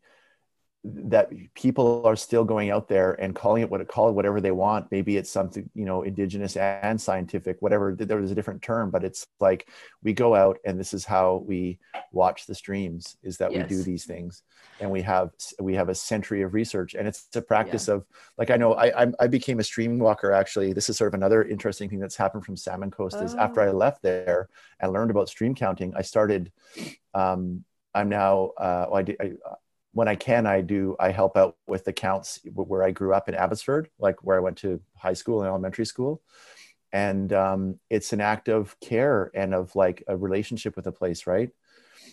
that 1.09 1.29
people 1.53 2.05
are 2.05 2.15
still 2.15 2.43
going 2.43 2.69
out 2.71 2.87
there 2.87 3.13
and 3.21 3.35
calling 3.35 3.61
it 3.61 3.69
what 3.69 3.81
it 3.81 3.87
call 3.87 4.09
it 4.09 4.13
whatever 4.13 4.39
they 4.39 4.51
want. 4.51 4.89
Maybe 4.91 5.17
it's 5.17 5.29
something, 5.29 5.69
you 5.75 5.85
know, 5.85 6.03
indigenous 6.03 6.55
and 6.57 6.99
scientific, 6.99 7.57
whatever. 7.61 7.95
There 7.95 8.17
was 8.17 8.31
a 8.31 8.35
different 8.35 8.61
term, 8.61 8.89
but 8.89 9.03
it's 9.03 9.27
like 9.39 9.69
we 10.03 10.13
go 10.13 10.35
out 10.35 10.57
and 10.65 10.79
this 10.79 10.93
is 10.93 11.03
how 11.05 11.43
we 11.45 11.79
watch 12.11 12.45
the 12.45 12.55
streams 12.55 13.17
is 13.23 13.37
that 13.37 13.51
we 13.51 13.57
do 13.63 13.83
these 13.83 14.05
things 14.05 14.43
and 14.79 14.89
we 14.89 15.01
have 15.01 15.31
we 15.59 15.75
have 15.75 15.89
a 15.89 15.95
century 15.95 16.41
of 16.43 16.53
research 16.53 16.93
and 16.95 17.07
it's 17.07 17.27
a 17.35 17.41
practice 17.41 17.87
of 17.87 18.05
like 18.37 18.49
I 18.51 18.57
know 18.57 18.73
I 18.73 18.87
I'm- 18.89 19.15
I 19.19 19.27
became 19.27 19.59
a 19.59 19.63
stream 19.63 19.99
walker 19.99 20.31
actually. 20.31 20.73
This 20.73 20.89
is 20.89 20.97
sort 20.97 21.09
of 21.09 21.13
another 21.15 21.43
interesting 21.43 21.89
thing 21.89 21.99
that's 21.99 22.15
happened 22.15 22.45
from 22.45 22.55
Salmon 22.55 22.91
Coast 22.91 23.21
is 23.21 23.35
after 23.35 23.61
I 23.61 23.67
Oh. 23.69 23.71
left 23.77 24.01
there 24.03 24.49
and 24.79 24.93
learned 24.93 25.11
about 25.11 25.29
stream 25.29 25.55
counting, 25.55 25.93
I 25.95 26.01
started. 26.03 26.51
Um, 27.13 27.63
I'm 27.95 28.09
now 28.09 28.51
uh, 28.57 28.85
well, 28.89 28.97
I 28.97 29.01
did, 29.03 29.17
I, 29.19 29.31
when 29.97 30.07
I 30.07 30.15
can, 30.15 30.45
I 30.45 30.61
do. 30.61 30.95
I 30.99 31.09
help 31.11 31.35
out 31.41 31.55
with 31.67 31.83
the 31.85 31.93
counts 31.93 32.39
where 32.53 32.83
I 32.83 32.91
grew 32.91 33.13
up 33.17 33.27
in 33.29 33.35
Abbotsford, 33.35 33.89
like 33.99 34.17
where 34.23 34.37
I 34.37 34.41
went 34.41 34.57
to 34.59 34.79
high 34.95 35.13
school 35.21 35.41
and 35.41 35.47
elementary 35.49 35.85
school, 35.85 36.21
and 36.91 37.33
um, 37.33 37.79
it's 37.89 38.13
an 38.13 38.21
act 38.21 38.47
of 38.47 38.79
care 38.79 39.31
and 39.33 39.53
of 39.53 39.75
like 39.75 40.03
a 40.07 40.15
relationship 40.15 40.75
with 40.75 40.87
a 40.87 40.91
place, 40.91 41.27
right? 41.27 41.49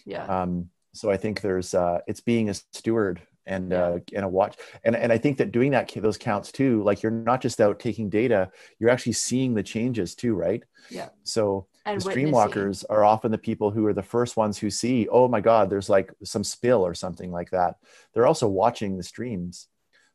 Yeah. 0.05 0.24
Um, 0.26 0.70
so 0.93 1.11
I 1.11 1.16
think 1.16 1.41
there's 1.41 1.74
uh, 1.74 1.99
it's 2.07 2.20
being 2.20 2.49
a 2.51 2.55
steward 2.55 3.20
and 3.47 3.72
Yeah. 3.72 3.85
uh, 3.85 3.99
and 4.16 4.24
a 4.24 4.28
watch, 4.28 4.57
and 4.85 4.97
and 4.97 5.12
I 5.12 5.18
think 5.18 5.39
that 5.39 5.53
doing 5.53 5.72
that 5.72 5.93
those 5.95 6.18
counts 6.18 6.53
too, 6.53 6.82
like 6.82 7.03
you're 7.03 7.12
not 7.12 7.43
just 7.43 7.61
out 7.61 7.78
taking 7.78 8.09
data, 8.11 8.51
you're 8.78 8.91
actually 8.91 9.12
seeing 9.12 9.55
the 9.55 9.62
changes 9.62 10.14
too, 10.14 10.35
right? 10.35 10.62
Yeah. 10.91 11.11
So 11.24 11.66
and 11.87 12.01
the 12.01 12.11
streamwalkers 12.11 12.85
are 12.89 13.05
often 13.05 13.30
the 13.30 13.39
people 13.39 13.70
who 13.70 13.87
are 13.87 13.93
the 13.93 14.03
first 14.03 14.37
ones 14.37 14.59
who 14.59 14.70
see 14.70 15.07
oh 15.09 15.28
my 15.28 15.41
god 15.41 15.68
there's 15.68 15.91
like 15.91 16.12
some 16.22 16.45
spill 16.45 16.85
or 16.85 16.95
something 16.95 17.30
like 17.30 17.51
that. 17.51 17.76
They're 18.12 18.26
also 18.26 18.49
watching 18.49 18.97
the 18.97 19.03
streams. 19.03 19.68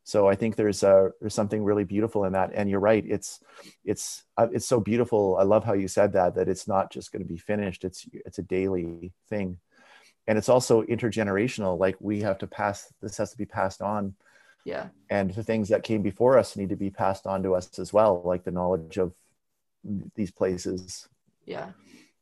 So 0.03 0.27
i 0.27 0.35
think 0.35 0.55
there's 0.55 0.81
a 0.81 1.11
there's 1.19 1.35
something 1.35 1.63
really 1.63 1.83
beautiful 1.83 2.25
in 2.25 2.33
that. 2.33 2.51
And 2.53 2.69
you're 2.69 2.79
right 2.79 3.05
it's 3.07 3.39
it's 3.85 4.23
uh, 4.37 4.47
it's 4.51 4.65
so 4.65 4.79
beautiful. 4.79 5.37
I 5.39 5.43
love 5.43 5.63
how 5.63 5.73
you 5.73 5.87
said 5.87 6.13
that 6.13 6.35
that 6.35 6.49
it's 6.49 6.67
not 6.67 6.91
just 6.91 7.11
going 7.11 7.21
to 7.21 7.27
be 7.27 7.37
finished. 7.37 7.83
It's 7.83 8.07
it's 8.13 8.39
a 8.39 8.43
daily 8.43 9.13
thing. 9.29 9.57
And 10.27 10.37
it's 10.37 10.49
also 10.49 10.83
intergenerational 10.83 11.77
like 11.79 11.97
we 11.99 12.21
have 12.21 12.39
to 12.39 12.47
pass 12.47 12.91
this 13.01 13.17
has 13.17 13.31
to 13.31 13.37
be 13.37 13.45
passed 13.45 13.81
on. 13.81 14.15
Yeah. 14.65 14.89
and 15.09 15.31
the 15.31 15.43
things 15.43 15.69
that 15.69 15.83
came 15.83 16.01
before 16.03 16.37
us 16.37 16.57
need 16.57 16.69
to 16.69 16.75
be 16.75 16.89
passed 16.89 17.25
on 17.25 17.41
to 17.43 17.55
us 17.55 17.79
as 17.79 17.93
well 17.93 18.21
like 18.25 18.43
the 18.43 18.51
knowledge 18.51 18.97
of 18.97 19.13
these 20.15 20.31
places 20.31 21.07
Yeah. 21.49 21.71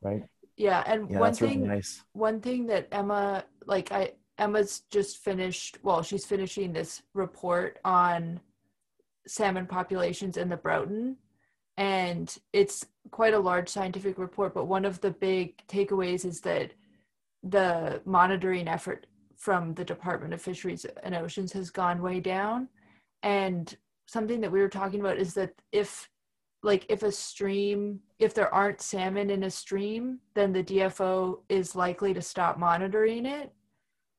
right 0.02 0.24
Yeah. 0.56 0.84
And 0.88 1.10
yeah 1.10 1.20
one 1.20 1.34
thing 1.34 1.62
really 1.62 1.76
nice 1.76 2.02
one 2.14 2.42
thing 2.42 2.68
that 2.68 2.88
Emma 2.92 3.44
like 3.66 3.92
I 3.92 4.14
Emma's 4.38 4.84
just 4.90 5.18
finished 5.18 5.78
well 5.84 6.02
she's 6.02 6.26
finishing 6.26 6.74
this 6.74 7.02
report 7.14 7.80
on 7.84 8.40
salmon 9.28 9.68
populations 9.68 10.38
in 10.38 10.50
the 10.50 10.58
Broughton 10.58 11.18
and 11.76 12.36
it's 12.54 12.86
quite 13.12 13.34
a 13.34 13.40
large 13.40 13.70
scientific 13.70 14.18
report 14.18 14.54
but 14.54 14.66
one 14.66 14.86
of 14.86 15.02
the 15.02 15.12
big 15.12 15.58
takeaways 15.68 16.26
is 16.26 16.40
that 16.42 16.72
the 17.44 18.02
monitoring 18.06 18.68
effort 18.68 19.06
from 19.36 19.74
the 19.76 19.86
Department 19.86 20.34
of 20.34 20.42
Fisheries 20.42 20.86
and 21.04 21.14
Oceans 21.14 21.52
has 21.54 21.70
gone 21.70 22.02
way 22.02 22.20
down 22.20 22.68
and 23.22 23.76
something 24.08 24.42
that 24.42 24.52
we 24.52 24.60
were 24.60 24.70
talking 24.70 25.02
about 25.02 25.18
is 25.18 25.34
that 25.34 25.54
if 25.72 26.10
like 26.64 26.86
if 26.90 27.04
a 27.04 27.12
stream 27.12 28.00
if 28.20 28.34
there 28.34 28.54
aren't 28.54 28.82
salmon 28.82 29.30
in 29.30 29.44
a 29.44 29.52
stream 29.52 30.20
then 30.34 30.52
the 30.52 30.64
dfo 30.64 31.40
is 31.50 31.76
likely 31.76 32.14
to 32.14 32.22
stop 32.22 32.58
monitoring 32.58 33.26
it. 33.26 33.52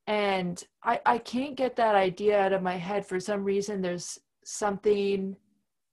And 0.07 0.63
i 0.83 1.01
i 1.07 1.19
can't 1.19 1.57
get 1.57 1.77
that 1.77 1.95
idea 1.95 2.41
out 2.41 2.53
of 2.53 2.63
my 2.63 2.77
head. 2.77 3.07
For 3.07 3.21
some 3.21 3.45
reason 3.45 3.83
there's 3.83 4.19
something 4.45 5.37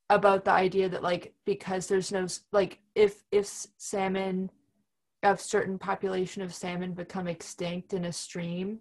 about 0.09 0.45
the 0.45 0.51
idea 0.51 0.87
that 0.87 1.03
like 1.03 1.33
because 1.45 1.87
there's 1.87 2.11
no 2.11 2.27
like 2.51 2.79
if 2.93 3.23
if 3.31 3.47
salmon 3.77 4.51
of 5.23 5.41
certain 5.41 5.79
population 5.79 6.43
of 6.43 6.53
salmon 6.53 6.93
become 6.93 7.27
extinct 7.27 7.93
in 7.93 8.05
a 8.05 8.13
stream 8.13 8.79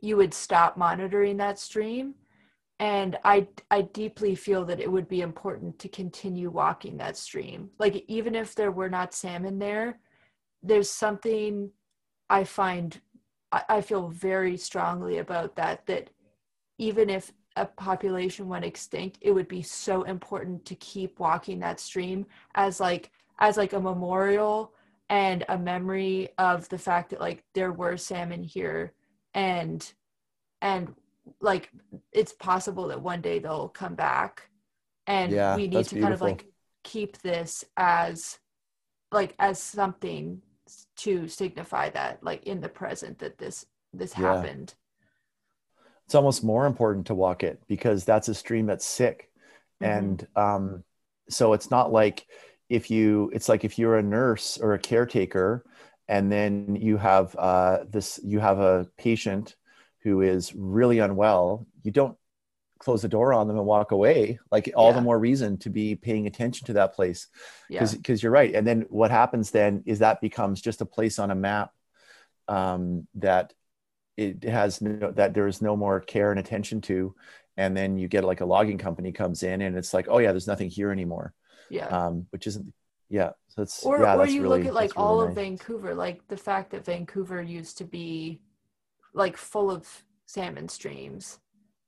you 0.00 0.16
would 0.16 0.34
stop 0.34 0.76
monitoring 0.76 1.36
that 1.36 1.58
stream 1.58 2.14
and 2.78 3.16
i 3.24 3.46
i 3.70 3.82
deeply 3.82 4.34
feel 4.34 4.64
that 4.64 4.80
it 4.80 4.90
would 4.90 5.08
be 5.08 5.22
important 5.22 5.78
to 5.78 5.88
continue 5.88 6.50
walking 6.50 6.96
that 6.96 7.16
stream. 7.16 7.70
Like 7.78 8.04
even 8.08 8.34
if 8.34 8.54
there 8.54 8.70
were 8.70 8.90
not 8.90 9.14
salmon 9.14 9.58
there 9.58 9.98
there's 10.62 10.90
something 10.90 11.70
i 12.28 12.44
find 12.44 13.00
i, 13.52 13.80
feel 13.80 14.08
very 14.08 14.56
strongly 14.56 15.18
about 15.18 15.54
that 15.56 15.86
that 15.86 16.10
even 16.78 17.08
if 17.08 17.32
a 17.56 17.64
population 17.64 18.48
went 18.48 18.64
extinct 18.64 19.18
it 19.20 19.30
would 19.30 19.48
be 19.48 19.62
so 19.62 20.02
important 20.02 20.64
to 20.64 20.74
keep 20.76 21.18
walking 21.18 21.58
that 21.60 21.80
stream 21.80 22.26
as 22.54 22.80
like 22.80 23.10
as 23.38 23.56
like 23.56 23.72
a 23.72 23.80
memorial 23.80 24.72
and 25.08 25.44
a 25.48 25.56
memory 25.56 26.28
of 26.38 26.68
the 26.68 26.78
fact 26.78 27.10
that 27.10 27.20
like 27.20 27.44
there 27.54 27.72
were 27.72 27.96
salmon 27.96 28.42
here 28.42 28.92
and 29.34 29.92
and 30.60 30.94
like 31.40 31.70
it's 32.12 32.32
possible 32.32 32.88
that 32.88 33.00
one 33.02 33.20
day 33.20 33.38
they'll 33.38 33.68
come 33.68 33.94
back 33.94 34.50
and 35.06 35.38
Yeah, 35.38 35.48
we 35.48 35.68
need 35.68 35.88
to 35.88 35.96
kind 35.96 36.14
of 36.14 36.22
like 36.22 36.46
keep 36.84 37.18
this 37.22 37.64
as 37.76 38.38
like 39.12 39.34
as 39.38 39.60
something 39.60 40.42
to 40.96 41.28
signify 41.28 41.90
that 41.90 42.22
like 42.24 42.44
in 42.44 42.60
the 42.60 42.68
present 42.68 43.18
that 43.20 43.38
this 43.38 43.66
this 43.94 44.12
Yeah. 44.14 44.46
happened 44.46 44.74
it's 46.04 46.14
almost 46.14 46.44
more 46.44 46.66
important 46.66 47.06
to 47.06 47.14
walk 47.14 47.42
it 47.42 47.60
because 47.68 48.04
that's 48.04 48.28
a 48.28 48.34
stream 48.34 48.66
that's 48.66 48.86
sick 48.86 49.30
Mhm. 49.80 50.18
and 50.20 50.26
um, 50.36 50.82
so 51.28 51.52
it's 51.52 51.70
not 51.70 51.92
like 51.92 52.26
if 52.68 52.90
you 52.90 53.30
it's 53.34 53.48
like 53.48 53.64
if 53.64 53.78
you're 53.78 53.98
a 53.98 54.02
nurse 54.02 54.58
or 54.58 54.74
a 54.74 54.78
caretaker 54.78 55.64
and 56.08 56.30
then 56.30 56.76
you 56.80 56.96
have 56.96 57.34
uh, 57.36 57.78
this 57.90 58.20
you 58.24 58.38
have 58.40 58.58
a 58.60 58.86
patient 58.96 59.56
who 60.06 60.20
is 60.20 60.54
really 60.54 61.00
unwell 61.00 61.66
you 61.82 61.90
don't 61.90 62.16
close 62.78 63.02
the 63.02 63.08
door 63.08 63.32
on 63.32 63.48
them 63.48 63.56
and 63.56 63.66
walk 63.66 63.90
away. 63.90 64.38
Like 64.52 64.70
all 64.76 64.92
the 64.92 65.00
more 65.00 65.18
reason 65.18 65.56
to 65.58 65.70
be 65.70 65.96
paying 65.96 66.28
attention 66.28 66.66
to 66.66 66.74
that 66.74 66.94
place. 66.94 67.26
Yeah. 67.68 67.84
Because 67.90 68.22
you're 68.22 68.30
right. 68.30 68.54
And 68.54 68.64
then 68.64 68.86
what 68.88 69.10
happens 69.10 69.50
then 69.50 69.82
is 69.86 69.98
that 69.98 70.20
becomes 70.20 70.60
just 70.60 70.80
a 70.80 70.86
place 70.86 71.18
on 71.18 71.32
a 71.32 71.34
map 71.34 71.72
um, 72.46 73.08
that 73.14 73.52
it 74.16 74.44
has 74.44 74.80
no, 74.80 75.10
that 75.12 75.34
there 75.34 75.48
is 75.48 75.60
no 75.60 75.76
more 75.76 76.00
care 76.00 76.30
and 76.30 76.38
attention 76.38 76.80
to. 76.82 77.16
And 77.56 77.76
then 77.76 77.98
you 77.98 78.06
get 78.06 78.22
like 78.22 78.42
a 78.42 78.46
logging 78.46 78.78
company 78.78 79.10
comes 79.10 79.42
in 79.42 79.60
and 79.62 79.76
it's 79.76 79.92
like 79.92 80.06
oh 80.08 80.18
yeah 80.18 80.30
there's 80.30 80.46
nothing 80.46 80.70
here 80.70 80.92
anymore. 80.92 81.34
Yeah. 81.70 81.86
Um, 81.86 82.26
which 82.30 82.46
isn't 82.46 82.72
yeah 83.08 83.30
so 83.48 83.62
it's 83.62 83.84
or 83.84 84.00
yeah 84.00 84.16
or 84.16 84.26
you 84.26 84.42
really, 84.42 84.58
look 84.58 84.68
at 84.68 84.74
like 84.74 84.96
really 84.96 85.06
all 85.06 85.20
of. 85.22 85.34
Vancouver, 85.34 85.94
like 85.94 86.26
the 86.28 86.36
fact 86.36 86.70
that 86.70 86.84
Vancouver 86.84 87.42
used 87.42 87.78
to 87.78 87.84
be 87.84 88.40
like 89.16 89.36
full 89.36 89.70
of 89.70 90.04
salmon 90.26 90.68
streams. 90.68 91.40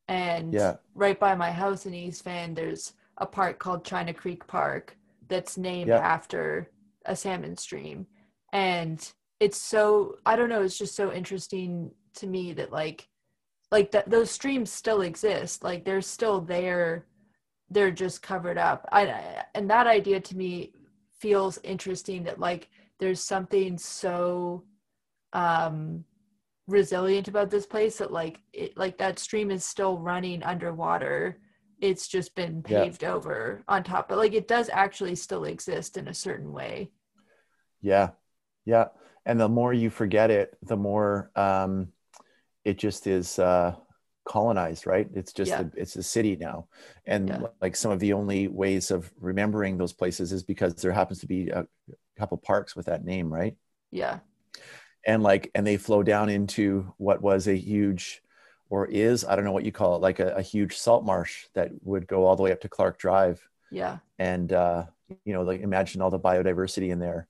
And 0.09 0.55
Yeah. 0.55 0.77
right 0.95 1.19
by 1.21 1.35
my 1.35 1.51
house 1.53 1.87
in 1.87 1.95
East 1.95 2.25
Van, 2.25 2.55
there's 2.55 2.95
a 3.19 3.27
park 3.27 3.59
called 3.59 3.85
China 3.85 4.15
Creek 4.15 4.47
Park 4.47 4.97
that's 5.29 5.59
named 5.59 5.89
Yeah. 5.91 5.99
after 5.99 6.71
a 7.05 7.15
salmon 7.15 7.57
stream. 7.57 8.07
And 8.53 8.99
it's 9.41 9.59
so 9.59 10.17
I 10.25 10.35
don't 10.37 10.49
know, 10.49 10.63
it's 10.63 10.79
just 10.79 10.97
so 10.97 11.13
interesting 11.13 11.93
to 12.15 12.27
me 12.27 12.53
that 12.55 12.73
like 12.73 13.09
like 13.71 13.91
that 13.91 14.09
those 14.09 14.31
streams 14.31 14.73
still 14.73 15.03
exist. 15.03 15.63
Like 15.63 15.85
they're 15.85 16.01
still 16.01 16.41
there. 16.41 17.07
They're 17.71 17.91
just 17.91 18.23
covered 18.23 18.57
up. 18.57 18.89
I 18.91 19.45
and 19.55 19.69
that 19.71 19.87
idea 19.87 20.21
to 20.21 20.37
me 20.37 20.73
feels 21.21 21.59
interesting 21.63 22.25
that 22.25 22.39
like 22.41 22.71
there's 22.99 23.23
something 23.23 23.77
so 23.77 24.65
um 25.35 26.05
resilient 26.69 27.29
about 27.29 27.51
this 27.51 27.67
place 27.67 27.97
that 27.99 28.13
like 28.13 28.41
it 28.53 28.77
like 28.77 28.99
that 28.99 29.19
stream 29.19 29.51
is 29.51 29.65
still 29.65 29.99
running 29.99 30.43
underwater. 30.43 31.41
It's 31.81 32.07
just 32.09 32.35
been 32.35 32.63
Yeah. 32.69 32.83
paved 32.85 33.05
over 33.05 33.63
on 33.67 33.83
top 33.83 34.09
but 34.09 34.19
like 34.19 34.35
it 34.35 34.47
does 34.47 34.69
actually 34.73 35.15
still 35.17 35.45
exist 35.45 35.97
in 35.97 36.09
a 36.09 36.15
certain 36.15 36.53
way. 36.53 36.91
Yeah. 37.81 38.11
Yeah. 38.65 38.89
And 39.25 39.41
the 39.41 39.49
more 39.49 39.73
you 39.73 39.89
forget 39.91 40.31
it 40.31 40.57
the 40.63 40.77
more 40.77 41.31
um, 41.35 41.89
it 42.65 42.77
just 42.77 43.07
is 43.07 43.39
uh, 43.39 43.75
colonized 44.27 44.87
right? 44.87 45.09
It's 45.15 45.33
just 45.33 45.51
Yeah. 45.51 45.63
a, 45.63 45.67
it's 45.75 45.97
a 45.97 46.03
city 46.03 46.37
now. 46.37 46.69
And 47.07 47.29
Yeah. 47.29 47.43
like 47.63 47.77
some 47.77 47.93
of 47.93 47.99
the 48.01 48.13
only 48.13 48.47
ways 48.49 48.91
of 48.91 49.11
remembering 49.19 49.79
those 49.79 49.95
places 49.95 50.33
is 50.33 50.43
because 50.43 50.75
there 50.75 50.93
happens 50.93 51.21
to 51.21 51.27
be 51.27 51.49
a 51.49 51.67
couple 52.19 52.37
parks 52.37 52.77
with 52.77 52.87
that 52.87 53.05
name 53.05 53.33
right? 53.33 53.57
Yeah 53.91 54.19
and 55.07 55.23
like 55.23 55.51
and 55.55 55.67
they 55.67 55.77
flow 55.77 56.03
down 56.03 56.29
into 56.29 56.93
what 56.99 57.21
was 57.23 57.47
a 57.47 57.55
huge 57.57 58.23
or 58.71 58.87
is 58.87 59.25
i 59.25 59.35
don't 59.37 59.45
know 59.45 59.53
what 59.53 59.65
you 59.65 59.73
call 59.73 59.97
it 59.97 60.03
like 60.03 60.19
a, 60.21 60.35
a 60.35 60.43
huge 60.43 60.77
salt 60.77 61.05
marsh 61.05 61.47
that 61.55 61.71
would 61.83 62.07
go 62.07 62.25
all 62.25 62.37
the 62.37 62.43
way 62.43 62.53
up 62.53 62.61
to 62.61 62.69
clark 62.69 62.99
drive. 62.99 63.41
Yeah. 63.71 63.99
And 64.19 64.53
uh 64.53 64.85
you 65.25 65.33
know 65.33 65.43
like 65.43 65.61
imagine 65.61 66.03
all 66.03 66.11
the 66.11 66.19
biodiversity 66.21 66.91
in 66.91 66.99
there. 66.99 67.29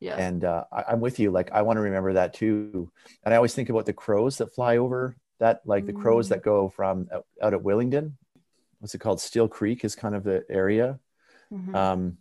Yeah. 0.00 0.16
And 0.16 0.44
uh, 0.44 0.64
I, 0.72 0.84
i'm 0.88 1.00
with 1.00 1.18
you. 1.18 1.30
Like 1.30 1.50
i 1.52 1.62
want 1.62 1.76
to 1.76 1.82
remember 1.82 2.12
that 2.14 2.34
too. 2.34 2.90
And 3.24 3.34
i 3.34 3.36
always 3.36 3.54
think 3.54 3.68
about 3.68 3.86
the 3.86 3.92
crows 3.92 4.38
that 4.38 4.54
fly 4.54 4.76
over 4.78 5.16
that 5.40 5.60
like 5.64 5.86
the 5.86 5.92
crows 5.92 6.26
Mm. 6.26 6.30
that 6.30 6.42
go 6.42 6.68
from 6.68 7.08
out, 7.12 7.26
out 7.42 7.54
at 7.54 7.62
willingdon. 7.62 8.12
What's 8.80 8.94
it 8.94 8.98
called? 9.00 9.20
Still 9.20 9.48
creek 9.48 9.84
is 9.84 9.94
kind 9.96 10.14
of 10.14 10.24
the 10.24 10.44
area. 10.48 10.98
Mhm. 11.52 11.74
um, 11.74 12.18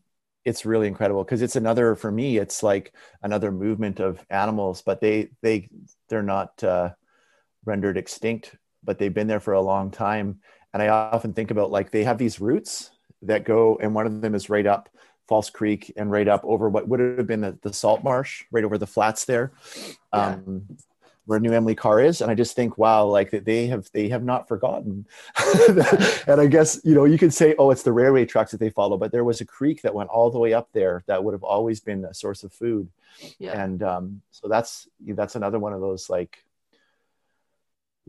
it's 0.48 0.66
really 0.66 0.88
incredible 0.88 1.24
because 1.26 1.42
it's 1.42 1.58
another 1.58 1.94
for 1.94 2.10
me 2.10 2.38
it's 2.38 2.64
like 2.64 2.94
another 3.22 3.52
movement 3.52 4.00
of 4.00 4.26
animals 4.30 4.82
but 4.82 5.02
they 5.02 5.28
they 5.42 5.70
they're 6.08 6.24
not 6.24 6.64
uh, 6.64 6.90
rendered 7.66 7.98
extinct 7.98 8.56
but 8.82 8.98
they've 8.98 9.14
been 9.14 9.28
there 9.28 9.42
for 9.42 9.54
a 9.54 9.62
long 9.62 9.92
time 9.92 10.40
and 10.74 10.82
i 10.82 10.88
often 10.88 11.34
think 11.34 11.52
about 11.52 11.70
like 11.70 11.92
they 11.92 12.06
have 12.06 12.18
these 12.18 12.40
roots 12.40 12.92
that 13.22 13.44
go 13.44 13.78
and 13.82 13.94
one 13.94 14.06
of 14.06 14.22
them 14.22 14.34
is 14.34 14.50
right 14.50 14.66
up 14.66 14.90
false 15.28 15.50
creek 15.50 15.92
and 15.98 16.10
right 16.10 16.30
up 16.30 16.42
over 16.46 16.70
what 16.70 16.88
would 16.88 17.02
have 17.02 17.28
been 17.28 17.42
the, 17.42 17.58
the 17.62 17.74
salt 17.74 18.02
marsh 18.02 18.46
right 18.50 18.64
over 18.64 18.78
the 18.78 18.88
flats 18.88 19.26
there 19.26 19.52
Yeah. 20.14 20.38
Where 21.28 21.40
New 21.42 21.52
Emily 21.52 21.76
Carr 21.76 22.00
is, 22.02 22.22
and 22.22 22.32
I 22.32 22.36
just 22.36 22.56
think, 22.56 22.78
wow, 22.78 23.06
like 23.06 23.30
they 23.32 23.68
have 23.68 23.90
they 23.92 24.08
have 24.10 24.24
not 24.24 24.48
forgotten. 24.48 25.06
and 26.28 26.42
I 26.42 26.48
guess 26.48 26.80
you 26.84 26.96
know 26.96 27.04
you 27.06 27.18
could 27.18 27.34
say, 27.34 27.54
oh, 27.60 27.70
it's 27.70 27.84
the 27.84 27.92
railway 27.92 28.26
tracks 28.26 28.52
that 28.52 28.60
they 28.60 28.70
follow, 28.70 28.98
but 28.98 29.12
there 29.12 29.26
was 29.26 29.42
a 29.42 29.46
creek 29.46 29.82
that 29.82 29.94
went 29.94 30.10
all 30.10 30.32
the 30.32 30.40
way 30.40 30.54
up 30.54 30.70
there 30.72 31.04
that 31.08 31.22
would 31.24 31.34
have 31.34 31.44
always 31.44 31.82
been 31.82 32.06
a 32.06 32.14
source 32.14 32.44
of 32.44 32.54
food, 32.54 32.90
Yeah. 33.40 33.62
and 33.62 33.84
um, 33.84 34.22
so 34.32 34.48
that's 34.48 34.88
that's 35.06 35.36
another 35.36 35.60
one 35.60 35.74
of 35.74 35.82
those 35.82 36.10
like. 36.10 36.44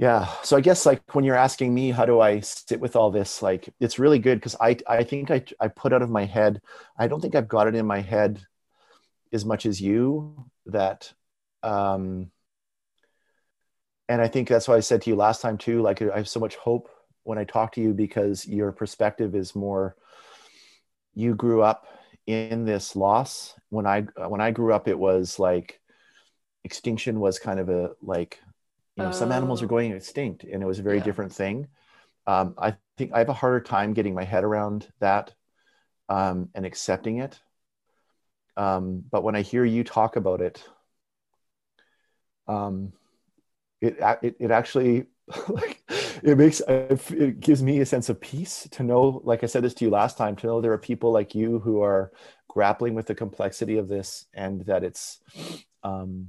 Yeah, 0.00 0.28
so 0.44 0.56
I 0.56 0.60
guess 0.60 0.86
like 0.86 1.02
when 1.12 1.24
you're 1.24 1.34
asking 1.34 1.74
me 1.74 1.90
how 1.90 2.06
do 2.06 2.20
I 2.20 2.38
sit 2.38 2.78
with 2.78 2.94
all 2.94 3.10
this, 3.10 3.42
like 3.42 3.68
it's 3.80 3.98
really 3.98 4.20
good 4.20 4.38
because 4.38 4.54
I 4.60 4.76
I 4.86 5.02
think 5.02 5.32
I 5.32 5.42
I 5.58 5.66
put 5.66 5.92
out 5.92 6.02
of 6.02 6.08
my 6.10 6.24
head. 6.24 6.60
I 6.96 7.08
don't 7.08 7.20
think 7.20 7.34
I've 7.34 7.48
got 7.48 7.66
it 7.66 7.74
in 7.74 7.84
my 7.84 8.00
head 8.00 8.40
as 9.32 9.44
much 9.44 9.66
as 9.66 9.80
you 9.80 10.46
that 10.66 11.12
um 11.64 12.30
and 14.08 14.20
i 14.20 14.28
think 14.28 14.48
that's 14.48 14.68
why 14.68 14.76
i 14.76 14.80
said 14.80 15.02
to 15.02 15.10
you 15.10 15.16
last 15.16 15.40
time 15.40 15.58
too 15.58 15.82
like 15.82 16.00
i 16.02 16.16
have 16.16 16.28
so 16.28 16.40
much 16.40 16.56
hope 16.56 16.88
when 17.24 17.38
i 17.38 17.44
talk 17.44 17.72
to 17.72 17.80
you 17.80 17.92
because 17.92 18.46
your 18.46 18.72
perspective 18.72 19.34
is 19.34 19.54
more 19.54 19.96
you 21.14 21.34
grew 21.34 21.62
up 21.62 21.86
in 22.26 22.64
this 22.64 22.94
loss 22.96 23.54
when 23.70 23.86
i 23.86 24.02
when 24.28 24.40
i 24.40 24.50
grew 24.50 24.72
up 24.72 24.88
it 24.88 24.98
was 24.98 25.38
like 25.38 25.80
extinction 26.64 27.20
was 27.20 27.38
kind 27.38 27.60
of 27.60 27.68
a 27.68 27.90
like 28.02 28.40
you 28.96 29.02
know 29.02 29.10
some 29.10 29.32
animals 29.32 29.62
are 29.62 29.66
Oh. 29.66 29.68
going 29.68 29.92
extinct 29.92 30.44
and 30.44 30.62
it 30.62 30.66
was 30.66 30.78
a 30.78 30.82
very 30.82 30.98
Yeah. 30.98 31.04
different 31.04 31.32
thing 31.32 31.68
um, 32.26 32.54
i 32.58 32.76
think 32.96 33.12
i 33.14 33.18
have 33.18 33.28
a 33.28 33.32
harder 33.34 33.60
time 33.60 33.92
getting 33.94 34.14
my 34.14 34.24
head 34.24 34.44
around 34.44 34.88
that 35.00 35.34
um, 36.08 36.48
and 36.54 36.66
accepting 36.66 37.18
it 37.18 37.38
um, 38.56 39.04
but 39.10 39.22
when 39.22 39.36
i 39.36 39.42
hear 39.42 39.64
you 39.64 39.84
talk 39.84 40.16
about 40.16 40.40
it 40.40 40.62
um, 42.46 42.92
it, 43.80 43.98
it 44.22 44.36
it 44.38 44.50
actually 44.50 45.06
like 45.48 45.82
it 46.22 46.36
makes 46.36 46.60
it 46.68 47.40
gives 47.40 47.62
me 47.62 47.80
a 47.80 47.86
sense 47.86 48.08
of 48.08 48.20
peace 48.20 48.66
to 48.70 48.82
know 48.82 49.20
like 49.24 49.42
i 49.42 49.46
said 49.46 49.62
this 49.62 49.74
to 49.74 49.84
you 49.84 49.90
last 49.90 50.16
time 50.16 50.34
to 50.36 50.46
know 50.46 50.60
there 50.60 50.72
are 50.72 50.78
people 50.78 51.12
like 51.12 51.34
you 51.34 51.58
who 51.60 51.82
are 51.82 52.12
grappling 52.48 52.94
with 52.94 53.06
the 53.06 53.14
complexity 53.14 53.76
of 53.76 53.88
this 53.88 54.26
and 54.34 54.62
that 54.66 54.82
it's 54.82 55.20
um, 55.84 56.28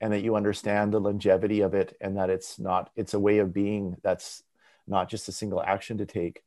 and 0.00 0.12
that 0.12 0.20
you 0.20 0.36
understand 0.36 0.92
the 0.92 1.00
longevity 1.00 1.60
of 1.60 1.72
it 1.74 1.96
and 2.00 2.16
that 2.16 2.30
it's 2.30 2.58
not 2.58 2.90
it's 2.96 3.14
a 3.14 3.20
way 3.20 3.38
of 3.38 3.54
being 3.54 3.96
that's 4.02 4.42
not 4.86 5.08
just 5.08 5.28
a 5.28 5.32
single 5.32 5.62
action 5.62 5.98
to 5.98 6.06
take. 6.06 6.42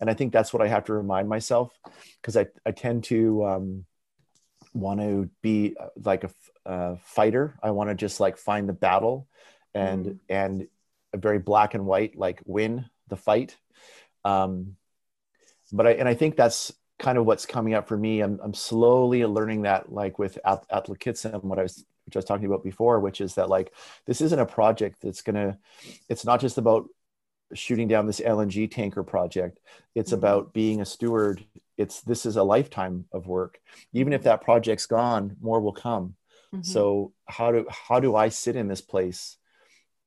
And 0.00 0.08
i 0.08 0.14
think 0.14 0.32
that's 0.32 0.52
what 0.52 0.62
i 0.62 0.68
have 0.68 0.84
to 0.84 0.92
remind 0.92 1.28
myself 1.28 1.72
because 2.20 2.36
I, 2.36 2.46
I 2.64 2.72
tend 2.72 3.04
to 3.04 3.44
um, 3.44 3.84
want 4.72 5.00
to 5.00 5.28
be 5.42 5.76
uh, 5.78 5.88
like 6.04 6.24
a 6.24 6.96
fighter. 7.02 7.58
I 7.62 7.70
want 7.70 7.90
to 7.90 7.94
just 7.94 8.20
like 8.20 8.36
find 8.36 8.68
the 8.68 8.72
battle 8.74 9.26
and 9.78 10.06
Mhm. 10.06 10.18
and 10.28 10.68
a 11.14 11.18
very 11.18 11.38
black 11.38 11.74
and 11.74 11.86
white 11.86 12.16
like 12.16 12.40
win 12.44 12.84
the 13.08 13.16
fight 13.16 13.56
um 14.24 14.76
but 15.72 15.86
i 15.86 15.92
and 15.92 16.08
i 16.08 16.14
think 16.14 16.36
that's 16.36 16.72
kind 16.98 17.18
of 17.18 17.26
what's 17.26 17.46
coming 17.46 17.74
up 17.74 17.86
for 17.88 17.96
me 17.96 18.20
i'm, 18.20 18.40
I'm 18.42 18.54
slowly 18.54 19.24
learning 19.24 19.62
that 19.62 19.92
like 19.92 20.18
with 20.18 20.38
at, 20.44 20.68
Atlakitsam, 20.68 21.44
what 21.44 21.58
i 21.58 21.62
was 21.62 21.84
which 22.04 22.16
i 22.16 22.18
was 22.18 22.24
talking 22.24 22.46
about 22.46 22.64
before 22.64 23.00
which 23.00 23.20
is 23.20 23.34
that 23.34 23.48
like 23.48 23.72
this 24.06 24.20
isn't 24.20 24.38
a 24.38 24.46
project 24.46 25.00
that's 25.02 25.22
gonna 25.22 25.58
it's 26.08 26.24
not 26.24 26.40
just 26.40 26.58
about 26.58 26.88
shooting 27.54 27.88
down 27.88 28.06
this 28.06 28.20
lng 28.20 28.70
tanker 28.70 29.02
project 29.02 29.60
it's 29.94 30.10
Mhm. 30.12 30.18
about 30.18 30.52
being 30.52 30.80
a 30.80 30.84
steward 30.84 31.42
it's 31.78 32.02
this 32.02 32.26
is 32.26 32.36
a 32.36 32.42
lifetime 32.42 33.06
of 33.12 33.26
work 33.26 33.60
even 33.92 34.12
if 34.12 34.22
that 34.24 34.42
project's 34.42 34.86
gone 34.86 35.36
more 35.40 35.60
will 35.60 35.72
come 35.72 36.14
Mhm. 36.52 36.64
so 36.64 37.12
how 37.26 37.52
do 37.52 37.66
how 37.88 38.00
do 38.00 38.16
i 38.16 38.28
sit 38.28 38.56
in 38.56 38.68
this 38.68 38.82
place 38.82 39.37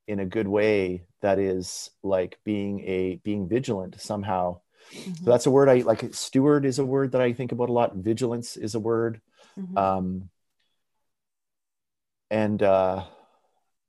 in 0.08 0.20
a 0.20 0.26
good 0.26 0.48
way 0.48 1.04
that 1.22 1.40
is 1.40 1.92
like 2.04 2.40
being 2.44 2.80
a 2.82 3.16
being 3.24 3.48
vigilant 3.48 4.00
somehow. 4.02 4.60
Mhm. 4.94 5.18
so 5.20 5.26
that's 5.26 5.46
a 5.46 5.52
word 5.52 5.70
i 5.70 5.82
like 5.82 6.14
steward 6.14 6.66
is 6.66 6.80
a 6.80 6.86
word 6.86 7.12
that 7.12 7.22
i 7.22 7.32
think 7.34 7.52
about 7.52 7.70
a 7.70 7.74
lot. 7.74 7.96
Vigilance 7.96 8.58
is 8.58 8.74
a 8.76 8.80
word. 8.80 9.22
Mhm. 9.58 9.78
um 9.78 10.30
and 12.30 12.64
uh 12.64 13.04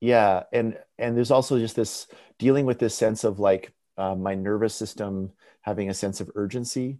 yeah 0.01 0.43
and 0.53 0.79
and 0.99 1.17
there's 1.17 1.31
also 1.31 1.59
just 1.59 1.77
this 1.77 2.07
dealing 2.39 2.67
with 2.67 2.79
this 2.79 2.95
sense 2.95 3.25
of 3.25 3.39
like 3.39 3.73
uh, 3.99 4.15
my 4.15 4.35
nervous 4.35 4.75
system 4.75 5.31
having 5.61 5.89
a 5.91 5.95
sense 5.95 6.21
of 6.21 6.31
urgency. 6.35 6.99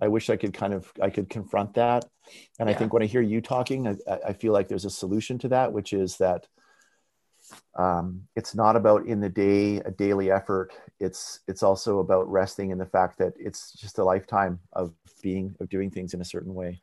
I 0.00 0.08
wish 0.08 0.30
i 0.30 0.36
could 0.36 0.54
kind 0.54 0.72
of 0.74 0.92
i 1.00 1.10
could 1.10 1.28
confront 1.28 1.74
that. 1.74 2.06
And 2.58 2.68
i 2.68 2.74
think 2.74 2.92
when 2.92 3.02
i 3.02 3.06
hear 3.06 3.22
you 3.22 3.40
talking 3.40 3.86
I 3.86 3.96
I 4.30 4.32
feel 4.32 4.52
like 4.52 4.68
there's 4.68 4.84
a 4.84 4.90
solution 4.90 5.38
to 5.38 5.48
that 5.48 5.72
which 5.72 5.92
is 5.92 6.16
that 6.18 6.46
um, 7.76 8.22
it's 8.36 8.54
not 8.54 8.76
about 8.76 9.06
in 9.06 9.20
the 9.20 9.28
day 9.28 9.76
a 9.78 9.90
daily 9.90 10.30
effort 10.30 10.70
it's 11.00 11.40
it's 11.48 11.62
also 11.62 11.98
about 12.00 12.30
resting 12.30 12.70
in 12.70 12.78
the 12.78 12.86
fact 12.86 13.18
that 13.18 13.32
it's 13.38 13.72
just 13.72 13.98
a 13.98 14.04
lifetime 14.04 14.58
of 14.72 14.92
being 15.22 15.54
of 15.60 15.68
doing 15.68 15.90
things 15.90 16.14
in 16.14 16.20
a 16.20 16.24
certain 16.24 16.54
way 16.54 16.80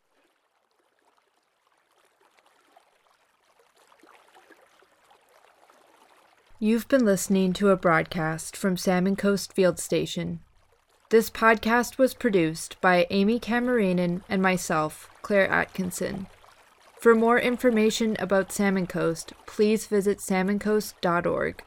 You've 6.58 6.88
been 6.88 7.04
listening 7.04 7.52
to 7.54 7.70
a 7.70 7.76
broadcast 7.76 8.56
from 8.56 8.78
Salmon 8.78 9.18
Coast 9.18 9.52
Field 9.52 9.78
Station. 9.78 10.40
This 11.10 11.30
podcast 11.30 11.98
was 11.98 12.14
produced 12.14 12.80
by 12.80 13.06
Amy 13.10 13.40
Camarinen 13.40 14.24
and 14.30 14.42
myself, 14.42 15.10
Claire 15.22 15.50
Atkinson. 15.50 16.28
For 17.06 17.14
more 17.14 17.38
information 17.38 18.18
about 18.18 18.52
Salmon 18.52 18.88
Coast, 18.88 19.34
please 19.46 19.86
visit 19.86 20.18
salmoncoast.org. 20.18 21.64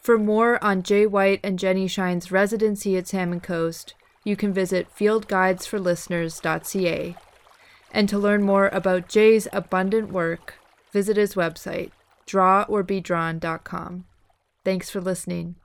For 0.00 0.16
more 0.16 0.62
on 0.62 0.84
Jay 0.84 1.08
White 1.08 1.40
and 1.42 1.58
Jenni 1.58 1.90
Schine's 1.90 2.30
residency 2.30 2.96
at 2.96 3.08
Salmon 3.08 3.40
Coast, 3.40 3.94
you 4.22 4.36
can 4.36 4.52
visit 4.52 4.86
fieldguidesforlisteners.ca. 4.96 7.16
And 7.90 8.08
to 8.08 8.16
learn 8.16 8.44
more 8.44 8.68
about 8.68 9.08
Jay's 9.08 9.48
abundant 9.52 10.12
work, 10.12 10.54
visit 10.92 11.16
his 11.16 11.34
website, 11.34 11.90
draworbedrawn.com. 12.28 14.04
Thanks 14.64 14.88
for 14.88 15.00
listening. 15.00 15.56